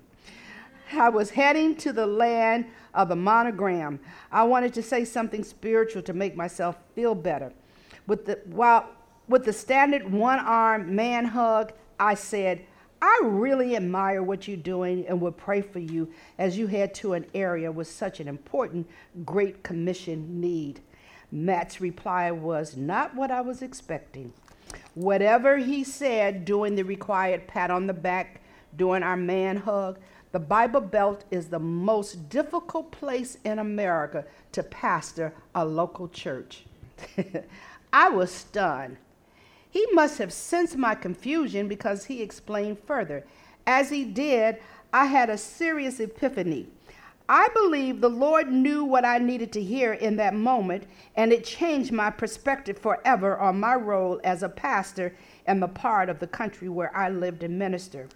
I 0.94 1.10
was 1.10 1.32
heading 1.32 1.76
to 1.78 1.92
the 1.92 2.08
land 2.08 2.66
of 2.94 3.10
the 3.10 3.16
monogram. 3.16 4.00
I 4.32 4.44
wanted 4.44 4.74
to 4.76 4.82
say 4.82 5.04
something 5.06 5.44
spiritual 5.44 6.02
to 6.04 6.14
make 6.14 6.36
myself 6.36 6.78
feel 6.96 7.14
better. 7.14 7.52
With 8.08 8.26
the, 8.26 8.40
while, 8.46 8.90
with 9.28 9.44
the 9.44 9.54
standard 9.54 10.10
one 10.10 10.40
arm 10.40 10.96
man 10.96 11.26
hug, 11.26 11.74
I 12.00 12.14
said, 12.14 12.66
I 13.02 13.20
really 13.24 13.76
admire 13.76 14.24
what 14.24 14.48
you're 14.48 14.58
doing 14.58 15.06
and 15.08 15.22
will 15.22 15.32
pray 15.32 15.62
for 15.62 15.80
you 15.80 16.10
as 16.40 16.58
you 16.58 16.68
head 16.68 16.96
to 16.96 17.14
an 17.14 17.26
area 17.36 17.72
with 17.72 17.88
such 17.88 18.20
an 18.20 18.28
important 18.28 18.88
Great 19.26 19.64
Commission 19.64 20.42
need. 20.42 20.82
Matt's 21.32 21.82
reply 21.82 22.32
was 22.32 22.78
not 22.78 23.16
what 23.16 23.32
I 23.32 23.42
was 23.42 23.62
expecting. 23.62 24.34
Whatever 24.96 25.58
he 25.58 25.84
said 25.84 26.46
during 26.46 26.76
the 26.76 26.84
required 26.84 27.48
pat 27.48 27.70
on 27.70 27.88
the 27.88 27.94
back, 27.94 28.42
during 28.76 29.04
our 29.04 29.18
man 29.18 29.58
hug, 29.58 29.98
the 30.32 30.40
Bible 30.40 30.82
Belt 30.82 31.24
is 31.32 31.48
the 31.48 31.60
most 31.60 32.30
difficult 32.30 32.92
place 32.92 33.38
in 33.44 33.60
America 33.60 34.26
to 34.52 34.64
pastor 34.64 35.34
a 35.56 35.66
local 35.66 36.08
church. 36.08 36.66
I 37.94 38.10
was 38.10 38.32
stunned. 38.32 38.98
He 39.70 39.86
must 39.94 40.18
have 40.18 40.34
sensed 40.34 40.78
my 40.78 40.96
confusion 40.96 41.68
because 41.68 42.06
he 42.06 42.22
explained 42.22 42.80
further. 42.86 43.26
As 43.66 43.90
he 43.90 44.06
did, 44.06 44.58
I 44.92 45.06
had 45.06 45.30
a 45.30 45.38
serious 45.38 46.00
epiphany. 46.00 46.68
I 47.30 47.50
believe 47.54 48.00
the 48.00 48.10
Lord 48.10 48.50
knew 48.50 48.86
what 48.86 49.04
I 49.04 49.18
needed 49.18 49.52
to 49.54 49.62
hear 49.62 49.94
in 49.94 50.16
that 50.16 50.34
moment, 50.34 50.86
and 51.16 51.34
it 51.34 51.44
changed 51.44 51.92
my 51.92 52.10
perspective 52.10 52.78
forever 52.78 53.38
on 53.38 53.60
my 53.60 53.76
role 53.76 54.22
as 54.24 54.44
a 54.44 54.50
pastor 54.50 55.14
and 55.46 55.62
the 55.62 55.68
part 55.68 56.10
of 56.10 56.20
the 56.20 56.28
country 56.28 56.70
where 56.70 56.96
I 56.96 57.10
lived 57.10 57.44
and 57.44 57.60
ministered. 57.60 58.14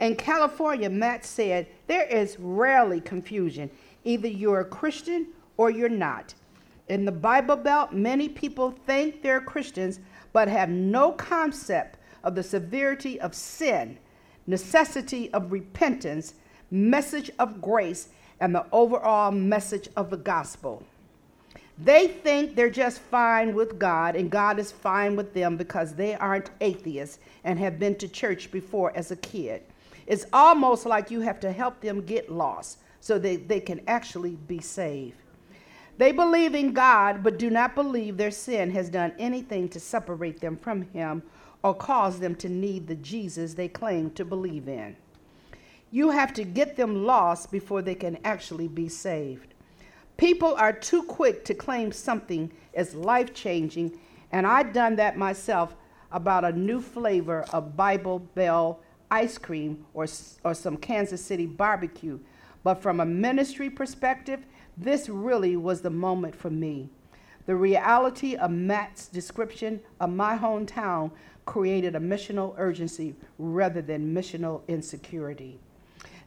In 0.00 0.16
California, 0.16 0.90
Matt 0.90 1.24
said, 1.24 1.66
there 1.86 2.06
is 2.06 2.36
rarely 2.38 3.00
confusion. 3.00 3.70
Either 4.04 4.28
you're 4.28 4.60
a 4.60 4.64
Christian 4.64 5.28
or 5.56 5.70
you're 5.70 5.88
not. 5.88 6.34
In 6.88 7.06
the 7.06 7.12
Bible 7.12 7.56
Belt, 7.56 7.92
many 7.92 8.28
people 8.28 8.72
think 8.86 9.22
they're 9.22 9.40
Christians 9.40 10.00
but 10.32 10.48
have 10.48 10.68
no 10.68 11.12
concept 11.12 11.98
of 12.22 12.34
the 12.34 12.42
severity 12.42 13.18
of 13.20 13.34
sin, 13.34 13.98
necessity 14.46 15.32
of 15.32 15.52
repentance, 15.52 16.34
message 16.70 17.30
of 17.38 17.60
grace, 17.62 18.08
and 18.42 18.52
the 18.52 18.66
overall 18.72 19.30
message 19.30 19.88
of 19.96 20.10
the 20.10 20.16
gospel. 20.16 20.82
They 21.78 22.08
think 22.08 22.56
they're 22.56 22.70
just 22.70 22.98
fine 22.98 23.54
with 23.54 23.78
God 23.78 24.16
and 24.16 24.30
God 24.30 24.58
is 24.58 24.72
fine 24.72 25.14
with 25.14 25.32
them 25.32 25.56
because 25.56 25.94
they 25.94 26.16
aren't 26.16 26.50
atheists 26.60 27.20
and 27.44 27.56
have 27.60 27.78
been 27.78 27.94
to 27.96 28.08
church 28.08 28.50
before 28.50 28.92
as 28.96 29.12
a 29.12 29.16
kid. 29.16 29.62
It's 30.08 30.26
almost 30.32 30.86
like 30.86 31.08
you 31.08 31.20
have 31.20 31.38
to 31.38 31.52
help 31.52 31.80
them 31.80 32.04
get 32.04 32.32
lost 32.32 32.78
so 33.00 33.16
that 33.20 33.46
they 33.46 33.60
can 33.60 33.80
actually 33.86 34.34
be 34.48 34.60
saved. 34.60 35.14
They 35.96 36.10
believe 36.10 36.56
in 36.56 36.72
God, 36.72 37.22
but 37.22 37.38
do 37.38 37.48
not 37.48 37.76
believe 37.76 38.16
their 38.16 38.32
sin 38.32 38.72
has 38.72 38.88
done 38.88 39.12
anything 39.20 39.68
to 39.68 39.78
separate 39.78 40.40
them 40.40 40.56
from 40.56 40.82
Him 40.90 41.22
or 41.62 41.74
cause 41.74 42.18
them 42.18 42.34
to 42.36 42.48
need 42.48 42.88
the 42.88 42.96
Jesus 42.96 43.54
they 43.54 43.68
claim 43.68 44.10
to 44.10 44.24
believe 44.24 44.66
in. 44.66 44.96
You 45.94 46.08
have 46.08 46.32
to 46.34 46.44
get 46.44 46.76
them 46.76 47.04
lost 47.04 47.52
before 47.52 47.82
they 47.82 47.94
can 47.94 48.16
actually 48.24 48.66
be 48.66 48.88
saved. 48.88 49.52
People 50.16 50.54
are 50.54 50.72
too 50.72 51.02
quick 51.02 51.44
to 51.44 51.54
claim 51.54 51.92
something 51.92 52.50
as 52.72 52.94
life 52.94 53.34
changing, 53.34 54.00
and 54.32 54.46
I've 54.46 54.72
done 54.72 54.96
that 54.96 55.18
myself 55.18 55.76
about 56.10 56.46
a 56.46 56.52
new 56.52 56.80
flavor 56.80 57.44
of 57.52 57.76
Blue 57.76 58.20
Bell 58.34 58.80
ice 59.10 59.36
cream 59.36 59.84
or, 59.92 60.06
or 60.42 60.54
some 60.54 60.78
Kansas 60.78 61.22
City 61.22 61.44
barbecue. 61.44 62.18
But 62.64 62.80
from 62.80 63.00
a 63.00 63.04
ministry 63.04 63.68
perspective, 63.68 64.46
this 64.78 65.10
really 65.10 65.56
was 65.56 65.82
the 65.82 65.90
moment 65.90 66.34
for 66.34 66.48
me. 66.48 66.88
The 67.44 67.56
reality 67.56 68.34
of 68.36 68.50
Matt's 68.50 69.08
description 69.08 69.80
of 70.00 70.08
my 70.08 70.38
hometown 70.38 71.10
created 71.44 71.96
a 71.96 72.00
missional 72.00 72.54
urgency 72.56 73.14
rather 73.36 73.82
than 73.82 74.14
missional 74.14 74.66
insecurity. 74.68 75.58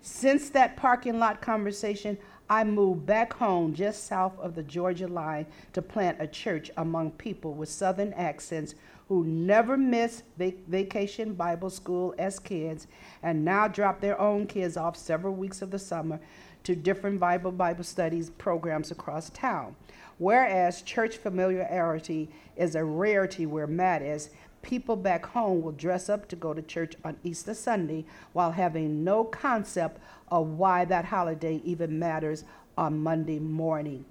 Since 0.07 0.51
that 0.51 0.77
parking 0.77 1.17
lot 1.17 1.41
conversation, 1.41 2.19
I 2.47 2.63
moved 2.63 3.07
back 3.07 3.33
home 3.33 3.73
just 3.73 4.05
south 4.05 4.37
of 4.37 4.53
the 4.53 4.61
Georgia 4.61 5.07
line 5.07 5.47
to 5.73 5.81
plant 5.81 6.21
a 6.21 6.27
church 6.27 6.69
among 6.77 7.09
people 7.13 7.55
with 7.55 7.69
southern 7.69 8.13
accents 8.13 8.75
who 9.07 9.23
never 9.23 9.75
missed 9.75 10.23
vac- 10.37 10.63
vacation 10.67 11.33
Bible 11.33 11.71
school 11.71 12.13
as 12.19 12.37
kids 12.37 12.85
and 13.23 13.43
now 13.43 13.67
drop 13.67 13.99
their 13.99 14.21
own 14.21 14.45
kids 14.45 14.77
off 14.77 14.95
several 14.95 15.33
weeks 15.33 15.63
of 15.63 15.71
the 15.71 15.79
summer 15.79 16.19
to 16.65 16.75
different 16.75 17.19
Bible 17.19 17.51
Bible 17.51 17.83
studies 17.83 18.29
programs 18.29 18.91
across 18.91 19.31
town. 19.31 19.75
Whereas 20.19 20.83
church 20.83 21.17
familiarity 21.17 22.29
is 22.55 22.75
a 22.75 22.83
rarity 22.85 23.47
where 23.47 23.67
Matt 23.67 24.03
is, 24.03 24.29
people 24.65 24.95
back 24.95 25.27
home 25.27 25.61
will 25.61 25.71
dress 25.71 26.09
up 26.09 26.27
to 26.27 26.35
go 26.35 26.51
to 26.51 26.61
church 26.61 26.95
on 27.05 27.15
Easter 27.23 27.53
Sunday 27.53 28.03
while 28.33 28.51
having 28.51 29.03
no 29.03 29.23
concept 29.23 30.01
of 30.29 30.47
why 30.47 30.83
that 30.85 31.05
holiday 31.05 31.61
even 31.63 31.99
matters 31.99 32.43
on 32.75 32.99
Monday 32.99 33.37
morning. 33.37 34.03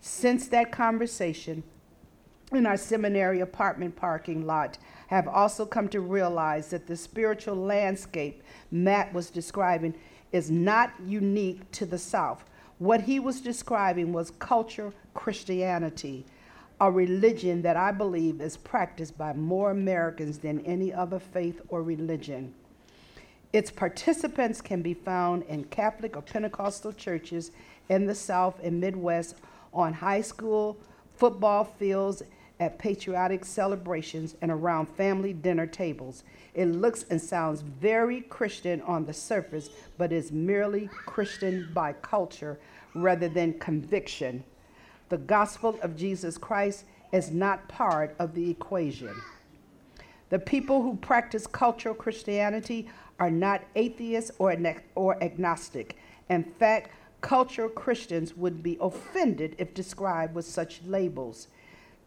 Since 0.00 0.46
that 0.48 0.70
conversation, 0.70 1.64
in 2.52 2.66
our 2.66 2.76
seminary 2.76 3.40
apartment 3.40 3.96
parking 3.96 4.46
lot 4.46 4.78
have 5.08 5.26
also 5.26 5.66
come 5.66 5.88
to 5.88 6.00
realize 6.00 6.70
that 6.70 6.86
the 6.86 6.96
spiritual 6.96 7.56
landscape 7.56 8.44
Matt 8.70 9.12
was 9.12 9.28
describing 9.28 9.94
is 10.30 10.52
not 10.52 10.92
unique 11.04 11.68
to 11.72 11.84
the 11.84 11.98
South. 11.98 12.44
What 12.78 13.02
he 13.02 13.18
was 13.18 13.40
describing 13.40 14.12
was 14.12 14.30
culture 14.30 14.92
Christianity 15.14 16.26
a 16.80 16.90
religion 16.90 17.60
that 17.60 17.76
I 17.76 17.92
believe 17.92 18.40
is 18.40 18.56
practiced 18.56 19.18
by 19.18 19.34
more 19.34 19.70
Americans 19.70 20.38
than 20.38 20.64
any 20.64 20.92
other 20.92 21.18
faith 21.18 21.60
or 21.68 21.82
religion. 21.82 22.54
Its 23.52 23.70
participants 23.70 24.62
can 24.62 24.80
be 24.80 24.94
found 24.94 25.42
in 25.42 25.64
Catholic 25.64 26.16
or 26.16 26.22
Pentecostal 26.22 26.92
churches 26.92 27.50
in 27.90 28.06
the 28.06 28.14
South 28.14 28.58
and 28.62 28.80
Midwest, 28.80 29.36
on 29.74 29.92
high 29.92 30.22
school 30.22 30.78
football 31.16 31.64
fields, 31.64 32.22
at 32.60 32.78
patriotic 32.78 33.44
celebrations, 33.44 34.36
and 34.40 34.50
around 34.50 34.86
family 34.86 35.32
dinner 35.32 35.66
tables. 35.66 36.24
It 36.54 36.66
looks 36.66 37.04
and 37.04 37.20
sounds 37.20 37.62
very 37.62 38.22
Christian 38.22 38.80
on 38.82 39.04
the 39.04 39.12
surface, 39.12 39.70
but 39.98 40.12
is 40.12 40.30
merely 40.30 40.88
Christian 41.06 41.70
by 41.74 41.92
culture 41.94 42.58
rather 42.94 43.28
than 43.28 43.58
conviction 43.58 44.44
the 45.10 45.18
gospel 45.18 45.78
of 45.82 45.96
Jesus 45.96 46.38
Christ 46.38 46.84
is 47.12 47.30
not 47.30 47.68
part 47.68 48.14
of 48.18 48.34
the 48.34 48.50
equation. 48.50 49.14
The 50.30 50.38
people 50.38 50.82
who 50.82 50.96
practice 50.96 51.46
cultural 51.46 51.94
Christianity 51.94 52.88
are 53.18 53.30
not 53.30 53.62
atheists 53.74 54.30
or, 54.38 54.56
or 54.94 55.22
agnostic. 55.22 55.98
In 56.28 56.44
fact, 56.44 56.92
cultural 57.20 57.68
Christians 57.68 58.36
would 58.36 58.62
be 58.62 58.78
offended 58.80 59.56
if 59.58 59.74
described 59.74 60.34
with 60.34 60.46
such 60.46 60.80
labels. 60.86 61.48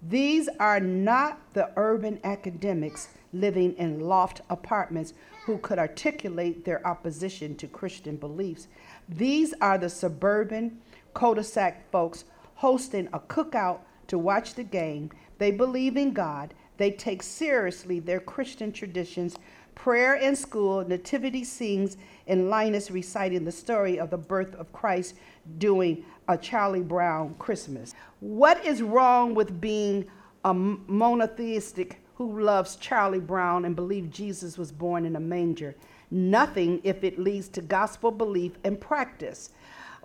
These 0.02 0.50
are 0.60 0.80
not 0.80 1.40
the 1.54 1.72
urban 1.76 2.20
academics 2.24 3.10
living 3.34 3.76
in 3.78 4.00
loft 4.00 4.42
apartments 4.50 5.14
who 5.46 5.58
could 5.58 5.80
articulate 5.80 6.64
their 6.64 6.86
opposition 6.88 7.56
to 7.58 7.68
Christian 7.68 8.16
beliefs. 8.16 8.68
These 9.10 9.54
are 9.60 9.78
the 9.78 9.90
suburban 9.90 10.80
cul-de-sac 11.14 11.92
folks 11.92 12.26
hosting 12.56 13.08
a 13.14 13.20
cookout 13.20 13.80
to 14.08 14.18
watch 14.18 14.54
the 14.54 14.64
game. 14.64 15.12
They 15.38 15.52
believe 15.52 15.98
in 15.98 16.14
God. 16.14 16.54
They 16.78 16.92
take 16.92 17.24
seriously 17.24 18.00
their 18.00 18.20
Christian 18.20 18.72
traditions, 18.72 19.38
prayer 19.76 20.16
in 20.16 20.36
school, 20.36 20.88
nativity 20.88 21.44
scenes, 21.44 21.98
and 22.28 22.50
Linus 22.50 22.92
reciting 22.92 23.46
the 23.46 23.52
story 23.52 24.00
of 24.00 24.10
the 24.10 24.18
birth 24.18 24.56
of 24.56 24.72
Christ 24.74 25.16
doing 25.58 26.04
a 26.28 26.38
Charlie 26.38 26.82
Brown 26.82 27.36
Christmas. 27.40 27.94
What 28.20 28.66
is 28.66 28.82
wrong 28.82 29.36
with 29.36 29.60
being 29.60 30.06
a 30.46 30.54
monotheistic 30.54 32.00
who 32.16 32.42
loves 32.42 32.76
Charlie 32.76 33.20
Brown 33.20 33.66
and 33.66 33.76
believes 33.76 34.16
Jesus 34.16 34.58
was 34.58 34.72
born 34.72 35.06
in 35.06 35.16
a 35.16 35.20
manger? 35.20 35.76
Nothing 36.12 36.80
if 36.84 37.04
it 37.04 37.18
leads 37.18 37.48
to 37.50 37.62
gospel 37.62 38.12
belief 38.12 38.54
and 38.64 38.80
practice. 38.80 39.50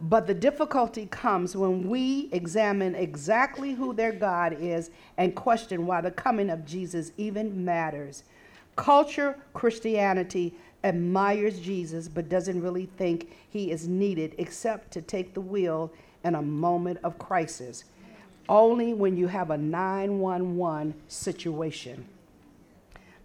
But 0.00 0.26
the 0.26 0.34
difficulty 0.34 1.06
comes 1.06 1.56
when 1.56 1.88
we 1.88 2.28
examine 2.32 2.94
exactly 2.94 3.72
who 3.72 3.92
their 3.92 4.12
God 4.12 4.56
is 4.60 4.90
and 5.16 5.34
question 5.34 5.86
why 5.86 6.00
the 6.00 6.10
coming 6.10 6.50
of 6.50 6.64
Jesus 6.64 7.10
even 7.16 7.64
matters. 7.64 8.22
Culture 8.76 9.36
Christianity 9.54 10.54
admires 10.84 11.58
Jesus 11.58 12.06
but 12.06 12.28
doesn't 12.28 12.62
really 12.62 12.86
think 12.96 13.32
he 13.50 13.72
is 13.72 13.88
needed 13.88 14.36
except 14.38 14.92
to 14.92 15.02
take 15.02 15.34
the 15.34 15.40
wheel 15.40 15.92
in 16.22 16.36
a 16.36 16.42
moment 16.42 17.00
of 17.02 17.18
crisis. 17.18 17.84
Only 18.48 18.94
when 18.94 19.16
you 19.16 19.26
have 19.26 19.50
a 19.50 19.58
911 19.58 20.94
situation. 21.08 22.06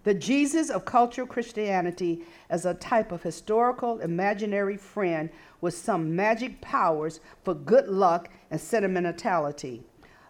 The 0.04 0.14
Jesus 0.14 0.68
of 0.68 0.84
cultural 0.84 1.26
Christianity 1.26 2.24
as 2.50 2.66
a 2.66 2.74
type 2.74 3.10
of 3.10 3.22
historical 3.22 4.00
imaginary 4.00 4.76
friend 4.76 5.30
with 5.62 5.74
some 5.74 6.14
magic 6.14 6.60
powers 6.60 7.20
for 7.42 7.54
good 7.54 7.88
luck 7.88 8.28
and 8.50 8.60
sentimentality. 8.60 9.82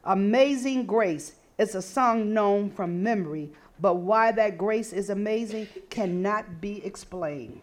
Amazing 0.04 0.86
Grace 0.86 1.34
is 1.58 1.74
a 1.74 1.82
song 1.82 2.32
known 2.32 2.70
from 2.70 3.02
memory, 3.02 3.50
but 3.80 3.96
why 3.96 4.30
that 4.30 4.58
grace 4.58 4.92
is 4.92 5.10
amazing 5.10 5.66
cannot 5.90 6.60
be 6.60 6.84
explained. 6.84 7.60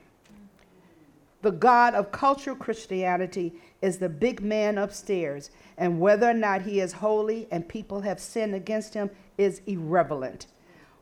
The 1.41 1.51
God 1.51 1.95
of 1.95 2.11
cultural 2.11 2.57
Christianity 2.57 3.53
is 3.81 3.97
the 3.97 4.09
big 4.09 4.41
man 4.41 4.77
upstairs, 4.77 5.49
and 5.77 5.99
whether 5.99 6.29
or 6.29 6.33
not 6.33 6.63
he 6.63 6.81
is 6.81 6.91
holy 6.91 7.47
and 7.51 7.67
people 7.67 8.01
have 8.01 8.19
sinned 8.19 8.53
against 8.53 8.93
him 8.93 9.09
is 9.37 9.61
irrelevant. 9.65 10.47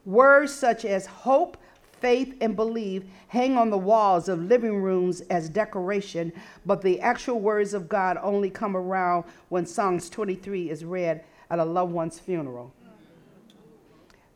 Words 0.10 0.51
such 0.51 0.86
as 0.86 1.05
hope, 1.05 1.55
faith, 2.01 2.36
and 2.41 2.55
believe 2.55 3.05
hang 3.28 3.60
on 3.60 3.70
the 3.70 3.78
walls 3.78 4.28
of 4.28 4.41
living 4.41 4.82
rooms 4.82 5.22
as 5.30 5.49
decoration, 5.49 6.34
but 6.66 6.82
the 6.82 6.99
actual 6.99 7.39
words 7.39 7.76
of 7.76 7.88
God 7.88 8.18
only 8.24 8.49
come 8.49 8.76
around 8.76 9.26
when 9.49 9.68
Psalms 9.68 10.10
23 10.10 10.72
is 10.72 10.84
read 10.84 11.24
at 11.51 11.60
a 11.60 11.64
loved 11.64 11.93
one's 11.93 12.18
funeral. 12.18 12.74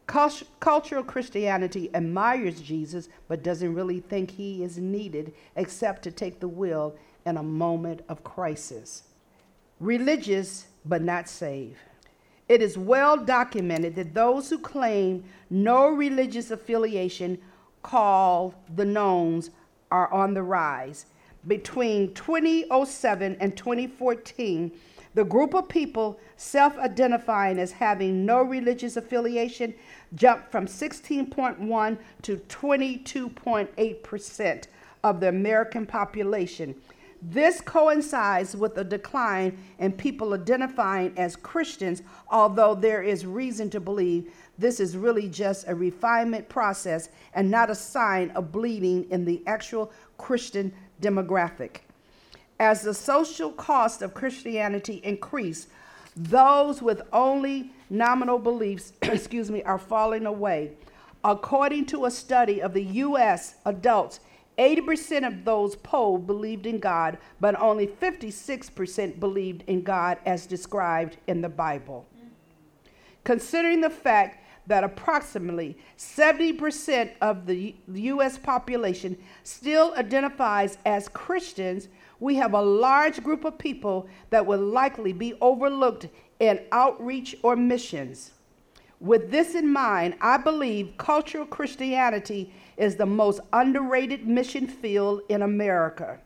Cultural 0.06 1.04
Christianity 1.04 1.90
admires 1.96 2.62
Jesus, 2.62 3.10
but 3.28 3.42
doesn't 3.42 3.74
really 3.74 4.00
think 4.00 4.30
he 4.30 4.64
is 4.64 4.78
needed 4.78 5.34
except 5.56 6.04
to 6.04 6.12
take 6.12 6.40
the 6.40 6.48
wheel 6.48 6.96
in 7.26 7.38
a 7.38 7.42
moment 7.42 8.04
of 8.08 8.24
crisis. 8.24 9.06
Religious, 9.80 10.68
but 10.86 11.02
not 11.02 11.28
saved. 11.28 11.80
It 12.50 12.62
is 12.62 12.78
well 12.78 13.18
documented 13.18 13.96
that 13.96 14.14
those 14.14 14.50
who 14.50 14.60
claim 14.60 15.24
no 15.50 15.88
religious 15.88 16.52
affiliation, 16.52 17.38
called 17.82 18.56
the 18.76 18.86
Nones, 18.86 19.50
are 19.92 20.12
on 20.12 20.34
the 20.34 20.44
rise. 20.44 21.06
Between 21.48 22.14
2007 22.14 23.38
and 23.40 23.58
2014, 23.58 24.72
The 25.16 25.24
group 25.24 25.54
of 25.54 25.70
people 25.70 26.20
self 26.38 26.76
identifying 26.78 27.60
as 27.60 27.74
having 27.74 28.26
no 28.26 28.42
religious 28.42 28.98
affiliation 28.98 29.76
jumped 30.16 30.52
from 30.52 30.66
16.1 30.66 31.98
to 32.24 32.38
22.8% 32.38 34.64
of 35.04 35.20
the 35.20 35.30
American 35.30 35.86
population. 35.86 36.74
This 37.30 37.62
coincides 37.62 38.54
with 38.54 38.78
a 38.78 38.84
decline 38.84 39.58
in 39.80 39.94
people 39.94 40.34
identifying 40.34 41.18
as 41.18 41.38
Christians, 41.38 42.02
although 42.30 42.76
there 42.76 43.02
is 43.02 43.26
reason 43.26 43.70
to 43.70 43.80
believe 43.80 44.34
this 44.58 44.82
is 44.82 44.98
really 44.98 45.30
just 45.30 45.68
a 45.70 45.76
refinement 45.76 46.50
process 46.50 47.08
and 47.34 47.50
not 47.50 47.70
a 47.70 47.76
sign 47.76 48.32
of 48.32 48.52
bleeding 48.52 49.10
in 49.10 49.24
the 49.24 49.42
actual 49.48 49.92
Christian 50.18 50.74
demographic. 51.02 51.78
As 52.60 52.82
the 52.82 52.94
social 52.94 53.52
cost 53.52 54.02
of 54.02 54.14
Christianity 54.14 55.00
increase, 55.04 55.68
those 56.18 56.82
with 56.82 57.04
only 57.14 57.72
nominal 57.90 58.38
beliefs, 58.38 58.92
excuse 59.02 59.50
me, 59.50 59.64
are 59.64 59.80
falling 59.80 60.26
away. 60.26 60.72
According 61.24 61.86
to 61.86 62.06
a 62.06 62.12
study 62.12 62.62
of 62.62 62.74
the 62.74 62.84
US 62.84 63.56
adults, 63.66 64.20
80% 64.58 65.26
of 65.26 65.46
those 65.46 65.76
polled 65.78 66.28
believed 66.28 66.66
in 66.66 66.80
God, 66.80 67.18
but 67.40 67.60
only 67.60 67.88
56% 67.88 69.20
believed 69.20 69.64
in 69.68 69.82
God 69.82 70.18
as 70.26 70.46
described 70.46 71.18
in 71.28 71.42
the 71.42 71.50
Bible. 71.50 72.06
Considering 73.24 73.82
the 73.82 73.90
fact 73.90 74.40
that 74.68 74.84
approximately 74.84 75.78
70% 75.98 77.12
of 77.22 77.46
the 77.46 77.76
U.S. 77.88 78.38
population 78.38 79.18
still 79.44 79.94
identifies 79.96 80.78
as 80.86 81.10
Christians, 81.10 81.90
we 82.20 82.36
have 82.36 82.54
a 82.54 82.62
large 82.62 83.24
group 83.24 83.44
of 83.44 83.58
people 83.58 84.08
that 84.30 84.46
will 84.46 84.62
likely 84.62 85.12
be 85.12 85.34
overlooked 85.42 86.08
in 86.40 86.62
outreach 86.72 87.36
or 87.44 87.56
missions. 87.56 88.33
With 89.00 89.32
this 89.32 89.56
in 89.56 89.72
mind, 89.72 90.16
I 90.22 90.38
believe 90.38 90.94
cultural 90.98 91.46
Christianity 91.46 92.54
is 92.78 92.96
the 92.96 93.06
most 93.06 93.42
underrated 93.52 94.28
mission 94.28 94.68
field 94.68 95.22
in 95.30 95.42
America, 95.42 96.20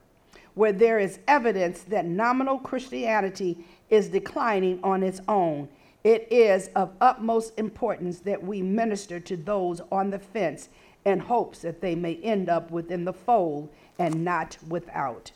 where 0.54 0.74
there 0.74 1.00
is 1.00 1.20
evidence 1.28 1.82
that 1.84 2.06
nominal 2.06 2.60
Christianity 2.60 3.66
is 3.90 4.10
declining 4.10 4.80
on 4.84 5.02
its 5.04 5.22
own 5.28 5.70
it 6.08 6.32
is 6.32 6.70
of 6.74 6.94
utmost 7.02 7.52
importance 7.60 8.20
that 8.20 8.42
we 8.42 8.62
minister 8.62 9.20
to 9.20 9.36
those 9.36 9.82
on 9.92 10.10
the 10.10 10.20
fence 10.20 10.70
in 11.04 11.20
hopes 11.20 11.60
that 11.60 11.82
they 11.82 11.96
may 11.96 12.16
end 12.24 12.48
up 12.48 12.72
within 12.72 13.04
the 13.04 13.12
fold 13.12 13.68
and 14.00 14.24
not 14.24 14.58
without. 14.70 15.34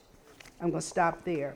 I'm 0.61 0.69
going 0.69 0.79
to 0.79 0.88
stop 0.88 1.25
there. 1.25 1.55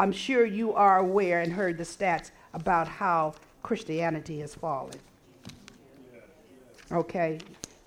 I'm 0.00 0.10
sure 0.10 0.46
you 0.46 0.72
are 0.72 0.98
aware 0.98 1.42
and 1.42 1.52
heard 1.52 1.76
the 1.76 1.84
stats 1.84 2.30
about 2.54 2.88
how 2.88 3.34
Christianity 3.64 4.38
has 4.40 4.54
fallen. 4.54 4.94
Okay, 6.92 7.38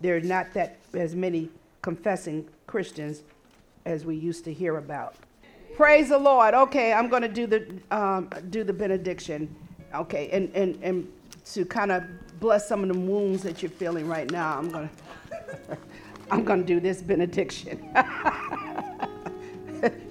there 0.02 0.18
are 0.18 0.22
not 0.22 0.52
that 0.56 0.80
as 0.96 1.16
many 1.16 1.50
confessing 1.84 2.48
Christians 2.66 3.22
as 3.86 4.04
we 4.04 4.16
used 4.16 4.44
to 4.46 4.54
hear 4.54 4.78
about. 4.78 5.16
Praise 5.76 6.10
the 6.10 6.18
Lord. 6.18 6.56
Okay, 6.56 6.92
I'm 6.92 7.08
going 7.10 7.22
to 7.22 7.28
do 7.28 7.46
the 7.46 7.80
um, 7.92 8.28
do 8.50 8.64
the 8.64 8.74
benediction. 8.74 9.56
Okay, 9.94 10.30
and, 10.32 10.52
and, 10.56 10.80
and 10.82 11.08
to 11.54 11.64
kind 11.64 11.92
of 11.92 12.04
bless 12.40 12.68
some 12.68 12.82
of 12.82 12.90
the 12.90 13.00
wounds 13.00 13.44
that 13.44 13.62
you're 13.62 13.70
feeling 13.70 14.08
right 14.08 14.30
now, 14.32 14.58
I'm 14.58 14.72
going 14.72 14.90
to 15.70 15.78
I'm 16.32 16.44
going 16.44 16.62
to 16.62 16.66
do 16.66 16.80
this 16.80 17.04
benediction. 17.04 17.78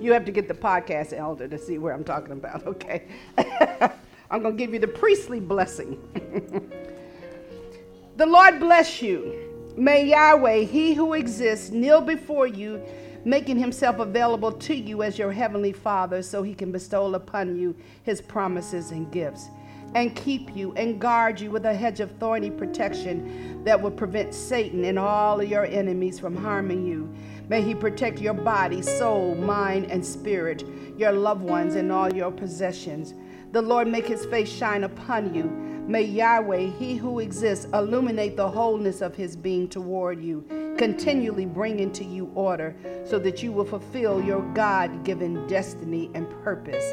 you 0.00 0.12
have 0.12 0.24
to 0.24 0.32
get 0.32 0.46
the 0.46 0.54
podcast 0.54 1.12
elder 1.12 1.48
to 1.48 1.58
see 1.58 1.78
where 1.78 1.92
I'm 1.92 2.04
talking 2.04 2.32
about, 2.32 2.64
okay? 2.68 3.08
I'm 4.30 4.42
going 4.42 4.56
to 4.56 4.58
give 4.58 4.72
you 4.72 4.80
the 4.80 4.88
priestly 4.88 5.40
blessing. 5.40 6.00
the 8.16 8.26
Lord 8.26 8.58
bless 8.60 9.00
you. 9.02 9.74
May 9.76 10.06
Yahweh, 10.06 10.60
he 10.60 10.94
who 10.94 11.12
exists, 11.12 11.70
kneel 11.70 12.00
before 12.00 12.46
you, 12.46 12.82
making 13.24 13.58
himself 13.58 13.98
available 13.98 14.52
to 14.52 14.74
you 14.74 15.02
as 15.02 15.18
your 15.18 15.32
heavenly 15.32 15.72
Father 15.72 16.22
so 16.22 16.42
he 16.42 16.54
can 16.54 16.72
bestow 16.72 17.12
upon 17.14 17.56
you 17.56 17.76
his 18.04 18.20
promises 18.20 18.90
and 18.92 19.10
gifts 19.12 19.48
and 19.94 20.14
keep 20.14 20.54
you 20.54 20.72
and 20.74 21.00
guard 21.00 21.40
you 21.40 21.50
with 21.50 21.64
a 21.64 21.74
hedge 21.74 22.00
of 22.00 22.10
thorny 22.18 22.50
protection 22.50 23.64
that 23.64 23.80
will 23.80 23.90
prevent 23.90 24.34
Satan 24.34 24.84
and 24.84 24.98
all 24.98 25.40
of 25.40 25.48
your 25.48 25.64
enemies 25.64 26.18
from 26.18 26.36
harming 26.36 26.86
you. 26.86 27.12
May 27.48 27.62
he 27.62 27.74
protect 27.74 28.18
your 28.18 28.34
body, 28.34 28.82
soul, 28.82 29.34
mind, 29.36 29.90
and 29.90 30.04
spirit, 30.04 30.64
your 30.98 31.12
loved 31.12 31.42
ones, 31.42 31.76
and 31.76 31.92
all 31.92 32.12
your 32.12 32.30
possessions. 32.30 33.14
The 33.52 33.62
Lord 33.62 33.88
make 33.88 34.06
his 34.06 34.26
face 34.26 34.50
shine 34.50 34.84
upon 34.84 35.34
you. 35.34 35.44
May 35.88 36.02
Yahweh, 36.02 36.70
he 36.78 36.96
who 36.96 37.20
exists, 37.20 37.66
illuminate 37.72 38.36
the 38.36 38.48
wholeness 38.48 39.00
of 39.00 39.14
his 39.14 39.36
being 39.36 39.68
toward 39.68 40.20
you, 40.20 40.44
continually 40.76 41.46
bring 41.46 41.78
into 41.78 42.04
you 42.04 42.30
order 42.34 42.74
so 43.04 43.18
that 43.20 43.42
you 43.42 43.52
will 43.52 43.64
fulfill 43.64 44.20
your 44.22 44.42
God 44.52 45.04
given 45.04 45.46
destiny 45.46 46.10
and 46.14 46.28
purpose. 46.42 46.84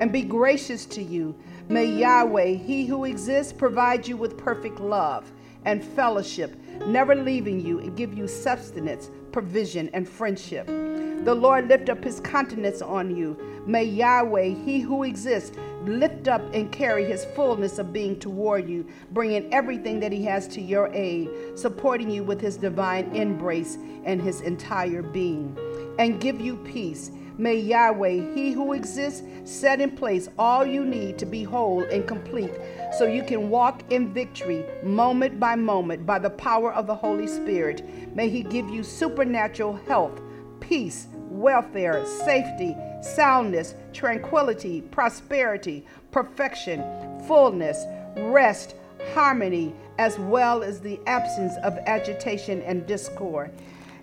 And 0.00 0.12
be 0.12 0.22
gracious 0.22 0.84
to 0.86 1.02
you 1.02 1.34
May 1.68 1.86
Yahweh, 1.86 2.54
He 2.54 2.86
who 2.86 3.06
exists, 3.06 3.52
provide 3.52 4.06
you 4.06 4.16
with 4.16 4.38
perfect 4.38 4.78
love 4.78 5.32
and 5.64 5.82
fellowship, 5.82 6.56
never 6.86 7.16
leaving 7.16 7.58
you 7.58 7.80
and 7.80 7.96
give 7.96 8.16
you 8.16 8.28
sustenance, 8.28 9.10
provision, 9.36 9.90
and 9.92 10.08
friendship. 10.08 10.66
The 10.66 11.34
Lord 11.34 11.68
lift 11.68 11.90
up 11.90 12.02
his 12.02 12.20
countenance 12.20 12.80
on 12.80 13.14
you. 13.14 13.36
May 13.66 13.84
Yahweh, 13.84 14.54
he 14.64 14.80
who 14.80 15.02
exists, 15.02 15.54
lift 15.82 16.26
up 16.26 16.40
and 16.54 16.72
carry 16.72 17.04
his 17.04 17.26
fullness 17.36 17.76
of 17.76 17.92
being 17.92 18.18
toward 18.18 18.66
you, 18.66 18.86
bringing 19.10 19.52
everything 19.52 20.00
that 20.00 20.10
he 20.10 20.24
has 20.24 20.48
to 20.48 20.62
your 20.62 20.88
aid, 20.94 21.28
supporting 21.54 22.08
you 22.08 22.24
with 22.24 22.40
his 22.40 22.56
divine 22.56 23.14
embrace 23.14 23.76
and 24.06 24.22
his 24.22 24.40
entire 24.40 25.02
being, 25.02 25.54
and 25.98 26.18
give 26.18 26.40
you 26.40 26.56
peace 26.56 27.10
May 27.38 27.56
Yahweh, 27.56 28.34
He 28.34 28.52
who 28.52 28.72
exists, 28.72 29.22
set 29.44 29.80
in 29.80 29.90
place 29.90 30.28
all 30.38 30.64
you 30.64 30.84
need 30.84 31.18
to 31.18 31.26
be 31.26 31.44
whole 31.44 31.82
and 31.84 32.06
complete 32.08 32.52
so 32.96 33.04
you 33.04 33.22
can 33.22 33.50
walk 33.50 33.82
in 33.90 34.12
victory 34.14 34.64
moment 34.82 35.38
by 35.38 35.54
moment 35.54 36.06
by 36.06 36.18
the 36.18 36.30
power 36.30 36.72
of 36.72 36.86
the 36.86 36.94
Holy 36.94 37.26
Spirit. 37.26 37.84
May 38.14 38.30
He 38.30 38.42
give 38.42 38.70
you 38.70 38.82
supernatural 38.82 39.78
health, 39.86 40.20
peace, 40.60 41.08
welfare, 41.28 42.06
safety, 42.06 42.74
soundness, 43.02 43.74
tranquility, 43.92 44.80
prosperity, 44.80 45.84
perfection, 46.10 46.82
fullness, 47.26 47.84
rest, 48.16 48.76
harmony, 49.12 49.74
as 49.98 50.18
well 50.18 50.62
as 50.62 50.80
the 50.80 50.98
absence 51.06 51.54
of 51.62 51.76
agitation 51.86 52.62
and 52.62 52.86
discord. 52.86 53.50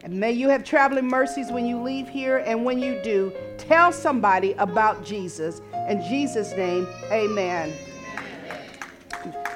And 0.03 0.19
may 0.19 0.33
you 0.33 0.49
have 0.49 0.65
traveling 0.65 1.07
mercies 1.07 1.49
when 1.49 1.65
you 1.65 1.81
leave 1.81 2.09
here. 2.09 2.39
And 2.39 2.65
when 2.65 2.79
you 2.79 3.01
do, 3.03 3.31
tell 3.57 3.93
somebody 3.93 4.51
about 4.53 5.05
Jesus. 5.05 5.61
In 5.87 6.01
Jesus' 6.01 6.51
name, 6.51 6.85
amen. 7.09 7.73